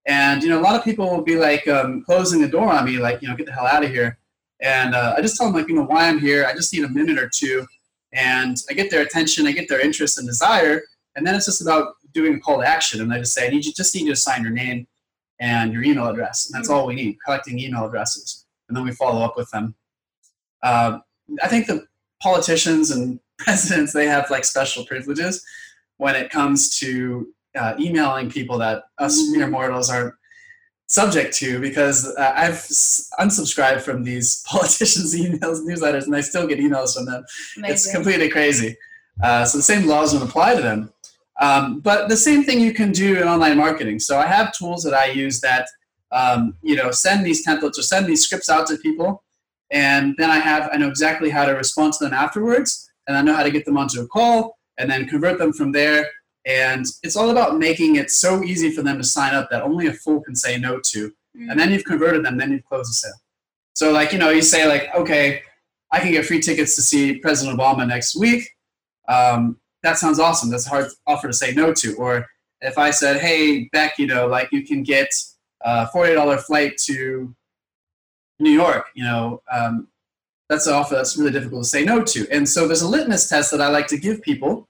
And 0.08 0.42
you 0.42 0.50
know, 0.50 0.60
a 0.60 0.64
lot 0.64 0.76
of 0.76 0.84
people 0.84 1.10
will 1.10 1.24
be 1.24 1.36
like 1.36 1.68
um, 1.68 2.04
closing 2.04 2.42
the 2.42 2.48
door 2.48 2.72
on 2.72 2.86
me, 2.86 2.98
like 2.98 3.22
you 3.22 3.28
know, 3.28 3.36
get 3.36 3.46
the 3.46 3.52
hell 3.52 3.68
out 3.68 3.84
of 3.84 3.92
here. 3.92 4.18
And 4.60 4.96
uh, 4.96 5.16
I 5.18 5.22
just 5.22 5.38
tell 5.38 5.48
them 5.48 5.56
like, 5.56 5.68
you 5.68 5.76
know, 5.76 5.84
why 5.84 6.08
I'm 6.08 6.20
here. 6.20 6.46
I 6.46 6.54
just 6.54 6.74
need 6.74 6.84
a 6.84 6.90
minute 6.90 7.18
or 7.18 7.30
two, 7.34 7.66
and 8.14 8.58
I 8.70 8.74
get 8.74 8.92
their 8.92 9.02
attention, 9.02 9.48
I 9.48 9.52
get 9.52 9.70
their 9.70 9.80
interest 9.80 10.18
and 10.18 10.28
desire, 10.28 10.84
and 11.16 11.26
then 11.26 11.36
it's 11.36 11.46
just 11.46 11.62
about 11.62 11.96
doing 12.14 12.36
a 12.36 12.40
call 12.40 12.60
to 12.60 12.68
action. 12.68 13.02
And 13.02 13.14
I 13.14 13.20
just 13.20 13.34
say, 13.34 13.48
I 13.48 13.50
need 13.50 13.66
you, 13.66 13.74
just 13.74 13.94
need 13.96 14.06
you 14.06 14.14
to 14.14 14.20
sign 14.20 14.44
your 14.44 14.52
name 14.52 14.88
and 15.40 15.74
your 15.74 15.84
email 15.84 16.08
address, 16.08 16.48
and 16.48 16.58
that's 16.58 16.70
all 16.70 16.86
we 16.86 16.96
need. 16.96 17.18
Collecting 17.24 17.60
email 17.60 17.86
addresses, 17.86 18.46
and 18.68 18.78
then 18.78 18.84
we 18.84 18.92
follow 18.92 19.22
up 19.24 19.38
with 19.38 19.50
them. 19.52 19.76
Uh, 20.64 21.00
I 21.44 21.48
think 21.48 21.68
the 21.68 21.86
politicians 22.22 22.92
and 22.92 23.20
presidents 23.38 23.94
they 23.94 24.06
have 24.06 24.30
like 24.30 24.46
special 24.46 24.86
privileges 24.86 25.44
when 25.98 26.16
it 26.16 26.30
comes 26.30 26.78
to 26.80 27.34
uh, 27.56 27.76
emailing 27.80 28.30
people 28.30 28.58
that 28.60 28.84
us 28.98 29.22
mm-hmm. 29.22 29.40
mere 29.40 29.48
mortals 29.48 29.90
aren't 29.90 30.14
subject 30.88 31.34
to 31.34 31.60
because 31.60 32.06
uh, 32.18 32.34
I've 32.36 32.56
unsubscribed 33.20 33.82
from 33.82 34.04
these 34.04 34.44
politicians' 34.48 35.16
emails, 35.16 35.62
newsletters, 35.66 36.06
and 36.06 36.16
I 36.16 36.22
still 36.22 36.48
get 36.48 36.60
emails 36.60 36.94
from 36.96 37.06
them. 37.06 37.24
Amazing. 37.58 37.74
It's 37.74 37.92
completely 37.92 38.30
crazy. 38.30 38.76
Uh, 39.24 39.46
so 39.46 39.58
the 39.58 39.64
same 39.64 39.88
laws 39.88 40.14
don't 40.14 40.22
apply 40.22 40.56
to 40.56 40.62
them. 40.62 40.92
Um, 41.40 41.80
but 41.80 42.10
the 42.10 42.18
same 42.18 42.44
thing 42.44 42.60
you 42.60 42.74
can 42.74 42.92
do 42.92 43.20
in 43.20 43.28
online 43.28 43.58
marketing. 43.58 44.00
So 44.00 44.18
I 44.18 44.28
have 44.28 44.54
tools 44.54 44.84
that 44.84 44.94
I 44.94 45.08
use 45.08 45.42
that 45.42 45.68
um, 46.12 46.56
you 46.62 46.76
know 46.76 46.92
send 46.92 47.26
these 47.26 47.46
templates 47.46 47.80
or 47.80 47.84
send 47.84 48.06
these 48.06 48.24
scripts 48.26 48.50
out 48.50 48.68
to 48.68 48.78
people, 48.78 49.24
and 49.72 50.14
then 50.18 50.30
I 50.30 50.40
have 50.40 50.70
I 50.74 50.78
know 50.78 50.90
exactly 50.90 51.30
how 51.30 51.46
to 51.46 51.54
respond 51.54 51.94
to 51.94 52.04
them 52.04 52.14
afterwards, 52.14 52.92
and 53.08 53.18
I 53.18 53.22
know 53.22 53.34
how 53.34 53.44
to 53.44 53.52
get 53.52 53.66
them 53.66 53.78
onto 53.78 54.02
a 54.02 54.08
call, 54.08 54.58
and 54.78 54.92
then 54.92 55.08
convert 55.08 55.40
them 55.40 55.54
from 55.54 55.72
there 55.72 56.06
and 56.46 56.86
it's 57.04 57.16
all 57.16 57.30
about 57.30 57.58
making 57.58 57.96
it 57.96 58.10
so 58.10 58.44
easy 58.44 58.72
for 58.72 58.82
them 58.82 58.98
to 58.98 59.04
sign 59.04 59.34
up 59.34 59.50
that 59.50 59.62
only 59.62 59.88
a 59.88 59.94
fool 59.94 60.22
can 60.22 60.36
say 60.36 60.58
no 60.58 60.80
to. 60.80 61.10
Mm-hmm. 61.10 61.50
And 61.50 61.60
then 61.60 61.72
you've 61.72 61.86
converted 61.86 62.26
them, 62.26 62.38
then 62.38 62.52
you've 62.52 62.66
closed 62.66 62.90
the 62.90 62.94
sale. 62.94 63.22
So, 63.74 63.92
like, 63.92 64.12
you 64.12 64.20
know, 64.20 64.30
you 64.30 64.42
say, 64.42 64.68
like, 64.68 64.94
okay, 64.96 65.42
I 65.92 66.00
can 66.00 66.12
get 66.12 66.26
free 66.26 66.42
tickets 66.42 66.76
to 66.76 66.82
see 66.82 67.20
President 67.20 67.58
Obama 67.58 67.88
next 67.88 68.16
week. 68.16 68.50
Um, 69.08 69.58
that 69.84 69.98
sounds 69.98 70.20
awesome. 70.20 70.50
That's 70.50 70.68
a 70.68 70.70
hard 70.70 70.88
offer 71.08 71.28
to 71.28 71.34
say 71.34 71.54
no 71.54 71.74
to. 71.74 71.96
Or 71.96 72.28
if 72.62 72.78
I 72.78 72.92
said, 72.92 73.22
hey, 73.22 73.70
Beck, 73.72 73.98
you 73.98 74.08
know, 74.08 74.28
like, 74.28 74.50
you 74.52 74.66
can 74.66 74.84
get 74.84 75.10
a 75.62 75.88
$40 75.88 76.40
flight 76.42 76.78
to 76.86 77.34
New 78.42 78.52
York, 78.52 78.88
you 78.96 79.04
know, 79.04 79.42
um, 79.52 79.88
that's 80.50 80.68
an 80.68 80.74
offer 80.74 80.96
that's 80.96 81.18
really 81.18 81.32
difficult 81.32 81.64
to 81.64 81.70
say 81.70 81.86
no 81.86 82.04
to. 82.04 82.28
And 82.30 82.48
so 82.48 82.68
there's 82.68 82.82
a 82.82 82.88
litmus 82.88 83.30
test 83.30 83.52
that 83.52 83.62
I 83.62 83.70
like 83.70 83.88
to 83.88 83.98
give 83.98 84.22
people 84.22 84.68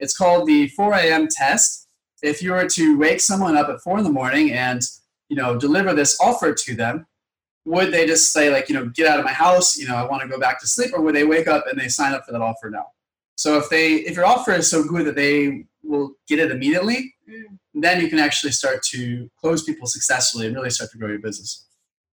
it's 0.00 0.16
called 0.16 0.46
the 0.46 0.68
4 0.68 0.94
a.m. 0.94 1.28
test. 1.30 1.88
If 2.22 2.42
you 2.42 2.52
were 2.52 2.66
to 2.66 2.98
wake 2.98 3.20
someone 3.20 3.56
up 3.56 3.68
at 3.68 3.80
four 3.80 3.98
in 3.98 4.04
the 4.04 4.10
morning 4.10 4.52
and 4.52 4.82
you 5.28 5.36
know 5.36 5.56
deliver 5.56 5.94
this 5.94 6.18
offer 6.20 6.52
to 6.52 6.74
them, 6.74 7.06
would 7.64 7.92
they 7.92 8.06
just 8.06 8.32
say 8.32 8.50
like 8.50 8.68
you 8.68 8.74
know 8.74 8.86
get 8.86 9.06
out 9.06 9.20
of 9.20 9.24
my 9.24 9.32
house, 9.32 9.78
you 9.78 9.86
know 9.86 9.94
I 9.94 10.04
want 10.04 10.22
to 10.22 10.28
go 10.28 10.40
back 10.40 10.60
to 10.60 10.66
sleep, 10.66 10.90
or 10.94 11.00
would 11.00 11.14
they 11.14 11.24
wake 11.24 11.46
up 11.46 11.66
and 11.68 11.80
they 11.80 11.88
sign 11.88 12.14
up 12.14 12.24
for 12.24 12.32
that 12.32 12.40
offer 12.40 12.70
now? 12.70 12.86
So 13.36 13.56
if 13.56 13.68
they 13.68 13.94
if 13.94 14.16
your 14.16 14.26
offer 14.26 14.52
is 14.52 14.68
so 14.68 14.82
good 14.82 15.06
that 15.06 15.14
they 15.14 15.64
will 15.84 16.12
get 16.26 16.40
it 16.40 16.50
immediately, 16.50 17.14
mm. 17.28 17.56
then 17.72 18.00
you 18.00 18.08
can 18.08 18.18
actually 18.18 18.52
start 18.52 18.82
to 18.84 19.30
close 19.40 19.62
people 19.62 19.86
successfully 19.86 20.46
and 20.46 20.56
really 20.56 20.70
start 20.70 20.90
to 20.90 20.98
grow 20.98 21.08
your 21.08 21.20
business. 21.20 21.66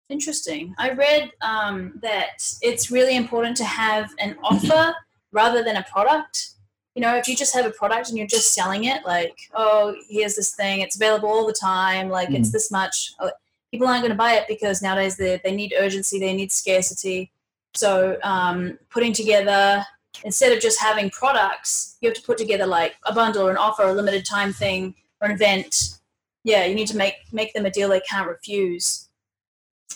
Interesting. 0.09 0.75
I 0.77 0.91
read 0.91 1.31
um, 1.41 1.93
that 2.01 2.43
it's 2.61 2.91
really 2.91 3.15
important 3.15 3.55
to 3.57 3.63
have 3.63 4.11
an 4.19 4.35
offer 4.43 4.93
rather 5.31 5.63
than 5.63 5.77
a 5.77 5.83
product 5.83 6.52
you 6.95 7.01
know, 7.01 7.15
if 7.15 7.27
you 7.27 7.35
just 7.35 7.55
have 7.55 7.65
a 7.65 7.71
product 7.71 8.09
and 8.09 8.17
you're 8.17 8.27
just 8.27 8.53
selling 8.53 8.83
it, 8.85 9.03
like, 9.05 9.37
oh, 9.55 9.95
here's 10.09 10.35
this 10.35 10.53
thing, 10.53 10.81
it's 10.81 10.95
available 10.95 11.29
all 11.29 11.47
the 11.47 11.53
time, 11.53 12.09
like 12.09 12.29
mm. 12.29 12.35
it's 12.35 12.51
this 12.51 12.69
much, 12.71 13.13
uh, 13.19 13.29
people 13.71 13.87
aren't 13.87 14.01
going 14.01 14.11
to 14.11 14.17
buy 14.17 14.33
it 14.33 14.45
because 14.47 14.81
nowadays 14.81 15.17
they, 15.17 15.41
they 15.43 15.55
need 15.55 15.73
urgency, 15.77 16.19
they 16.19 16.33
need 16.33 16.51
scarcity. 16.51 17.31
So 17.73 18.17
um, 18.23 18.77
putting 18.91 19.13
together, 19.13 19.83
instead 20.23 20.51
of 20.51 20.61
just 20.61 20.79
having 20.79 21.09
products, 21.09 21.97
you 22.01 22.09
have 22.09 22.15
to 22.15 22.21
put 22.21 22.37
together 22.37 22.67
like 22.67 22.95
a 23.05 23.13
bundle 23.13 23.47
or 23.47 23.51
an 23.51 23.57
offer, 23.57 23.83
a 23.83 23.93
limited 23.93 24.25
time 24.25 24.53
thing, 24.53 24.93
or 25.19 25.27
an 25.27 25.33
event. 25.33 25.99
Yeah, 26.43 26.65
you 26.65 26.75
need 26.75 26.87
to 26.87 26.97
make 26.97 27.15
make 27.31 27.53
them 27.53 27.65
a 27.65 27.71
deal 27.71 27.89
they 27.89 28.01
can't 28.01 28.27
refuse. 28.27 29.07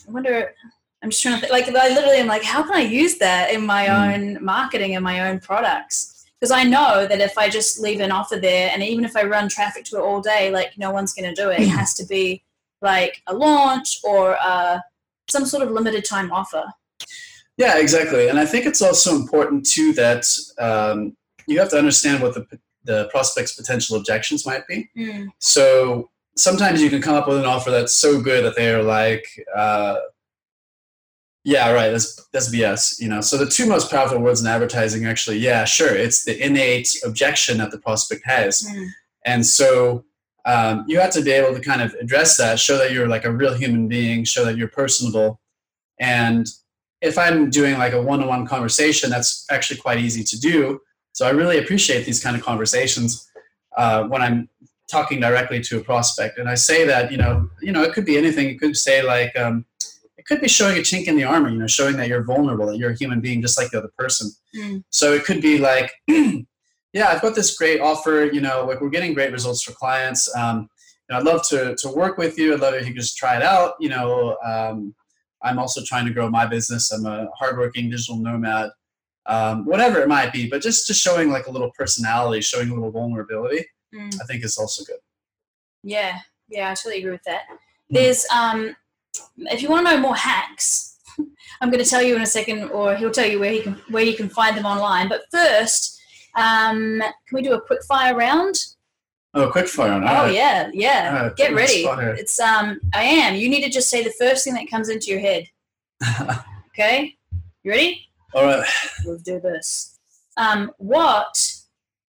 I 0.08 0.12
wonder. 0.12 0.56
I'm 1.04 1.12
just 1.12 1.22
trying 1.22 1.36
to 1.36 1.42
think, 1.42 1.52
like 1.52 1.68
I 1.68 1.94
literally 1.94 2.18
am 2.18 2.28
like, 2.28 2.44
how 2.44 2.64
can 2.64 2.74
I 2.74 2.82
use 2.82 3.20
that 3.20 3.54
in 3.54 3.64
my 3.64 3.86
mm. 3.86 4.16
own 4.16 4.44
marketing 4.44 4.96
and 4.96 5.04
my 5.04 5.30
own 5.30 5.40
products? 5.40 6.17
Because 6.40 6.52
I 6.52 6.64
know 6.64 7.08
that 7.08 7.20
if 7.20 7.38
I 7.38 7.50
just 7.50 7.80
leave 7.80 8.00
an 8.00 8.12
offer 8.12 8.38
there, 8.38 8.70
and 8.72 8.84
even 8.84 9.06
if 9.06 9.16
I 9.16 9.24
run 9.24 9.50
traffic 9.50 9.86
to 9.86 9.98
it 9.98 10.02
all 10.02 10.22
day, 10.22 10.52
like 10.52 10.78
no 10.78 10.92
one's 10.92 11.14
going 11.14 11.34
to 11.34 11.42
do 11.42 11.50
it. 11.50 11.62
It 11.62 11.70
has 11.70 11.94
to 11.96 12.06
be 12.06 12.44
like 12.82 13.22
a 13.28 13.34
launch 13.34 14.00
or 14.04 14.38
uh, 14.42 14.80
some 15.30 15.46
sort 15.46 15.64
of 15.64 15.72
limited 15.72 16.06
time 16.06 16.32
offer. 16.32 16.64
Yeah, 17.58 17.80
exactly. 17.80 18.28
And 18.28 18.38
I 18.38 18.46
think 18.46 18.68
it's 18.68 18.84
also 18.84 19.16
important 19.16 19.66
too 19.66 19.94
that 19.94 20.26
um, 20.60 21.18
you 21.48 21.60
have 21.60 21.70
to 21.70 21.78
understand 21.78 22.22
what 22.22 22.36
the 22.36 22.46
the 22.84 23.10
prospect's 23.10 23.54
potential 23.54 23.98
objections 23.98 24.46
might 24.46 24.66
be. 24.66 24.90
Mm. 24.96 25.28
So 25.40 26.10
sometimes 26.38 26.82
you 26.82 26.90
can 26.90 27.02
come 27.02 27.16
up 27.16 27.28
with 27.28 27.38
an 27.38 27.46
offer 27.46 27.70
that's 27.70 27.96
so 27.96 28.22
good 28.22 28.46
that 28.46 28.56
they're 28.56 28.84
like. 28.84 29.26
Uh, 29.56 29.98
yeah, 31.48 31.72
right. 31.72 31.92
That's 31.92 32.28
that's 32.34 32.54
BS. 32.54 33.00
You 33.00 33.08
know, 33.08 33.22
so 33.22 33.38
the 33.38 33.46
two 33.46 33.68
most 33.68 33.90
powerful 33.90 34.20
words 34.20 34.42
in 34.42 34.48
advertising, 34.48 35.06
actually, 35.06 35.38
yeah, 35.38 35.64
sure, 35.64 35.96
it's 35.96 36.26
the 36.26 36.38
innate 36.46 36.90
objection 37.06 37.58
that 37.60 37.72
the 37.72 37.78
prospect 37.78 38.24
has, 38.26 38.68
mm. 38.70 38.90
and 39.26 39.46
so 39.46 40.04
um, 40.44 40.84
you 40.90 41.00
have 41.00 41.12
to 41.12 41.22
be 41.22 41.32
able 41.32 41.56
to 41.56 41.62
kind 41.62 41.82
of 41.82 41.94
address 42.02 42.36
that, 42.36 42.60
show 42.60 42.78
that 42.78 42.92
you're 42.92 43.08
like 43.08 43.24
a 43.24 43.32
real 43.32 43.54
human 43.54 43.88
being, 43.88 44.26
show 44.26 44.44
that 44.44 44.58
you're 44.58 44.68
personable, 44.68 45.40
and 46.02 46.48
if 47.00 47.18
I'm 47.18 47.50
doing 47.50 47.78
like 47.78 47.94
a 47.94 48.02
one-on-one 48.02 48.46
conversation, 48.46 49.10
that's 49.10 49.46
actually 49.50 49.80
quite 49.80 50.00
easy 50.00 50.26
to 50.26 50.38
do. 50.38 50.82
So 51.14 51.26
I 51.26 51.30
really 51.30 51.60
appreciate 51.60 52.06
these 52.06 52.22
kind 52.22 52.36
of 52.36 52.44
conversations 52.44 53.26
uh, 53.78 54.04
when 54.04 54.22
I'm 54.22 54.50
talking 54.92 55.22
directly 55.22 55.62
to 55.62 55.78
a 55.78 55.82
prospect, 55.82 56.40
and 56.40 56.50
I 56.50 56.56
say 56.56 56.86
that 56.88 57.10
you 57.10 57.18
know, 57.18 57.50
you 57.62 57.72
know, 57.72 57.84
it 57.84 57.94
could 57.94 58.06
be 58.06 58.18
anything. 58.18 58.50
You 58.50 58.60
could 58.60 58.76
say 58.76 59.02
like. 59.02 59.34
Um, 59.38 59.64
could 60.28 60.42
be 60.42 60.48
showing 60.48 60.78
a 60.78 60.82
chink 60.82 61.08
in 61.08 61.16
the 61.16 61.24
armor, 61.24 61.50
you 61.50 61.58
know, 61.58 61.68
showing 61.68 61.96
that 61.98 62.08
you're 62.08 62.24
vulnerable, 62.24 62.68
that 62.68 62.78
you're 62.78 62.92
a 62.92 62.98
human 62.98 63.22
being 63.22 63.42
just 63.42 63.58
like 63.58 63.72
the 63.72 63.80
other 63.80 63.92
person. 63.98 64.30
Mm. 64.56 64.84
So 64.90 65.14
it 65.14 65.24
could 65.24 65.42
be 65.42 65.58
like, 65.58 65.92
yeah, 66.08 67.08
I've 67.10 67.22
got 67.22 67.36
this 67.36 67.58
great 67.58 67.80
offer, 67.80 68.30
you 68.32 68.42
know, 68.42 68.66
like 68.66 68.82
we're 68.82 68.90
getting 68.90 69.14
great 69.14 69.32
results 69.32 69.64
for 69.64 69.72
clients. 69.74 70.34
Um, 70.36 70.68
I'd 71.10 71.24
love 71.24 71.48
to, 71.50 71.76
to 71.76 71.90
work 71.90 72.18
with 72.18 72.38
you. 72.38 72.54
I'd 72.54 72.60
love 72.60 72.74
if 72.74 72.86
you 72.86 72.94
could 72.94 73.02
just 73.02 73.18
try 73.18 73.38
it 73.38 73.44
out. 73.44 73.76
You 73.80 73.90
know, 73.90 74.38
um, 74.46 74.94
I'm 75.42 75.60
also 75.60 75.82
trying 75.86 76.06
to 76.06 76.14
grow 76.14 76.30
my 76.30 76.46
business. 76.46 76.92
I'm 76.92 77.06
a 77.06 77.30
hardworking 77.38 77.90
digital 77.90 78.18
nomad, 78.18 78.72
um, 79.26 79.66
whatever 79.66 80.02
it 80.02 80.10
might 80.10 80.34
be, 80.34 80.50
but 80.50 80.62
just, 80.62 80.88
just 80.88 81.02
showing 81.02 81.30
like 81.30 81.48
a 81.48 81.52
little 81.52 81.72
personality, 81.78 82.42
showing 82.42 82.70
a 82.70 82.74
little 82.74 82.92
vulnerability, 82.92 83.66
mm. 83.96 84.14
I 84.22 84.26
think 84.26 84.44
is 84.44 84.58
also 84.58 84.84
good. 84.84 85.00
Yeah. 85.84 86.20
Yeah. 86.50 86.72
I 86.72 86.74
totally 86.74 87.00
agree 87.00 87.12
with 87.12 87.24
that. 87.24 87.44
There's, 87.90 88.26
um, 88.36 88.76
if 89.38 89.62
you 89.62 89.70
want 89.70 89.88
to 89.88 89.94
know 89.96 90.00
more 90.02 90.16
hacks, 90.16 90.98
I'm 91.62 91.70
going 91.72 91.84
to 91.84 91.90
tell 91.90 92.02
you 92.02 92.16
in 92.16 92.22
a 92.22 92.26
second, 92.28 92.70
or 92.70 92.96
he'll 92.96 93.12
tell 93.12 93.28
you 93.28 93.40
where 93.40 93.52
he 93.52 93.62
can 93.62 93.74
where 93.90 94.04
you 94.04 94.16
can 94.16 94.30
find 94.30 94.56
them 94.58 94.66
online. 94.66 95.10
But 95.10 95.24
first, 95.32 96.00
Um, 96.36 97.00
can 97.02 97.34
we 97.34 97.42
do 97.42 97.54
a 97.54 97.62
quick 97.62 97.84
fire 97.84 98.16
round? 98.16 98.56
Oh, 99.34 99.50
quick 99.52 99.68
fire. 99.68 99.92
All 99.94 100.26
oh 100.26 100.30
yeah, 100.30 100.70
yeah. 100.74 101.10
All 101.18 101.24
right, 101.28 101.36
Get 101.36 101.52
put 101.52 101.56
me 101.58 101.86
on 101.88 101.98
the 101.98 102.06
ready. 102.06 102.22
It's 102.22 102.40
um. 102.40 102.80
I 102.94 103.04
am. 103.04 103.36
You 103.36 103.50
need 103.50 103.64
to 103.64 103.70
just 103.70 103.90
say 103.90 104.04
the 104.04 104.14
first 104.20 104.44
thing 104.44 104.54
that 104.54 104.70
comes 104.70 104.90
into 104.90 105.08
your 105.08 105.20
head. 105.20 105.48
Okay. 106.78 107.16
You 107.64 107.72
ready? 107.72 108.06
All 108.36 108.44
right. 108.46 108.64
We'll 109.04 109.18
do 109.18 109.40
this. 109.40 109.98
Um, 110.38 110.72
what 110.78 111.34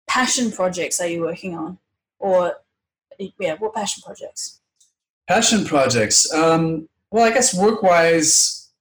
passion 0.05 0.51
projects 0.51 0.99
are 0.99 1.07
you 1.07 1.21
working 1.21 1.55
on, 1.57 1.77
or 2.19 2.55
yeah, 3.39 3.55
what 3.55 3.73
passion 3.73 4.03
projects? 4.05 4.59
Passion 5.29 5.63
projects. 5.63 6.33
Um, 6.33 6.89
well, 7.11 7.23
I 7.23 7.29
guess 7.31 7.53
work-wise, 7.55 8.71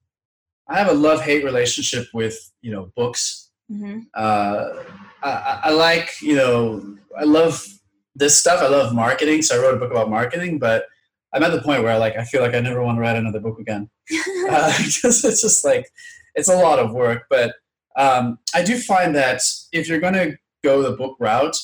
I 0.67 0.79
have 0.79 0.89
a 0.89 0.93
love-hate 0.93 1.43
relationship 1.43 2.07
with 2.11 2.51
you 2.63 2.71
know 2.71 2.91
books. 2.95 3.51
Mm-hmm. 3.71 3.99
Uh, 4.15 4.83
I, 5.21 5.29
I- 5.29 5.59
I 5.65 5.69
like 5.69 6.09
you 6.23 6.35
know 6.35 6.97
I 7.15 7.23
love 7.25 7.63
this 8.15 8.35
stuff. 8.35 8.61
I 8.63 8.67
love 8.67 8.95
marketing, 8.95 9.43
so 9.43 9.55
I 9.55 9.61
wrote 9.61 9.75
a 9.75 9.77
book 9.77 9.91
about 9.91 10.09
marketing. 10.09 10.57
But 10.57 10.85
I'm 11.33 11.43
at 11.43 11.51
the 11.51 11.61
point 11.61 11.83
where 11.83 11.99
like 11.99 12.17
I 12.17 12.23
feel 12.23 12.41
like 12.41 12.55
I 12.55 12.61
never 12.61 12.81
want 12.83 12.97
to 12.97 13.01
write 13.01 13.15
another 13.15 13.39
book 13.39 13.59
again. 13.59 13.87
uh, 14.49 14.73
because 14.83 15.23
it's 15.23 15.43
just 15.43 15.63
like 15.63 15.85
it's 16.33 16.49
a 16.49 16.55
lot 16.57 16.79
of 16.79 16.93
work. 16.93 17.25
But 17.29 17.53
um, 17.95 18.39
I 18.55 18.63
do 18.63 18.79
find 18.79 19.15
that 19.15 19.41
if 19.71 19.87
you're 19.87 19.99
going 19.99 20.15
to 20.15 20.35
go 20.63 20.81
the 20.81 20.97
book 20.97 21.15
route, 21.19 21.57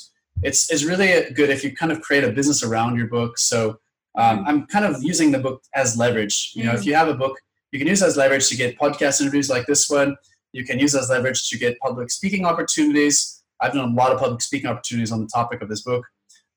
it's 0.44 0.70
it's 0.72 0.84
really 0.84 1.32
good 1.32 1.50
if 1.50 1.64
you 1.64 1.76
kind 1.76 1.92
of 1.92 2.02
create 2.02 2.24
a 2.24 2.32
business 2.32 2.62
around 2.62 2.98
your 2.98 3.08
book. 3.08 3.40
So 3.40 3.80
um, 4.18 4.44
I'm 4.48 4.66
kind 4.68 4.86
of 4.86 5.04
using 5.04 5.32
the 5.32 5.40
book 5.40 5.62
as 5.74 5.98
leverage. 5.98 6.52
You 6.56 6.64
know, 6.66 6.74
if 6.74 6.86
you 6.86 6.96
have 6.96 7.08
a 7.08 7.14
book, 7.14 7.38
you 7.72 7.80
can 7.80 7.88
use 7.88 8.02
it 8.02 8.06
as 8.08 8.18
leverage 8.18 8.48
to 8.50 8.56
get 8.56 8.78
podcast 8.80 9.22
interviews 9.22 9.50
like 9.50 9.66
this 9.66 9.90
one. 9.90 10.16
You 10.54 10.64
can 10.66 10.80
use 10.80 10.96
it 10.96 11.00
as 11.00 11.10
leverage 11.10 11.50
to 11.50 11.58
get 11.58 11.78
public 11.80 12.10
speaking 12.10 12.46
opportunities. 12.46 13.44
I've 13.62 13.74
done 13.74 13.90
a 13.92 13.94
lot 13.94 14.12
of 14.12 14.20
public 14.20 14.42
speaking 14.42 14.70
opportunities 14.70 15.12
on 15.12 15.20
the 15.22 15.28
topic 15.28 15.62
of 15.62 15.70
this 15.70 15.82
book. 15.82 16.06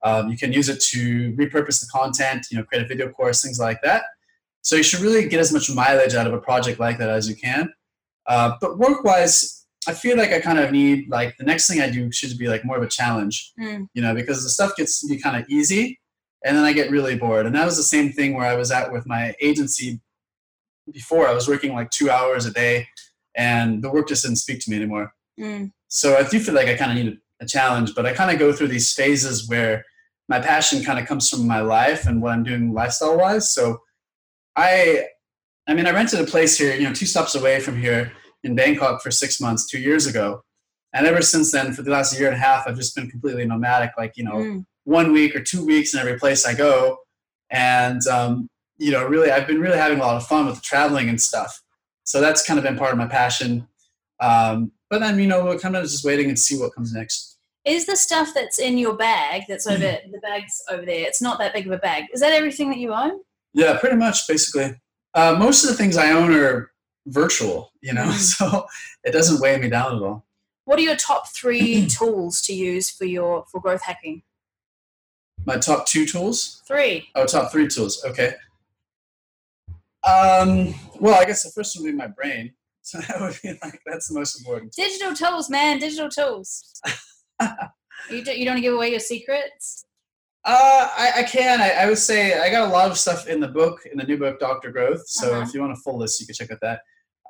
Um, 0.04 0.28
you 0.28 0.36
can 0.38 0.52
use 0.52 0.68
it 0.68 0.80
to 0.80 1.32
repurpose 1.32 1.80
the 1.80 1.88
content, 1.92 2.46
you 2.50 2.58
know, 2.58 2.64
create 2.64 2.84
a 2.84 2.88
video 2.88 3.08
course, 3.10 3.42
things 3.42 3.58
like 3.58 3.80
that. 3.82 4.02
So 4.62 4.76
you 4.76 4.82
should 4.84 5.00
really 5.00 5.28
get 5.28 5.40
as 5.40 5.52
much 5.52 5.68
mileage 5.70 6.14
out 6.14 6.26
of 6.26 6.34
a 6.34 6.38
project 6.40 6.78
like 6.78 6.98
that 6.98 7.08
as 7.08 7.28
you 7.28 7.34
can. 7.34 7.72
Uh, 8.26 8.52
but 8.60 8.78
work-wise, 8.78 9.66
I 9.88 9.94
feel 9.94 10.16
like 10.16 10.30
I 10.32 10.40
kind 10.40 10.58
of 10.58 10.70
need 10.70 11.08
like 11.08 11.36
the 11.38 11.44
next 11.44 11.66
thing 11.68 11.80
I 11.80 11.88
do 11.90 12.12
should 12.12 12.36
be 12.38 12.46
like 12.46 12.64
more 12.64 12.76
of 12.76 12.82
a 12.82 12.88
challenge, 12.88 13.52
Mm. 13.58 13.88
you 13.94 14.02
know, 14.02 14.14
because 14.14 14.42
the 14.42 14.50
stuff 14.50 14.76
gets 14.76 15.00
to 15.00 15.06
be 15.08 15.18
kind 15.20 15.42
of 15.42 15.48
easy, 15.48 15.98
and 16.44 16.56
then 16.56 16.64
I 16.64 16.72
get 16.72 16.90
really 16.90 17.16
bored. 17.16 17.46
And 17.46 17.54
that 17.54 17.64
was 17.64 17.76
the 17.76 17.82
same 17.82 18.12
thing 18.12 18.34
where 18.34 18.46
I 18.46 18.54
was 18.54 18.70
at 18.70 18.92
with 18.92 19.06
my 19.06 19.34
agency 19.40 20.00
before. 20.92 21.28
I 21.28 21.34
was 21.34 21.48
working 21.48 21.72
like 21.72 21.90
two 21.90 22.10
hours 22.10 22.46
a 22.46 22.52
day, 22.52 22.88
and 23.34 23.82
the 23.82 23.90
work 23.90 24.08
just 24.08 24.22
didn't 24.22 24.36
speak 24.36 24.60
to 24.60 24.70
me 24.70 24.76
anymore. 24.76 25.12
Mm. 25.38 25.72
So 25.88 26.16
I 26.16 26.22
do 26.22 26.38
feel 26.38 26.54
like 26.54 26.68
I 26.68 26.74
kind 26.76 26.90
of 26.90 27.04
need 27.04 27.18
a, 27.40 27.46
challenge, 27.46 27.94
but 27.94 28.04
I 28.04 28.12
kind 28.12 28.32
of 28.32 28.40
go 28.40 28.52
through 28.52 28.66
these 28.66 28.92
phases 28.92 29.48
where 29.48 29.84
my 30.28 30.40
passion 30.40 30.82
kind 30.82 30.98
of 30.98 31.06
comes 31.06 31.30
from 31.30 31.46
my 31.46 31.60
life 31.60 32.04
and 32.04 32.20
what 32.20 32.32
I'm 32.32 32.42
doing 32.42 32.74
lifestyle 32.74 33.16
wise. 33.16 33.52
So 33.52 33.80
I, 34.56 35.04
I 35.68 35.74
mean, 35.74 35.86
I 35.86 35.92
rented 35.92 36.18
a 36.18 36.24
place 36.24 36.58
here, 36.58 36.74
you 36.74 36.82
know, 36.82 36.92
two 36.92 37.06
stops 37.06 37.36
away 37.36 37.60
from 37.60 37.80
here 37.80 38.10
in 38.42 38.56
Bangkok 38.56 39.02
for 39.02 39.12
six 39.12 39.40
months, 39.40 39.68
two 39.68 39.78
years 39.78 40.04
ago. 40.04 40.42
And 40.92 41.06
ever 41.06 41.22
since 41.22 41.52
then, 41.52 41.72
for 41.72 41.82
the 41.82 41.92
last 41.92 42.18
year 42.18 42.26
and 42.26 42.36
a 42.36 42.40
half, 42.40 42.66
I've 42.66 42.74
just 42.74 42.96
been 42.96 43.08
completely 43.08 43.46
nomadic, 43.46 43.92
like, 43.96 44.16
you 44.16 44.24
know, 44.24 44.32
Mm. 44.32 44.66
One 44.88 45.12
week 45.12 45.36
or 45.36 45.40
two 45.42 45.64
weeks 45.66 45.92
in 45.92 46.00
every 46.00 46.18
place 46.18 46.46
I 46.46 46.54
go. 46.54 46.96
And, 47.50 48.00
um, 48.06 48.48
you 48.78 48.90
know, 48.90 49.04
really, 49.04 49.30
I've 49.30 49.46
been 49.46 49.60
really 49.60 49.76
having 49.76 49.98
a 49.98 50.02
lot 50.02 50.16
of 50.16 50.26
fun 50.26 50.46
with 50.46 50.62
traveling 50.62 51.10
and 51.10 51.20
stuff. 51.20 51.60
So 52.04 52.22
that's 52.22 52.46
kind 52.46 52.58
of 52.58 52.64
been 52.64 52.78
part 52.78 52.92
of 52.92 52.98
my 52.98 53.06
passion. 53.06 53.68
Um, 54.20 54.72
but 54.88 55.00
then, 55.00 55.18
you 55.18 55.26
know, 55.26 55.44
we're 55.44 55.58
kind 55.58 55.76
of 55.76 55.82
just 55.82 56.04
waiting 56.04 56.28
and 56.28 56.38
see 56.38 56.58
what 56.58 56.74
comes 56.74 56.94
next. 56.94 57.36
Is 57.66 57.84
the 57.84 57.96
stuff 57.96 58.32
that's 58.34 58.58
in 58.58 58.78
your 58.78 58.94
bag 58.96 59.42
that's 59.46 59.66
over 59.66 59.78
Mm-hmm. 59.78 60.10
the 60.12 60.20
bag's 60.20 60.62
over 60.70 60.86
there? 60.86 61.06
It's 61.06 61.20
not 61.20 61.38
that 61.38 61.52
big 61.52 61.66
of 61.66 61.72
a 61.72 61.78
bag. 61.78 62.04
Is 62.14 62.20
that 62.20 62.32
everything 62.32 62.70
that 62.70 62.78
you 62.78 62.94
own? 62.94 63.20
Yeah, 63.52 63.76
pretty 63.76 63.96
much, 63.96 64.26
basically. 64.26 64.80
Uh, 65.12 65.36
most 65.38 65.64
of 65.64 65.68
the 65.70 65.76
things 65.76 65.98
I 65.98 66.12
own 66.12 66.32
are 66.34 66.70
virtual, 67.08 67.72
you 67.82 67.92
know, 67.92 68.04
Mm. 68.06 68.12
so 68.36 68.66
it 69.04 69.12
doesn't 69.12 69.40
weigh 69.42 69.58
me 69.58 69.68
down 69.68 69.96
at 69.96 70.02
all. 70.02 70.24
What 70.64 70.78
are 70.78 70.82
your 70.82 70.96
top 70.96 71.28
three 71.28 71.86
tools 71.98 72.40
to 72.42 72.54
use 72.54 72.88
for 72.88 73.04
your 73.04 73.44
for 73.52 73.60
growth 73.60 73.82
hacking? 73.82 74.22
My 75.48 75.56
top 75.56 75.86
two 75.86 76.04
tools? 76.04 76.62
Three. 76.68 77.08
Oh, 77.14 77.24
top 77.24 77.50
three 77.50 77.66
tools. 77.68 78.04
Okay. 78.04 78.34
Um, 80.06 80.74
well, 81.00 81.18
I 81.18 81.24
guess 81.24 81.42
the 81.42 81.50
first 81.50 81.74
one 81.74 81.86
would 81.86 81.92
be 81.92 81.96
my 81.96 82.06
brain. 82.06 82.52
So 82.82 82.98
that 83.08 83.18
would 83.18 83.38
be 83.42 83.58
like, 83.62 83.80
that's 83.86 84.08
the 84.08 84.14
most 84.18 84.38
important. 84.38 84.72
Digital 84.74 85.14
tools, 85.14 85.48
man. 85.48 85.78
Digital 85.78 86.10
tools. 86.10 86.78
you 88.10 88.22
don't 88.22 88.36
you 88.36 88.44
don't 88.44 88.52
want 88.54 88.58
to 88.58 88.60
give 88.60 88.74
away 88.74 88.90
your 88.90 89.00
secrets. 89.00 89.86
Uh, 90.44 90.88
I, 90.98 91.12
I 91.16 91.22
can. 91.22 91.62
I, 91.62 91.70
I 91.70 91.86
would 91.86 91.96
say 91.96 92.38
I 92.38 92.50
got 92.50 92.68
a 92.68 92.70
lot 92.72 92.90
of 92.90 92.98
stuff 92.98 93.26
in 93.26 93.40
the 93.40 93.48
book, 93.48 93.80
in 93.90 93.96
the 93.96 94.04
new 94.04 94.18
book, 94.18 94.38
Doctor 94.38 94.70
Growth. 94.70 95.08
So 95.08 95.32
Uh-huh. 95.32 95.40
if 95.48 95.54
you 95.54 95.60
want 95.60 95.72
a 95.72 95.76
full 95.76 95.96
list, 95.96 96.20
you 96.20 96.26
can 96.26 96.34
check 96.34 96.50
out 96.52 96.58
that. 96.60 96.80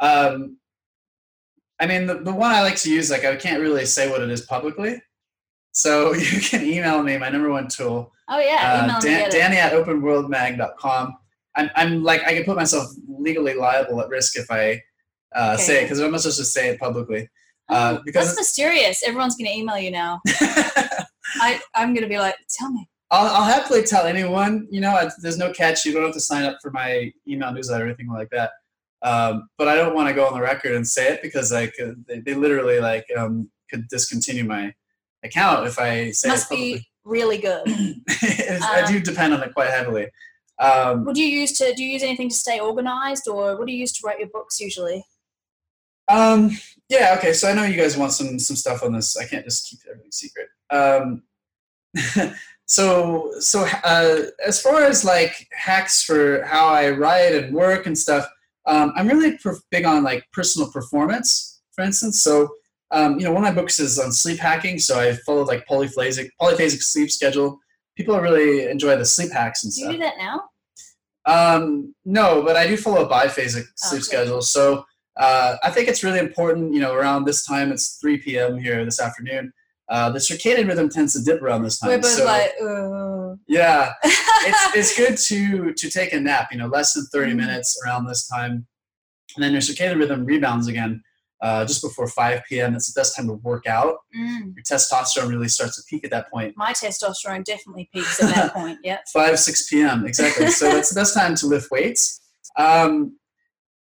Um, 0.00 0.56
I 1.78 1.86
mean, 1.86 2.06
the, 2.08 2.14
the 2.18 2.34
one 2.34 2.50
I 2.50 2.62
like 2.62 2.76
to 2.78 2.90
use, 2.90 3.10
like 3.12 3.24
I 3.24 3.36
can't 3.36 3.60
really 3.62 3.86
say 3.86 4.10
what 4.10 4.22
it 4.22 4.30
is 4.30 4.40
publicly. 4.40 5.00
So 5.72 6.12
you 6.14 6.40
can 6.40 6.64
email 6.64 7.02
me, 7.02 7.18
my 7.18 7.28
number 7.28 7.50
one 7.50 7.68
tool, 7.68 8.12
Oh 8.28 8.38
yeah, 8.38 8.84
email 8.84 8.96
uh. 8.96 9.00
Dan. 9.00 9.30
Danny 9.30 9.56
at 9.56 9.72
openworldmag.com. 9.72 11.16
I'm, 11.56 11.70
I'm 11.74 12.02
like, 12.02 12.22
I 12.24 12.34
can 12.34 12.44
put 12.44 12.56
myself 12.56 12.88
legally 13.08 13.54
liable 13.54 14.00
at 14.00 14.08
risk 14.08 14.36
if 14.36 14.50
I 14.50 14.80
uh, 15.34 15.52
Okay. 15.54 15.62
say 15.62 15.78
it, 15.80 15.82
because 15.84 15.98
I'm 16.00 16.10
not 16.10 16.20
supposed 16.20 16.38
to 16.38 16.44
say 16.44 16.68
it 16.68 16.78
publicly. 16.80 17.28
Uh, 17.68 17.96
Oh, 17.98 18.02
because 18.04 18.26
That's 18.28 18.38
mysterious. 18.38 19.02
Everyone's 19.06 19.36
gonna 19.36 19.50
email 19.50 19.78
you 19.78 19.90
now. 19.90 20.20
I 21.40 21.60
I'm 21.74 21.94
gonna 21.94 22.08
be 22.08 22.18
like, 22.18 22.34
tell 22.58 22.70
me. 22.72 22.88
I'll, 23.10 23.26
I'll 23.26 23.44
happily 23.44 23.82
tell 23.82 24.06
anyone. 24.06 24.66
You 24.70 24.80
know, 24.80 24.90
I, 24.90 25.10
there's 25.20 25.38
no 25.38 25.52
catch. 25.52 25.84
You 25.84 25.92
don't 25.92 26.04
have 26.04 26.14
to 26.14 26.20
sign 26.20 26.44
up 26.44 26.58
for 26.62 26.70
my 26.70 27.12
email 27.26 27.52
newsletter 27.52 27.84
or 27.84 27.86
anything 27.88 28.08
like 28.08 28.30
that. 28.30 28.52
Um, 29.02 29.48
but 29.58 29.68
I 29.68 29.74
don't 29.76 29.94
want 29.94 30.08
to 30.08 30.14
go 30.14 30.26
on 30.26 30.34
the 30.34 30.40
record 30.40 30.72
and 30.74 30.86
say 30.86 31.12
it 31.12 31.22
because 31.22 31.52
like 31.52 31.74
uh, 31.82 31.90
they, 32.06 32.20
they 32.20 32.34
literally 32.34 32.80
like 32.80 33.04
um, 33.16 33.50
could 33.70 33.86
discontinue 33.88 34.44
my 34.44 34.74
account 35.24 35.66
if 35.66 35.78
I 35.78 36.10
say 36.12 36.28
Must 36.28 36.48
be 36.50 36.86
really 37.04 37.38
good. 37.38 37.62
I 37.68 38.82
Um, 38.86 38.92
do 38.92 39.00
depend 39.00 39.34
on 39.34 39.42
it 39.42 39.52
quite 39.54 39.70
heavily. 39.70 40.08
Um, 40.60 41.04
What 41.04 41.14
do 41.14 41.22
you 41.22 41.28
use 41.40 41.52
to 41.58 41.72
do 41.74 41.82
you 41.84 41.92
use 41.92 42.02
anything 42.02 42.28
to 42.28 42.34
stay 42.34 42.58
organized 42.60 43.28
or 43.28 43.56
what 43.56 43.66
do 43.66 43.72
you 43.72 43.78
use 43.78 43.92
to 43.92 44.00
write 44.06 44.18
your 44.18 44.28
books 44.28 44.58
usually? 44.60 45.04
Um, 46.08 46.50
yeah, 46.88 47.14
okay. 47.18 47.32
So 47.32 47.48
I 47.48 47.54
know 47.54 47.64
you 47.64 47.76
guys 47.76 47.96
want 47.96 48.12
some 48.12 48.38
some 48.38 48.56
stuff 48.56 48.82
on 48.82 48.92
this. 48.92 49.16
I 49.16 49.24
can't 49.26 49.44
just 49.44 49.68
keep 49.68 49.80
everything 49.88 50.10
secret. 50.10 50.48
Um, 50.70 51.22
so 52.66 53.32
so 53.40 53.66
uh, 53.84 54.22
as 54.46 54.60
far 54.60 54.82
as 54.82 55.04
like 55.04 55.46
hacks 55.52 56.02
for 56.02 56.42
how 56.44 56.66
I 56.68 56.90
write 56.90 57.34
and 57.34 57.54
work 57.54 57.86
and 57.86 57.96
stuff, 57.96 58.26
um, 58.66 58.92
I'm 58.96 59.06
really 59.08 59.36
per- 59.38 59.58
big 59.70 59.84
on 59.84 60.02
like 60.02 60.24
personal 60.32 60.70
performance, 60.70 61.60
for 61.72 61.84
instance. 61.84 62.22
So 62.22 62.48
um, 62.90 63.18
you 63.18 63.24
know, 63.24 63.32
one 63.32 63.44
of 63.44 63.54
my 63.54 63.60
books 63.60 63.78
is 63.78 63.98
on 63.98 64.12
sleep 64.12 64.38
hacking. 64.38 64.78
So 64.78 64.98
I 64.98 65.12
follow 65.26 65.44
like 65.44 65.66
polyphasic 65.66 66.30
polyphasic 66.40 66.82
sleep 66.82 67.10
schedule. 67.10 67.58
People 67.96 68.18
really 68.20 68.68
enjoy 68.70 68.96
the 68.96 69.04
sleep 69.04 69.32
hacks 69.32 69.64
and 69.64 69.72
stuff. 69.72 69.88
Do 69.90 69.92
you 69.96 69.98
do 69.98 70.04
that 70.04 70.18
now? 70.18 70.42
Um, 71.26 71.94
no, 72.04 72.42
but 72.42 72.56
I 72.56 72.66
do 72.66 72.76
follow 72.76 73.04
a 73.04 73.08
biphasic 73.08 73.64
sleep 73.76 73.98
Okay. 73.98 74.02
schedule. 74.02 74.40
So 74.40 74.84
uh, 75.16 75.56
I 75.62 75.70
think 75.70 75.88
it's 75.88 76.02
really 76.04 76.20
important, 76.20 76.72
you 76.72 76.80
know, 76.80 76.94
around 76.94 77.24
this 77.24 77.44
time, 77.44 77.72
it's 77.72 77.98
3 78.00 78.18
p.m. 78.18 78.56
here 78.58 78.84
this 78.84 79.00
afternoon. 79.00 79.52
Uh, 79.90 80.10
the 80.10 80.18
circadian 80.18 80.68
rhythm 80.68 80.88
tends 80.88 81.14
to 81.14 81.22
dip 81.22 81.42
around 81.42 81.62
this 81.64 81.78
time. 81.80 81.88
We're 81.90 81.98
both 81.98 82.10
so, 82.10 82.24
like, 82.24 82.52
uh. 82.62 83.34
yeah, 83.48 83.92
it's, 84.04 84.76
it's 84.76 84.96
good 84.96 85.16
to, 85.28 85.72
to 85.74 85.90
take 85.90 86.12
a 86.12 86.20
nap, 86.20 86.48
you 86.52 86.58
know, 86.58 86.66
less 86.66 86.92
than 86.94 87.06
30 87.06 87.32
Mhm. 87.32 87.36
minutes 87.36 87.80
around 87.84 88.06
this 88.06 88.26
time. 88.28 88.66
And 89.36 89.42
then 89.44 89.52
your 89.52 89.60
circadian 89.60 89.98
rhythm 89.98 90.24
rebounds 90.24 90.68
again 90.68 91.02
uh, 91.40 91.64
just 91.64 91.82
before 91.82 92.08
5 92.08 92.42
p.m. 92.48 92.74
It's 92.74 92.92
the 92.92 92.98
best 92.98 93.16
time 93.16 93.28
to 93.28 93.34
work 93.34 93.66
out. 93.66 93.96
Mm. 94.16 94.54
Your 94.56 94.64
testosterone 94.64 95.28
really 95.28 95.48
starts 95.48 95.76
to 95.76 95.82
peak 95.88 96.04
at 96.04 96.10
that 96.10 96.30
point. 96.30 96.56
My 96.56 96.72
testosterone 96.72 97.44
definitely 97.44 97.88
peaks 97.92 98.22
at 98.22 98.34
that 98.34 98.52
point. 98.54 98.78
Yep. 98.82 99.00
5 99.12 99.38
6 99.38 99.68
p.m. 99.68 100.06
exactly. 100.06 100.48
so 100.48 100.68
it's 100.76 100.92
the 100.92 100.98
best 101.00 101.14
time 101.14 101.34
to 101.36 101.46
lift 101.46 101.70
weights. 101.70 102.20
Um, 102.56 103.16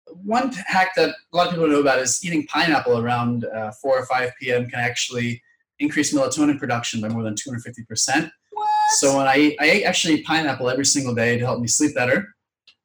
one 0.08 0.52
hack 0.52 0.92
that 0.96 1.10
a 1.10 1.38
lot 1.38 1.48
of 1.48 1.54
people 1.54 1.68
know 1.68 1.80
about 1.80 2.00
is 2.00 2.24
eating 2.24 2.46
pineapple 2.48 3.00
around 3.00 3.46
uh, 3.46 3.72
4 3.82 4.00
or 4.00 4.06
5 4.06 4.32
p.m. 4.40 4.68
can 4.70 4.80
actually 4.80 5.42
increase 5.80 6.14
melatonin 6.14 6.58
production 6.60 7.02
by 7.02 7.10
more 7.10 7.24
than 7.24 7.36
250%. 7.36 8.32
What? 8.52 8.70
So 9.00 9.18
when 9.18 9.28
I 9.28 9.38
eat, 9.38 9.58
I 9.60 9.72
eat 9.72 9.84
actually 9.86 10.16
eat 10.16 10.26
pineapple 10.26 10.70
every 10.70 10.86
single 10.86 11.16
day 11.16 11.38
to 11.38 11.46
help 11.46 11.60
me 11.60 11.68
sleep 11.68 11.96
better. 11.96 12.28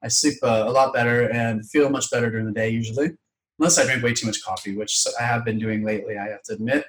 I 0.02 0.08
sleep 0.08 0.34
uh, 0.42 0.64
a 0.66 0.70
lot 0.70 0.94
better 0.94 1.28
and 1.30 1.68
feel 1.68 1.90
much 1.90 2.10
better 2.10 2.30
during 2.30 2.46
the 2.46 2.52
day 2.52 2.68
usually, 2.68 3.10
unless 3.58 3.78
I 3.78 3.84
drink 3.84 4.02
way 4.02 4.14
too 4.14 4.26
much 4.26 4.42
coffee, 4.42 4.76
which 4.76 5.06
I 5.18 5.24
have 5.24 5.44
been 5.44 5.58
doing 5.58 5.84
lately. 5.84 6.16
I 6.16 6.28
have 6.28 6.42
to 6.44 6.54
admit. 6.54 6.84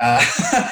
Uh, 0.00 0.24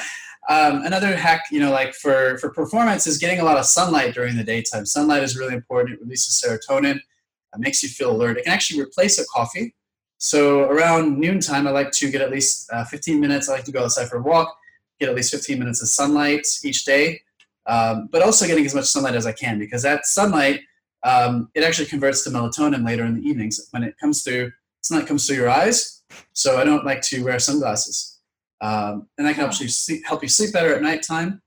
um, 0.49 0.85
another 0.85 1.15
hack, 1.15 1.45
you 1.51 1.59
know, 1.59 1.71
like 1.71 1.93
for 1.93 2.37
for 2.39 2.49
performance, 2.49 3.07
is 3.07 3.17
getting 3.17 3.39
a 3.39 3.43
lot 3.43 3.57
of 3.57 3.65
sunlight 3.65 4.13
during 4.13 4.35
the 4.35 4.43
daytime. 4.43 4.85
Sunlight 4.85 5.23
is 5.23 5.37
really 5.37 5.53
important. 5.53 5.95
It 5.95 6.01
releases 6.01 6.41
serotonin. 6.41 6.97
It 6.97 7.59
makes 7.59 7.81
you 7.81 7.89
feel 7.89 8.11
alert. 8.11 8.37
It 8.37 8.43
can 8.43 8.53
actually 8.53 8.81
replace 8.81 9.19
a 9.19 9.25
coffee. 9.25 9.75
So 10.17 10.63
around 10.63 11.19
noontime, 11.19 11.65
I 11.65 11.71
like 11.71 11.91
to 11.91 12.11
get 12.11 12.21
at 12.21 12.29
least 12.29 12.69
uh, 12.73 12.83
15 12.83 13.19
minutes. 13.19 13.49
I 13.49 13.53
like 13.53 13.63
to 13.63 13.71
go 13.71 13.83
outside 13.83 14.09
for 14.09 14.17
a 14.17 14.21
walk, 14.21 14.53
get 14.99 15.09
at 15.09 15.15
least 15.15 15.31
15 15.31 15.57
minutes 15.57 15.81
of 15.81 15.87
sunlight 15.87 16.45
each 16.63 16.83
day, 16.83 17.21
um, 17.67 18.09
but 18.11 18.21
also 18.21 18.45
getting 18.45 18.65
as 18.65 18.75
much 18.75 18.85
sunlight 18.85 19.15
as 19.15 19.25
I 19.25 19.31
can 19.31 19.57
because 19.57 19.81
that 19.83 20.05
sunlight 20.05 20.61
um, 21.03 21.49
it 21.53 21.63
actually 21.63 21.87
converts 21.87 22.23
to 22.23 22.29
melatonin 22.29 22.85
later 22.85 23.05
in 23.05 23.15
the 23.15 23.21
evenings 23.21 23.67
when 23.71 23.83
it 23.83 23.97
comes 23.97 24.23
through 24.23 24.51
sunlight 24.89 25.07
comes 25.07 25.25
through 25.27 25.37
your 25.37 25.49
eyes. 25.49 26.01
So 26.33 26.57
I 26.57 26.63
don't 26.63 26.85
like 26.85 27.01
to 27.03 27.23
wear 27.23 27.37
sunglasses, 27.39 28.19
um, 28.61 29.07
and 29.17 29.27
that 29.27 29.35
can 29.35 29.45
help 29.45 29.59
you 29.61 29.67
sleep, 29.67 30.05
help 30.07 30.23
you 30.23 30.29
sleep 30.29 30.51
better 30.53 30.73
at 30.75 30.81
nighttime. 30.81 31.41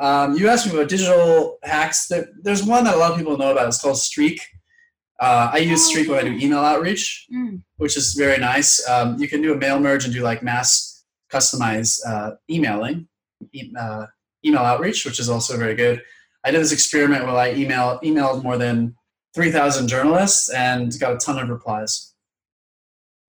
Um, 0.00 0.36
you 0.36 0.48
asked 0.48 0.66
me 0.66 0.72
about 0.74 0.88
digital 0.88 1.58
hacks. 1.62 2.08
There, 2.08 2.28
there's 2.42 2.62
one 2.64 2.84
that 2.84 2.94
a 2.94 2.98
lot 2.98 3.12
of 3.12 3.16
people 3.18 3.36
know 3.38 3.52
about. 3.52 3.68
It's 3.68 3.80
called 3.80 3.98
Streak. 3.98 4.40
Uh, 5.20 5.50
I 5.52 5.58
use 5.58 5.86
Streak 5.86 6.08
when 6.08 6.18
I 6.18 6.22
do 6.28 6.36
email 6.44 6.60
outreach, 6.60 7.26
Mm. 7.32 7.62
which 7.76 7.96
is 7.96 8.14
very 8.14 8.38
nice. 8.38 8.86
Um, 8.88 9.18
you 9.20 9.28
can 9.28 9.42
do 9.42 9.52
a 9.52 9.56
mail 9.56 9.78
merge 9.80 10.04
and 10.04 10.12
do 10.14 10.22
like 10.22 10.42
mass 10.42 11.04
customized 11.32 12.00
uh, 12.06 12.32
emailing, 12.50 13.08
e- 13.52 13.72
uh, 13.78 14.06
email 14.44 14.62
outreach, 14.62 15.04
which 15.04 15.20
is 15.20 15.28
also 15.28 15.56
very 15.56 15.74
good. 15.74 16.02
I 16.44 16.50
did 16.50 16.60
this 16.60 16.72
experiment 16.72 17.24
where 17.24 17.36
I 17.36 17.52
email 17.52 18.00
emailed 18.02 18.42
more 18.42 18.56
than 18.58 18.96
3,000 19.34 19.86
journalists 19.88 20.48
and 20.50 20.92
got 20.98 21.12
a 21.12 21.18
ton 21.18 21.38
of 21.38 21.48
replies. 21.48 22.14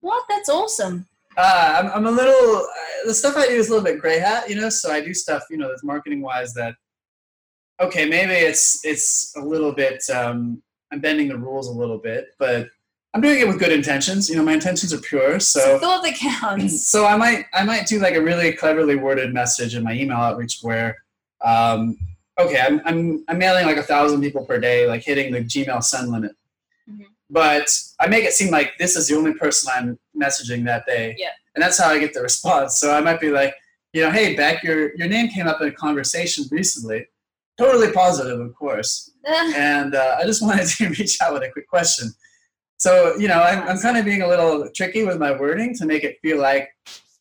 What? 0.01 0.23
That's 0.27 0.49
awesome. 0.49 1.07
Uh, 1.37 1.81
I'm, 1.81 1.91
I'm 1.91 2.07
a 2.07 2.11
little, 2.11 2.57
uh, 2.57 3.07
the 3.07 3.13
stuff 3.13 3.37
I 3.37 3.47
do 3.47 3.53
is 3.53 3.69
a 3.69 3.71
little 3.71 3.85
bit 3.85 4.01
gray 4.01 4.19
hat, 4.19 4.49
you 4.49 4.55
know, 4.55 4.69
so 4.69 4.91
I 4.91 4.99
do 4.99 5.13
stuff, 5.13 5.43
you 5.49 5.57
know, 5.57 5.69
that's 5.69 5.83
marketing 5.83 6.21
wise 6.21 6.53
that, 6.55 6.75
okay, 7.79 8.05
maybe 8.05 8.33
it's, 8.33 8.83
it's 8.83 9.33
a 9.37 9.41
little 9.41 9.71
bit, 9.71 10.03
um, 10.13 10.61
I'm 10.91 10.99
bending 10.99 11.29
the 11.29 11.37
rules 11.37 11.69
a 11.69 11.71
little 11.71 11.97
bit, 11.97 12.35
but 12.37 12.69
I'm 13.13 13.21
doing 13.21 13.39
it 13.39 13.47
with 13.47 13.59
good 13.59 13.71
intentions. 13.71 14.29
You 14.29 14.35
know, 14.35 14.43
my 14.43 14.53
intentions 14.53 14.93
are 14.93 14.99
pure. 14.99 15.39
So, 15.39 15.79
thought 15.79 16.03
that 16.03 16.15
counts. 16.15 16.87
so 16.87 17.05
I 17.05 17.15
might, 17.17 17.45
I 17.53 17.63
might 17.63 17.87
do 17.87 17.99
like 17.99 18.15
a 18.15 18.21
really 18.21 18.51
cleverly 18.53 18.95
worded 18.95 19.33
message 19.33 19.75
in 19.75 19.83
my 19.83 19.93
email 19.93 20.17
outreach 20.17 20.59
where, 20.61 20.97
um, 21.43 21.97
okay, 22.39 22.59
I'm, 22.59 22.81
I'm, 22.85 23.23
I'm 23.27 23.37
mailing 23.37 23.65
like 23.65 23.77
a 23.77 23.83
thousand 23.83 24.21
people 24.21 24.45
per 24.45 24.59
day, 24.59 24.87
like 24.87 25.03
hitting 25.03 25.31
the 25.31 25.39
Gmail 25.39 25.83
send 25.83 26.09
limit. 26.09 26.33
But 27.31 27.67
I 27.99 28.07
make 28.07 28.25
it 28.25 28.33
seem 28.33 28.51
like 28.51 28.77
this 28.77 28.95
is 28.95 29.07
the 29.07 29.15
only 29.15 29.33
person 29.33 29.71
I'm 29.73 29.97
messaging 30.15 30.65
that 30.65 30.85
day. 30.85 31.15
Yeah. 31.17 31.29
And 31.55 31.63
that's 31.63 31.79
how 31.79 31.89
I 31.89 31.97
get 31.97 32.13
the 32.13 32.21
response. 32.21 32.77
So 32.77 32.93
I 32.93 32.99
might 32.99 33.21
be 33.21 33.29
like, 33.29 33.55
you 33.93 34.01
know, 34.01 34.11
hey 34.11 34.35
Beck, 34.35 34.63
your 34.63 34.95
your 34.95 35.07
name 35.07 35.29
came 35.29 35.47
up 35.47 35.61
in 35.61 35.69
a 35.69 35.71
conversation 35.71 36.45
recently. 36.51 37.07
Totally 37.57 37.91
positive, 37.91 38.39
of 38.39 38.53
course. 38.55 39.11
And 39.27 39.95
uh, 39.95 40.17
I 40.19 40.25
just 40.25 40.41
wanted 40.45 40.67
to 40.67 40.89
reach 40.89 41.21
out 41.21 41.33
with 41.33 41.43
a 41.43 41.49
quick 41.49 41.67
question. 41.67 42.11
So, 42.77 43.15
you 43.17 43.27
know, 43.27 43.39
I'm, 43.39 43.61
I'm 43.67 43.77
kind 43.77 43.95
of 43.95 44.05
being 44.05 44.23
a 44.23 44.27
little 44.27 44.67
tricky 44.75 45.03
with 45.03 45.19
my 45.19 45.31
wording 45.31 45.75
to 45.75 45.85
make 45.85 46.03
it 46.03 46.17
feel 46.23 46.39
like, 46.39 46.69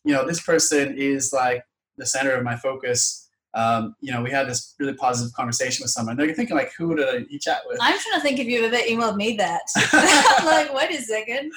you 0.03 0.11
know, 0.11 0.25
this 0.25 0.41
person 0.41 0.97
is 0.97 1.31
like 1.31 1.63
the 1.97 2.05
center 2.05 2.31
of 2.31 2.43
my 2.43 2.55
focus. 2.55 3.29
Um, 3.53 3.95
you 3.99 4.11
know, 4.13 4.21
we 4.21 4.31
had 4.31 4.47
this 4.47 4.75
really 4.79 4.93
positive 4.93 5.33
conversation 5.33 5.83
with 5.83 5.91
someone. 5.91 6.15
They're 6.15 6.33
thinking 6.33 6.55
like, 6.55 6.71
who 6.77 6.95
did 6.95 7.07
I 7.09 7.25
chat 7.41 7.61
with? 7.67 7.77
I'm 7.81 7.99
trying 7.99 8.15
to 8.15 8.21
think 8.21 8.39
if 8.39 8.47
you've 8.47 8.71
ever 8.71 8.81
emailed 8.83 9.17
me 9.17 9.35
that. 9.37 9.61
I'm 9.75 10.45
like, 10.45 10.73
wait 10.73 10.91
a 10.97 11.01
second. 11.01 11.51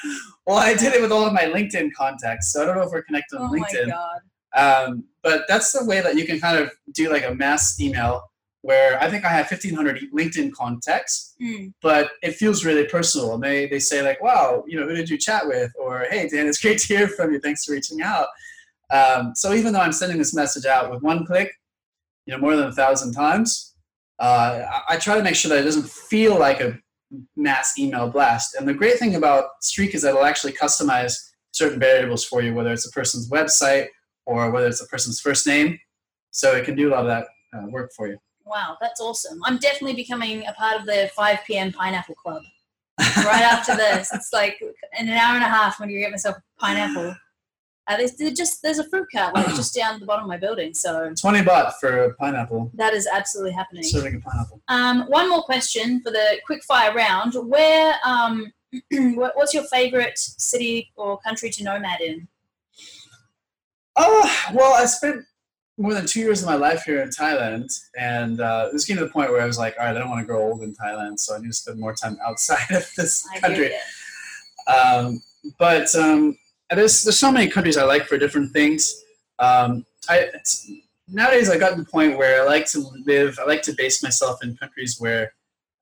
well, 0.47 0.57
I 0.59 0.75
did 0.75 0.93
it 0.93 1.01
with 1.01 1.13
all 1.13 1.25
of 1.25 1.33
my 1.33 1.43
LinkedIn 1.45 1.93
contacts, 1.97 2.53
so 2.53 2.63
I 2.63 2.67
don't 2.67 2.77
know 2.77 2.83
if 2.83 2.91
we're 2.91 3.03
connected 3.03 3.39
on 3.39 3.51
LinkedIn. 3.53 3.53
Oh 3.53 3.61
my 3.61 3.69
LinkedIn. 3.69 3.91
god. 3.91 4.21
Um, 4.57 5.05
but 5.23 5.43
that's 5.49 5.73
the 5.73 5.85
way 5.85 6.01
that 6.01 6.17
you 6.17 6.27
can 6.27 6.41
kind 6.41 6.59
of 6.59 6.71
do 6.93 7.11
like 7.13 7.25
a 7.27 7.35
mass 7.35 7.81
email 7.81 8.23
where 8.63 8.99
I 9.03 9.11
think 9.11 9.25
I 9.25 9.29
have 9.29 9.51
1,500 9.51 10.07
LinkedIn 10.13 10.53
contacts, 10.53 11.35
Mm. 11.43 11.75
but 11.83 12.13
it 12.23 12.33
feels 12.37 12.65
really 12.65 12.87
personal. 12.87 13.35
And 13.35 13.43
they, 13.45 13.67
they 13.67 13.79
say 13.81 14.01
like, 14.03 14.23
wow, 14.23 14.65
you 14.67 14.81
know, 14.81 14.87
who 14.89 14.95
did 14.97 15.11
you 15.11 15.19
chat 15.19 15.47
with? 15.47 15.71
Or, 15.79 16.07
hey, 16.11 16.29
Dan, 16.29 16.47
it's 16.47 16.61
great 16.61 16.79
to 16.79 16.87
hear 16.87 17.09
from 17.09 17.33
you. 17.33 17.41
Thanks 17.41 17.65
for 17.65 17.73
reaching 17.73 18.01
out. 18.01 18.29
Um, 18.91 19.33
so 19.35 19.53
even 19.53 19.73
though 19.73 19.81
I'm 19.81 19.93
sending 19.93 20.19
this 20.19 20.33
message 20.35 20.65
out 20.67 20.91
with 20.91 21.03
one 21.03 21.27
click, 21.27 21.51
you 22.27 22.35
know, 22.35 22.39
more 22.39 22.57
than 22.57 22.69
a 22.69 22.73
thousand 22.73 23.13
times, 23.13 23.75
uh, 24.19 24.63
I, 24.89 24.95
I 24.95 24.97
try 24.97 25.17
to 25.17 25.23
make 25.23 25.35
sure 25.35 25.49
that 25.51 25.59
it 25.59 25.65
doesn't 25.65 25.89
feel 25.89 26.39
like 26.39 26.61
a 26.61 26.79
mass 27.37 27.79
email 27.79 28.09
blast. 28.09 28.55
And 28.55 28.67
the 28.67 28.75
great 28.75 28.99
thing 28.99 29.15
about 29.15 29.47
Streak 29.61 29.95
is 29.95 30.03
that 30.03 30.11
it'll 30.11 30.25
actually 30.25 30.53
customize 30.53 31.17
certain 31.53 31.79
variables 31.79 32.25
for 32.25 32.43
you, 32.43 32.55
whether 32.55 32.73
it's 32.73 32.87
a 32.87 32.91
person's 32.91 33.31
website 33.31 33.87
or 34.27 34.51
whether 34.51 34.67
it's 34.67 34.83
a 34.83 34.87
person's 34.87 35.21
first 35.21 35.47
name. 35.47 35.79
So 36.31 36.53
it 36.53 36.65
can 36.65 36.75
do 36.75 36.89
a 36.89 36.91
lot 36.91 37.01
of 37.01 37.07
that 37.07 37.27
uh, 37.57 37.67
work 37.69 37.93
for 37.97 38.09
you. 38.09 38.19
Wow, 38.45 38.77
that's 38.81 39.01
awesome. 39.01 39.41
I'm 39.45 39.59
definitely 39.59 39.95
becoming 39.95 40.45
a 40.47 40.53
part 40.53 40.79
of 40.79 40.87
the 40.87 41.11
5 41.15 41.39
p.m. 41.47 41.73
Pineapple 41.73 42.15
Club. 42.17 42.43
Right 42.99 43.43
after 43.43 43.75
this, 43.75 44.13
it's 44.13 44.33
like 44.33 44.61
in 44.99 45.09
an 45.09 45.15
hour 45.15 45.35
and 45.35 45.45
a 45.45 45.49
half 45.49 45.81
when 45.81 45.91
you 45.91 45.99
get 45.99 46.11
myself 46.11 46.37
a 46.37 46.61
pineapple. 46.61 47.15
Uh, 47.87 47.97
there's, 47.99 48.15
just 48.35 48.63
there's 48.63 48.79
a 48.79 48.89
fruit 48.89 49.07
cart 49.15 49.35
like 49.35 49.47
just 49.49 49.75
down 49.75 50.01
the 50.01 50.07
bottom 50.07 50.25
of 50.25 50.29
my 50.29 50.39
building, 50.39 50.73
so 50.73 51.13
20 51.21 51.41
baht 51.41 51.75
for 51.81 52.05
a 52.05 52.15
pineapple, 52.15 52.71
that 52.75 52.95
is 52.95 53.07
absolutely 53.07 53.53
happening. 53.53 53.83
serving 53.83 54.17
a 54.17 54.21
pineapple. 54.21 54.63
Um, 54.69 55.03
one 55.09 55.29
more 55.29 55.43
question 55.43 56.01
for 56.01 56.11
the 56.11 56.39
quick 56.47 56.65
fire 56.65 56.95
round. 56.95 57.35
Where 57.35 57.95
um, 58.05 58.53
what's 58.91 59.53
your 59.53 59.65
favorite 59.65 60.17
city 60.19 60.93
or 60.97 61.19
country 61.19 61.51
to 61.51 61.65
nomad 61.65 62.01
in? 62.01 62.27
Oh, 63.97 64.49
well, 64.55 64.73
I 64.75 64.87
spent 64.87 65.25
more 65.77 65.93
than 65.93 66.07
two 66.07 66.21
years 66.21 66.41
of 66.41 66.49
my 66.49 66.55
life 66.55 66.85
here 66.85 67.03
in 67.03 67.11
Thailand, 67.11 67.67
and 67.99 68.41
uh, 68.41 68.71
this 68.73 68.85
came 68.85 68.97
to 68.97 69.05
the 69.05 69.11
point 69.11 69.31
where 69.31 69.41
I 69.41 69.47
was 69.47 69.59
like, 69.59 69.75
all 69.79 69.85
right, 69.85 69.95
I 69.95 69.99
don't 69.99 70.09
want 70.09 70.21
to 70.21 70.27
grow 70.27 70.43
old 70.43 70.63
in 70.63 70.75
Thailand, 70.75 71.19
so 71.19 71.35
I 71.35 71.39
need 71.39 71.49
to 71.49 71.53
spend 71.53 71.79
more 71.79 71.95
time 71.95 72.17
outside 72.27 72.71
of 72.71 72.91
this 72.97 73.27
I 73.35 73.41
country. 73.41 73.73
Um, 74.67 75.23
but 75.59 75.95
um, 75.95 76.37
there's 76.71 77.03
there's 77.03 77.19
so 77.19 77.33
many 77.33 77.51
countries 77.51 77.77
I 77.77 77.85
like 77.85 78.07
for 78.07 78.19
different 78.19 78.53
things. 78.53 79.03
Um, 79.39 79.85
I 80.09 80.31
nowadays 81.09 81.51
I 81.51 81.59
got 81.59 81.71
to 81.71 81.77
the 81.77 81.85
point 81.85 82.17
where 82.17 82.43
I 82.43 82.47
like 82.47 82.67
to 82.71 82.81
live. 83.07 83.39
I 83.41 83.45
like 83.45 83.63
to 83.63 83.73
base 83.73 84.03
myself 84.03 84.43
in 84.43 84.57
countries 84.57 84.97
where 84.99 85.33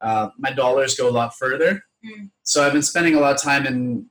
uh, 0.01 0.31
my 0.39 0.51
dollars 0.51 0.95
go 0.95 1.09
a 1.09 1.11
lot 1.11 1.37
further. 1.37 1.83
Mm. 2.05 2.31
So 2.43 2.65
I've 2.65 2.73
been 2.73 2.83
spending 2.83 3.15
a 3.15 3.21
lot 3.21 3.35
of 3.35 3.41
time 3.41 3.67
in 3.67 4.07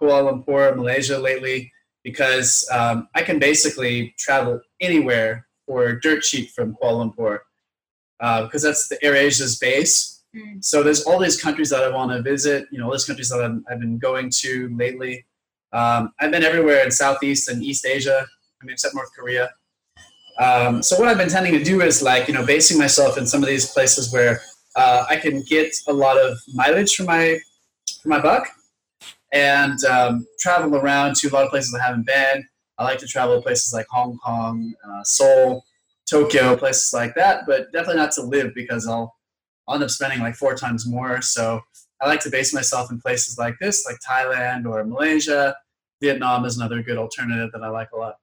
Kuala 0.00 0.44
Lumpur, 0.44 0.76
Malaysia 0.76 1.18
lately, 1.18 1.72
because 2.02 2.68
um, 2.72 3.08
I 3.14 3.22
can 3.22 3.38
basically 3.38 4.14
travel 4.18 4.60
anywhere 4.80 5.46
for 5.66 5.94
dirt 5.94 6.22
cheap 6.22 6.50
from 6.50 6.76
Kuala 6.76 7.12
Lumpur, 7.12 7.40
uh, 8.20 8.42
because 8.44 8.62
that's 8.62 8.88
the 8.88 8.98
AirAsia's 9.04 9.58
base. 9.58 10.22
Mm. 10.34 10.64
So 10.64 10.82
there's 10.82 11.04
all 11.04 11.18
these 11.18 11.40
countries 11.40 11.70
that 11.70 11.84
I 11.84 11.90
want 11.90 12.10
to 12.10 12.22
visit. 12.22 12.66
You 12.70 12.78
know, 12.78 12.86
all 12.86 12.92
these 12.92 13.04
countries 13.04 13.28
that 13.30 13.42
I'm, 13.42 13.64
I've 13.70 13.80
been 13.80 13.98
going 13.98 14.30
to 14.42 14.74
lately. 14.76 15.24
Um, 15.72 16.12
I've 16.20 16.30
been 16.30 16.42
everywhere 16.42 16.84
in 16.84 16.90
Southeast 16.90 17.48
and 17.48 17.62
East 17.62 17.86
Asia. 17.86 18.26
I 18.60 18.64
mean, 18.64 18.72
except 18.72 18.94
North 18.94 19.10
Korea. 19.16 19.50
Um, 20.38 20.82
so 20.82 20.98
what 20.98 21.08
I've 21.08 21.18
been 21.18 21.28
tending 21.28 21.52
to 21.52 21.64
do 21.64 21.80
is 21.82 22.02
like 22.02 22.28
you 22.28 22.34
know 22.34 22.46
basing 22.46 22.78
myself 22.78 23.18
in 23.18 23.26
some 23.26 23.42
of 23.42 23.48
these 23.48 23.70
places 23.72 24.12
where 24.12 24.40
uh, 24.76 25.04
I 25.08 25.16
can 25.16 25.42
get 25.42 25.74
a 25.88 25.92
lot 25.92 26.16
of 26.16 26.38
mileage 26.54 26.94
for 26.94 27.04
my 27.04 27.38
for 28.02 28.08
my 28.08 28.20
buck, 28.20 28.48
and 29.32 29.82
um, 29.84 30.26
travel 30.38 30.76
around 30.76 31.16
to 31.16 31.28
a 31.28 31.30
lot 31.30 31.44
of 31.44 31.50
places 31.50 31.74
I 31.74 31.84
haven't 31.84 32.06
been. 32.06 32.46
I 32.78 32.84
like 32.84 32.98
to 32.98 33.06
travel 33.06 33.36
to 33.36 33.42
places 33.42 33.72
like 33.72 33.86
Hong 33.90 34.16
Kong, 34.18 34.72
uh, 34.88 35.02
Seoul, 35.02 35.64
Tokyo, 36.08 36.56
places 36.56 36.92
like 36.94 37.14
that, 37.16 37.44
but 37.46 37.72
definitely 37.72 37.96
not 37.96 38.12
to 38.12 38.22
live 38.22 38.54
because 38.54 38.86
I'll, 38.86 39.16
I'll 39.66 39.74
end 39.74 39.84
up 39.84 39.90
spending 39.90 40.20
like 40.20 40.36
four 40.36 40.54
times 40.54 40.86
more. 40.86 41.20
So 41.20 41.60
I 42.00 42.08
like 42.08 42.20
to 42.20 42.30
base 42.30 42.54
myself 42.54 42.90
in 42.90 43.00
places 43.00 43.38
like 43.38 43.54
this, 43.60 43.86
like 43.86 43.96
Thailand 44.06 44.66
or 44.66 44.84
Malaysia. 44.84 45.56
Vietnam 46.00 46.44
is 46.44 46.56
another 46.56 46.82
good 46.82 46.96
alternative 46.96 47.50
that 47.52 47.62
I 47.62 47.68
like 47.68 47.90
a 47.92 47.96
lot. 47.96 48.14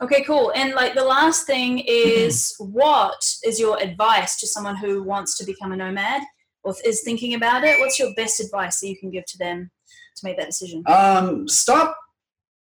Okay, 0.00 0.22
cool. 0.24 0.52
And 0.54 0.74
like 0.74 0.94
the 0.94 1.04
last 1.04 1.46
thing 1.46 1.78
is, 1.86 2.54
what 2.58 3.24
is 3.44 3.58
your 3.58 3.80
advice 3.80 4.38
to 4.40 4.46
someone 4.46 4.76
who 4.76 5.02
wants 5.02 5.36
to 5.38 5.44
become 5.44 5.72
a 5.72 5.76
nomad 5.76 6.22
or 6.62 6.74
is 6.84 7.02
thinking 7.02 7.34
about 7.34 7.64
it? 7.64 7.78
What's 7.80 7.98
your 7.98 8.14
best 8.14 8.40
advice 8.40 8.80
that 8.80 8.88
you 8.88 8.98
can 8.98 9.10
give 9.10 9.24
to 9.26 9.38
them 9.38 9.70
to 10.16 10.24
make 10.24 10.36
that 10.38 10.46
decision? 10.46 10.82
Um, 10.86 11.48
stop 11.48 11.96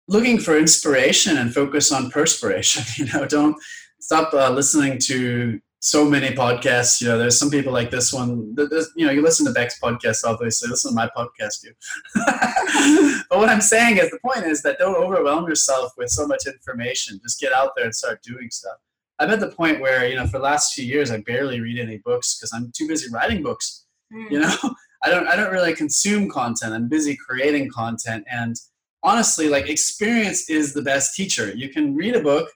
looking 0.07 0.39
for 0.39 0.57
inspiration 0.57 1.37
and 1.37 1.53
focus 1.53 1.91
on 1.91 2.11
perspiration. 2.11 2.83
You 2.97 3.11
know, 3.13 3.25
don't 3.25 3.55
stop 3.99 4.33
uh, 4.33 4.51
listening 4.51 4.97
to 4.99 5.59
so 5.79 6.05
many 6.05 6.29
podcasts. 6.29 7.01
You 7.01 7.07
know, 7.07 7.17
there's 7.17 7.39
some 7.39 7.49
people 7.49 7.73
like 7.73 7.91
this 7.91 8.13
one. 8.13 8.55
You 8.95 9.05
know, 9.05 9.11
you 9.11 9.21
listen 9.21 9.45
to 9.45 9.51
Beck's 9.51 9.79
podcast, 9.79 10.23
obviously. 10.25 10.69
Listen 10.69 10.91
to 10.91 10.95
my 10.95 11.09
podcast 11.15 11.61
too. 11.61 11.71
but 13.29 13.39
what 13.39 13.49
I'm 13.49 13.61
saying 13.61 13.97
is, 13.97 14.09
the 14.11 14.19
point 14.19 14.45
is 14.45 14.61
that 14.63 14.77
don't 14.79 14.95
overwhelm 14.95 15.47
yourself 15.47 15.93
with 15.97 16.09
so 16.09 16.27
much 16.27 16.45
information. 16.45 17.19
Just 17.23 17.39
get 17.39 17.53
out 17.53 17.71
there 17.75 17.85
and 17.85 17.95
start 17.95 18.21
doing 18.23 18.49
stuff. 18.51 18.77
I'm 19.19 19.29
at 19.31 19.39
the 19.39 19.49
point 19.49 19.81
where 19.81 20.07
you 20.07 20.15
know, 20.15 20.25
for 20.27 20.37
the 20.37 20.43
last 20.43 20.73
few 20.73 20.85
years, 20.85 21.11
I 21.11 21.17
barely 21.21 21.59
read 21.59 21.79
any 21.79 21.97
books 21.97 22.37
because 22.37 22.53
I'm 22.53 22.71
too 22.75 22.87
busy 22.87 23.11
writing 23.11 23.43
books 23.43 23.85
Mm. 24.13 24.31
you 24.31 24.39
know 24.39 24.55
i 25.03 25.09
don't 25.09 25.27
i 25.27 25.35
don't 25.35 25.51
really 25.51 25.75
consume 25.75 26.29
content 26.29 26.73
i'm 26.73 26.87
busy 26.89 27.15
creating 27.15 27.69
content 27.69 28.25
and 28.31 28.55
honestly 29.03 29.47
like 29.47 29.69
experience 29.69 30.49
is 30.49 30.73
the 30.73 30.81
best 30.81 31.15
teacher 31.15 31.53
you 31.55 31.69
can 31.69 31.95
read 31.95 32.15
a 32.15 32.19
book 32.19 32.49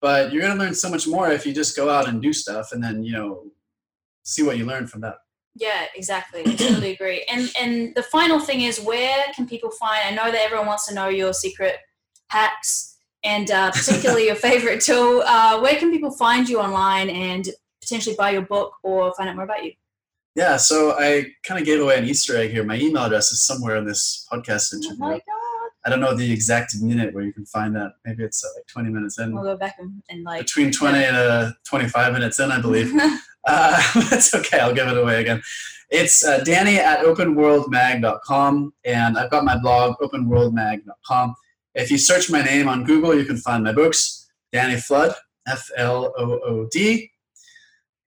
but 0.00 0.32
you're 0.32 0.42
going 0.42 0.56
to 0.56 0.62
learn 0.64 0.74
so 0.74 0.88
much 0.88 1.06
more 1.06 1.30
if 1.30 1.44
you 1.46 1.52
just 1.52 1.76
go 1.76 1.88
out 1.90 2.08
and 2.08 2.22
do 2.22 2.32
stuff 2.32 2.72
and 2.72 2.82
then 2.82 3.02
you 3.02 3.12
know 3.12 3.44
see 4.22 4.42
what 4.42 4.58
you 4.58 4.64
learn 4.66 4.86
from 4.86 5.00
that 5.00 5.16
Yeah, 5.56 5.86
exactly. 5.96 6.42
I 6.46 6.54
totally 6.54 6.92
agree. 6.92 7.24
And 7.28 7.50
and 7.60 7.94
the 7.96 8.02
final 8.02 8.38
thing 8.38 8.60
is, 8.62 8.78
where 8.80 9.24
can 9.34 9.46
people 9.48 9.70
find? 9.70 10.00
I 10.06 10.10
know 10.14 10.30
that 10.30 10.40
everyone 10.40 10.66
wants 10.68 10.86
to 10.88 10.94
know 10.94 11.08
your 11.08 11.32
secret 11.32 11.76
hacks 12.28 12.96
and 13.24 13.50
uh, 13.50 13.70
particularly 13.72 14.26
your 14.26 14.36
favorite 14.36 14.80
tool. 14.80 15.22
Uh, 15.26 15.58
where 15.60 15.74
can 15.76 15.90
people 15.90 16.10
find 16.12 16.48
you 16.48 16.60
online 16.60 17.08
and 17.10 17.48
potentially 17.82 18.14
buy 18.16 18.30
your 18.30 18.42
book 18.54 18.70
or 18.84 19.12
find 19.16 19.28
out 19.28 19.34
more 19.34 19.44
about 19.44 19.64
you? 19.64 19.72
Yeah, 20.36 20.56
so 20.58 20.92
I 20.96 21.08
kind 21.42 21.58
of 21.60 21.66
gave 21.66 21.80
away 21.80 21.96
an 21.98 22.04
Easter 22.04 22.36
egg 22.36 22.50
here. 22.52 22.62
My 22.62 22.76
email 22.78 23.04
address 23.04 23.32
is 23.32 23.42
somewhere 23.42 23.74
in 23.76 23.84
this 23.86 24.24
podcast 24.30 24.72
Oh 24.72 24.76
interview. 24.76 24.98
my 25.00 25.14
god! 25.14 25.47
I 25.88 25.90
don't 25.90 26.00
know 26.00 26.14
the 26.14 26.30
exact 26.30 26.74
minute 26.82 27.14
where 27.14 27.24
you 27.24 27.32
can 27.32 27.46
find 27.46 27.74
that. 27.74 27.92
Maybe 28.04 28.22
it's 28.22 28.44
uh, 28.44 28.48
like 28.54 28.66
20 28.66 28.90
minutes 28.90 29.18
in. 29.18 29.34
We'll 29.34 29.42
go 29.42 29.56
back 29.56 29.76
and, 29.78 30.02
and 30.10 30.22
like. 30.22 30.40
Between 30.40 30.70
20 30.70 30.98
and 30.98 31.16
uh, 31.16 31.52
25 31.64 32.12
minutes 32.12 32.38
in, 32.38 32.52
I 32.52 32.60
believe. 32.60 32.92
Uh, 33.46 33.80
that's 34.10 34.34
okay. 34.34 34.58
I'll 34.58 34.74
give 34.74 34.88
it 34.88 34.98
away 34.98 35.22
again. 35.22 35.40
It's 35.88 36.22
uh, 36.22 36.40
Danny 36.44 36.76
at 36.76 36.98
openworldmag.com, 36.98 38.74
and 38.84 39.16
I've 39.16 39.30
got 39.30 39.42
my 39.44 39.56
blog, 39.56 39.96
openworldmag.com. 40.02 41.34
If 41.74 41.90
you 41.90 41.96
search 41.96 42.28
my 42.28 42.42
name 42.42 42.68
on 42.68 42.84
Google, 42.84 43.14
you 43.14 43.24
can 43.24 43.38
find 43.38 43.64
my 43.64 43.72
books, 43.72 44.28
Danny 44.52 44.78
Flood, 44.78 45.14
F 45.46 45.70
L 45.78 46.12
O 46.18 46.40
O 46.44 46.68
D. 46.70 47.10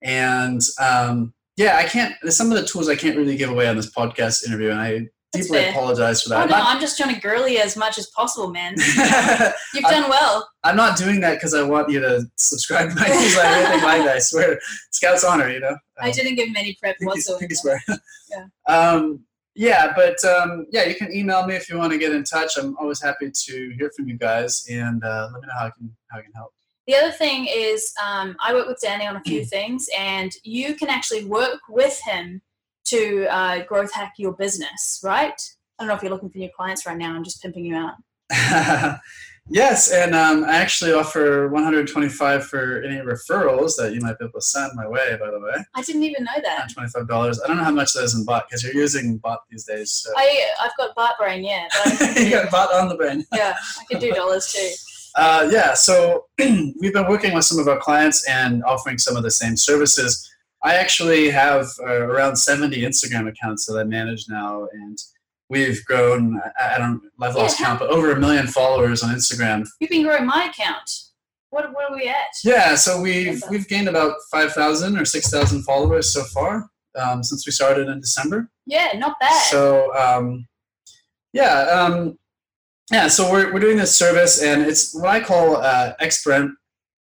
And 0.00 0.60
um, 0.78 1.34
yeah, 1.56 1.78
I 1.78 1.84
can't, 1.84 2.14
there's 2.22 2.36
some 2.36 2.52
of 2.52 2.58
the 2.60 2.66
tools 2.66 2.88
I 2.88 2.94
can't 2.94 3.16
really 3.16 3.36
give 3.36 3.50
away 3.50 3.66
on 3.66 3.74
this 3.74 3.92
podcast 3.92 4.46
interview, 4.46 4.70
and 4.70 4.80
I 4.80 5.08
deeply 5.32 5.58
fair. 5.58 5.70
apologize 5.70 6.22
for 6.22 6.34
oh 6.34 6.38
that. 6.38 6.50
no, 6.50 6.56
I'm 6.56 6.66
I'm 6.76 6.80
just 6.80 6.96
trying 6.98 7.14
to 7.14 7.20
you 7.48 7.58
as 7.58 7.76
much 7.76 7.98
as 7.98 8.06
possible, 8.08 8.50
man. 8.50 8.74
You've 9.74 9.84
done 9.84 10.08
well. 10.10 10.48
I'm 10.64 10.76
not 10.76 10.96
doing 10.96 11.20
that 11.20 11.34
because 11.34 11.54
I 11.54 11.62
want 11.62 11.90
you 11.90 12.00
to 12.00 12.24
subscribe 12.36 12.90
to 12.90 12.94
my 12.96 13.08
news 13.08 13.36
or 13.36 13.40
anything 13.40 13.82
like 13.82 14.04
that. 14.04 14.16
I 14.16 14.18
swear, 14.18 14.58
Scout's 14.90 15.24
honor, 15.24 15.48
you 15.50 15.60
know. 15.60 15.76
I 16.00 16.06
Um, 16.08 16.12
didn't 16.12 16.34
give 16.36 16.48
him 16.48 16.56
any 16.56 16.76
prep 16.80 16.96
whatsoever. 17.00 17.46
swear. 17.52 17.82
Yeah. 18.30 18.46
Um, 18.68 19.24
yeah, 19.54 19.92
but 19.94 20.22
um, 20.24 20.66
yeah, 20.70 20.84
you 20.84 20.94
can 20.94 21.12
email 21.12 21.46
me 21.46 21.54
if 21.54 21.68
you 21.68 21.76
want 21.76 21.92
to 21.92 21.98
get 21.98 22.12
in 22.12 22.24
touch. 22.24 22.56
I'm 22.56 22.74
always 22.78 23.02
happy 23.02 23.30
to 23.30 23.74
hear 23.78 23.90
from 23.94 24.08
you 24.08 24.16
guys 24.16 24.66
and 24.70 25.04
uh, 25.04 25.28
let 25.32 25.42
me 25.42 25.46
know 25.48 25.54
how 25.58 25.66
I 25.66 25.70
can 25.76 25.94
how 26.08 26.18
I 26.20 26.22
can 26.22 26.32
help. 26.32 26.52
The 26.86 26.94
other 26.96 27.12
thing 27.12 27.46
is, 27.52 27.92
um, 28.02 28.34
I 28.42 28.54
work 28.54 28.66
with 28.66 28.80
Danny 28.80 29.06
on 29.06 29.16
a 29.16 29.20
few 29.20 29.44
things, 29.56 29.86
and 29.98 30.32
you 30.42 30.74
can 30.74 30.88
actually 30.88 31.26
work 31.26 31.60
with 31.68 32.00
him 32.00 32.40
to 32.92 33.26
uh, 33.34 33.64
growth 33.64 33.92
hack 33.92 34.14
your 34.18 34.32
business, 34.32 35.00
right? 35.02 35.40
I 35.78 35.82
don't 35.82 35.88
know 35.88 35.94
if 35.94 36.02
you're 36.02 36.12
looking 36.12 36.30
for 36.30 36.38
new 36.38 36.50
clients 36.54 36.86
right 36.86 36.96
now. 36.96 37.14
I'm 37.14 37.24
just 37.24 37.42
pimping 37.42 37.64
you 37.64 37.74
out. 37.74 37.94
yes, 39.48 39.90
and 39.92 40.14
um, 40.14 40.44
I 40.44 40.56
actually 40.56 40.92
offer 40.92 41.48
125 41.48 42.46
for 42.46 42.82
any 42.82 42.96
referrals 42.96 43.72
that 43.78 43.92
you 43.94 44.00
might 44.00 44.18
be 44.18 44.24
able 44.26 44.34
to 44.38 44.40
send 44.40 44.72
my 44.74 44.86
way. 44.86 45.16
By 45.20 45.30
the 45.30 45.40
way, 45.40 45.54
I 45.74 45.82
didn't 45.82 46.04
even 46.04 46.24
know 46.24 46.40
that. 46.42 46.72
twenty-five 46.72 47.08
dollars. 47.08 47.40
I 47.42 47.48
don't 47.48 47.56
know 47.56 47.64
how 47.64 47.70
much 47.70 47.92
that 47.94 48.04
is 48.04 48.14
in 48.14 48.24
baht 48.24 48.42
because 48.48 48.62
you're 48.62 48.74
using 48.74 49.18
baht 49.20 49.38
these 49.50 49.64
days. 49.64 49.90
So. 49.92 50.10
I 50.16 50.50
I've 50.60 50.76
got 50.78 50.94
Bart 50.94 51.14
brain, 51.18 51.44
yeah. 51.44 51.66
But 51.84 51.92
I 52.02 52.12
can 52.14 52.24
you 52.26 52.30
got 52.30 52.48
baht 52.48 52.80
on 52.80 52.88
the 52.88 52.96
brain. 52.96 53.24
yeah, 53.34 53.56
I 53.80 53.84
can 53.90 54.00
do 54.00 54.12
dollars 54.12 54.52
too. 54.52 54.70
Uh, 55.14 55.46
yeah, 55.52 55.74
so 55.74 56.24
we've 56.38 56.94
been 56.94 57.06
working 57.06 57.34
with 57.34 57.44
some 57.44 57.58
of 57.58 57.68
our 57.68 57.78
clients 57.78 58.26
and 58.26 58.64
offering 58.64 58.96
some 58.96 59.14
of 59.14 59.22
the 59.22 59.30
same 59.30 59.58
services. 59.58 60.31
I 60.64 60.74
actually 60.76 61.30
have 61.30 61.66
uh, 61.80 62.02
around 62.06 62.36
70 62.36 62.82
Instagram 62.82 63.28
accounts 63.28 63.66
that 63.66 63.78
I 63.78 63.84
manage 63.84 64.26
now, 64.28 64.68
and 64.72 64.96
we've 65.48 65.84
grown, 65.84 66.40
I, 66.58 66.76
I 66.76 66.78
don't, 66.78 67.00
I've 67.20 67.34
lost 67.34 67.58
Yeah. 67.58 67.66
count, 67.66 67.80
but 67.80 67.90
over 67.90 68.12
a 68.12 68.18
million 68.20 68.46
followers 68.46 69.02
on 69.02 69.14
Instagram. 69.14 69.66
You've 69.80 69.90
been 69.90 70.04
growing 70.04 70.26
my 70.26 70.44
account. 70.44 70.88
What 71.50 71.70
what 71.74 71.90
are 71.90 71.94
we 71.96 72.08
at? 72.08 72.28
Yeah, 72.44 72.76
so 72.76 73.00
we've, 73.00 73.42
we've 73.50 73.68
gained 73.68 73.88
about 73.88 74.14
5,000 74.30 74.96
or 74.98 75.04
6,000 75.04 75.62
followers 75.64 76.10
so 76.12 76.22
far 76.24 76.70
um, 76.98 77.22
since 77.22 77.46
we 77.46 77.52
started 77.52 77.88
in 77.88 78.00
December. 78.00 78.48
Yeah, 78.64 78.92
not 78.96 79.16
bad. 79.20 79.42
So 79.50 79.94
um, 79.94 80.46
yeah, 81.34 81.60
um, 81.64 82.18
yeah. 82.90 83.08
So 83.08 83.30
we're 83.30 83.52
we're 83.52 83.60
doing 83.60 83.76
this 83.76 83.94
service, 83.94 84.42
and 84.42 84.62
it's 84.62 84.94
what 84.94 85.08
I 85.10 85.20
call 85.20 85.56
uh, 85.56 85.92
experiment 86.00 86.54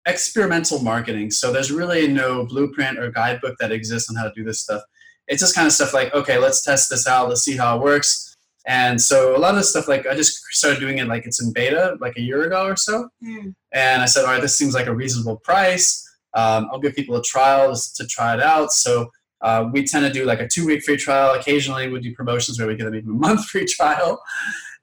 experimental 0.07 0.81
marketing. 0.81 1.31
So 1.31 1.53
there's 1.53 1.71
really 1.71 2.09
no 2.09 2.47
blueprint 2.47 2.99
or 2.99 3.11
guidebook 3.11 3.57
that 3.61 3.73
exists 3.73 4.11
on 4.11 4.17
how 4.17 4.25
to 4.25 4.33
do 4.35 4.45
this 4.45 4.61
stuff. 4.61 4.83
It's 5.29 5.41
just 5.41 5.55
kind 5.55 5.67
of 5.67 5.73
stuff 5.73 5.95
like, 5.95 6.13
okay, 6.15 6.39
let's 6.39 6.63
test 6.63 6.91
this 6.91 7.07
out, 7.07 7.29
let's 7.29 7.43
see 7.43 7.57
how 7.57 7.77
it 7.77 7.83
works. 7.83 8.37
And 8.67 9.01
so 9.01 9.37
a 9.37 9.39
lot 9.39 9.51
of 9.51 9.57
this 9.57 9.71
stuff, 9.71 9.89
like 9.89 10.07
I 10.07 10.15
just 10.15 10.39
started 10.51 10.81
doing 10.81 10.99
it 10.99 11.09
like 11.09 11.25
it's 11.25 11.43
in 11.43 11.53
beta, 11.53 11.97
like 12.01 12.17
a 12.17 12.21
year 12.21 12.43
ago 12.43 12.67
or 12.67 12.77
so. 12.77 13.09
Hmm. 13.23 13.51
And 13.73 14.03
I 14.03 14.07
said, 14.07 14.25
all 14.25 14.33
right, 14.33 14.43
this 14.43 14.57
seems 14.57 14.75
like 14.75 14.87
a 14.87 14.95
reasonable 14.95 15.37
price. 15.37 16.07
Um, 16.35 16.69
I'll 16.71 16.81
give 16.81 16.95
people 16.95 17.17
a 17.17 17.23
trial 17.23 17.75
to 17.75 18.07
try 18.07 18.35
it 18.35 18.41
out. 18.41 18.73
So 18.73 19.11
uh, 19.41 19.69
we 19.73 19.85
tend 19.85 20.05
to 20.07 20.13
do 20.13 20.27
like 20.27 20.41
a 20.41 20.49
two 20.49 20.67
week 20.67 20.83
free 20.83 20.97
trial. 20.97 21.35
Occasionally 21.35 21.89
we 21.89 22.01
do 22.01 22.15
promotions 22.15 22.59
where 22.59 22.69
we 22.69 22.77
give 22.77 22.87
them 22.87 22.95
even 22.95 23.11
a 23.11 23.15
month 23.27 23.47
free 23.47 23.65
trial. 23.65 24.21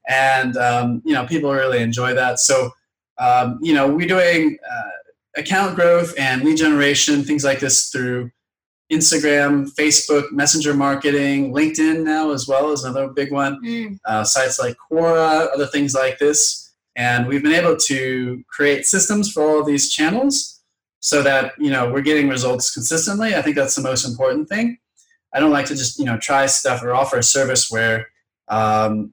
And, 0.08 0.56
um, 0.56 1.02
you 1.04 1.12
know, 1.12 1.26
people 1.26 1.52
really 1.52 1.80
enjoy 1.80 2.14
that. 2.14 2.40
So, 2.40 2.70
um, 3.18 3.58
you 3.62 3.74
know, 3.74 3.88
we're 3.88 4.08
doing 4.08 4.58
uh, 4.70 4.90
account 5.38 5.76
growth 5.76 6.12
and 6.18 6.42
lead 6.42 6.56
generation, 6.56 7.22
things 7.22 7.44
like 7.44 7.60
this 7.60 7.88
through 7.88 8.30
Instagram, 8.92 9.68
Facebook, 9.78 10.32
Messenger 10.32 10.74
marketing, 10.74 11.52
LinkedIn 11.52 12.04
now 12.04 12.32
as 12.32 12.48
well 12.48 12.72
is 12.72 12.84
another 12.84 13.08
big 13.08 13.30
one 13.30 13.58
Hmm. 13.62 13.94
uh, 14.04 14.24
sites 14.24 14.58
like 14.58 14.76
Quora, 14.90 15.48
other 15.54 15.66
things 15.66 15.94
like 15.94 16.18
this. 16.18 16.72
And 16.96 17.28
we've 17.28 17.42
been 17.42 17.52
able 17.52 17.76
to 17.76 18.42
create 18.48 18.86
systems 18.86 19.30
for 19.30 19.42
all 19.44 19.60
of 19.60 19.66
these 19.66 19.90
channels 19.90 20.62
so 21.00 21.22
that, 21.22 21.52
you 21.58 21.70
know, 21.70 21.92
we're 21.92 22.00
getting 22.00 22.28
results 22.28 22.74
consistently. 22.74 23.36
I 23.36 23.42
think 23.42 23.54
that's 23.54 23.76
the 23.76 23.82
most 23.82 24.04
important 24.04 24.48
thing. 24.48 24.78
I 25.32 25.38
don't 25.38 25.52
like 25.52 25.66
to 25.66 25.76
just, 25.76 25.98
you 25.98 26.06
know, 26.06 26.18
try 26.18 26.46
stuff 26.46 26.82
or 26.82 26.94
offer 26.94 27.18
a 27.18 27.22
service 27.22 27.70
where, 27.70 28.08
um, 28.48 29.12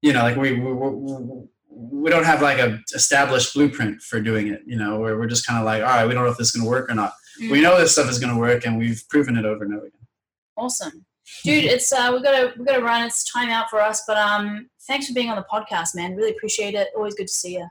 you 0.00 0.12
know, 0.12 0.22
like 0.22 0.36
we, 0.36 0.58
we, 0.58 0.72
we, 0.72 1.44
we 1.74 2.10
don't 2.10 2.24
have 2.24 2.42
like 2.42 2.58
a 2.58 2.80
established 2.94 3.54
blueprint 3.54 4.02
for 4.02 4.20
doing 4.20 4.48
it, 4.48 4.62
you 4.66 4.76
know, 4.76 4.98
where 4.98 5.16
we're 5.18 5.26
just 5.26 5.46
kind 5.46 5.58
of 5.58 5.64
like, 5.64 5.82
all 5.82 5.88
right, 5.88 6.06
we 6.06 6.14
don't 6.14 6.24
know 6.24 6.30
if 6.30 6.36
this 6.36 6.48
is 6.48 6.54
going 6.54 6.64
to 6.64 6.70
work 6.70 6.90
or 6.90 6.94
not. 6.94 7.12
Hmm. 7.38 7.50
We 7.50 7.60
know 7.60 7.78
this 7.78 7.92
stuff 7.92 8.10
is 8.10 8.18
going 8.18 8.32
to 8.32 8.38
work 8.38 8.66
and 8.66 8.78
we've 8.78 9.02
proven 9.08 9.36
it 9.36 9.44
over 9.44 9.64
and 9.64 9.74
over 9.74 9.86
again. 9.86 10.06
Awesome. 10.56 11.04
Dude, 11.44 11.64
it's 11.64 11.92
uh 11.92 12.10
we've 12.12 12.22
gotta 12.22 12.52
we've 12.56 12.66
gotta 12.66 12.82
run, 12.82 13.04
it's 13.06 13.24
time 13.32 13.48
out 13.48 13.70
for 13.70 13.80
us. 13.80 14.02
But 14.06 14.16
um 14.16 14.68
thanks 14.86 15.06
for 15.06 15.14
being 15.14 15.30
on 15.30 15.36
the 15.36 15.46
podcast, 15.50 15.94
man. 15.94 16.14
Really 16.14 16.30
appreciate 16.30 16.74
it. 16.74 16.88
Always 16.94 17.14
good 17.14 17.28
to 17.28 17.32
see 17.32 17.54
you. 17.54 17.66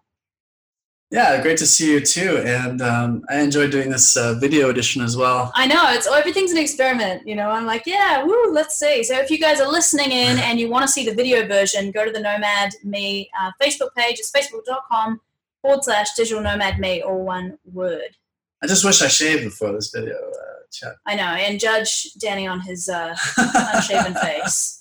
Yeah, 1.11 1.41
great 1.41 1.57
to 1.57 1.67
see 1.67 1.91
you 1.91 1.99
too. 1.99 2.41
And 2.45 2.81
um, 2.81 3.23
I 3.29 3.41
enjoyed 3.41 3.69
doing 3.69 3.89
this 3.89 4.15
uh, 4.15 4.35
video 4.35 4.69
edition 4.69 5.01
as 5.01 5.17
well. 5.17 5.51
I 5.55 5.67
know 5.67 5.91
it's 5.91 6.07
everything's 6.07 6.51
an 6.51 6.57
experiment, 6.57 7.27
you 7.27 7.35
know. 7.35 7.49
I'm 7.49 7.65
like, 7.65 7.83
yeah, 7.85 8.23
woo, 8.23 8.53
let's 8.53 8.79
see. 8.79 9.03
So 9.03 9.19
if 9.19 9.29
you 9.29 9.37
guys 9.37 9.59
are 9.59 9.69
listening 9.69 10.11
in 10.11 10.39
and 10.39 10.57
you 10.57 10.69
want 10.69 10.83
to 10.83 10.87
see 10.87 11.05
the 11.05 11.13
video 11.13 11.45
version, 11.45 11.91
go 11.91 12.05
to 12.05 12.11
the 12.11 12.19
Nomad 12.21 12.71
Me 12.85 13.29
uh, 13.37 13.51
Facebook 13.61 13.93
page. 13.93 14.19
It's 14.19 14.31
facebook.com 14.31 15.19
forward 15.61 15.83
slash 15.83 16.13
digital 16.15 16.41
nomad 16.41 16.79
me, 16.79 17.01
all 17.01 17.25
one 17.25 17.57
word. 17.65 18.15
I 18.63 18.67
just 18.67 18.85
wish 18.85 19.01
I 19.01 19.09
shaved 19.09 19.43
before 19.43 19.73
this 19.73 19.91
video 19.91 20.15
uh, 20.15 20.63
chat. 20.71 20.95
I 21.05 21.15
know, 21.15 21.23
and 21.23 21.59
judge 21.59 22.13
Danny 22.13 22.47
on 22.47 22.61
his 22.61 22.87
uh, 22.87 23.15
unshaven 23.37 24.13
face. 24.13 24.80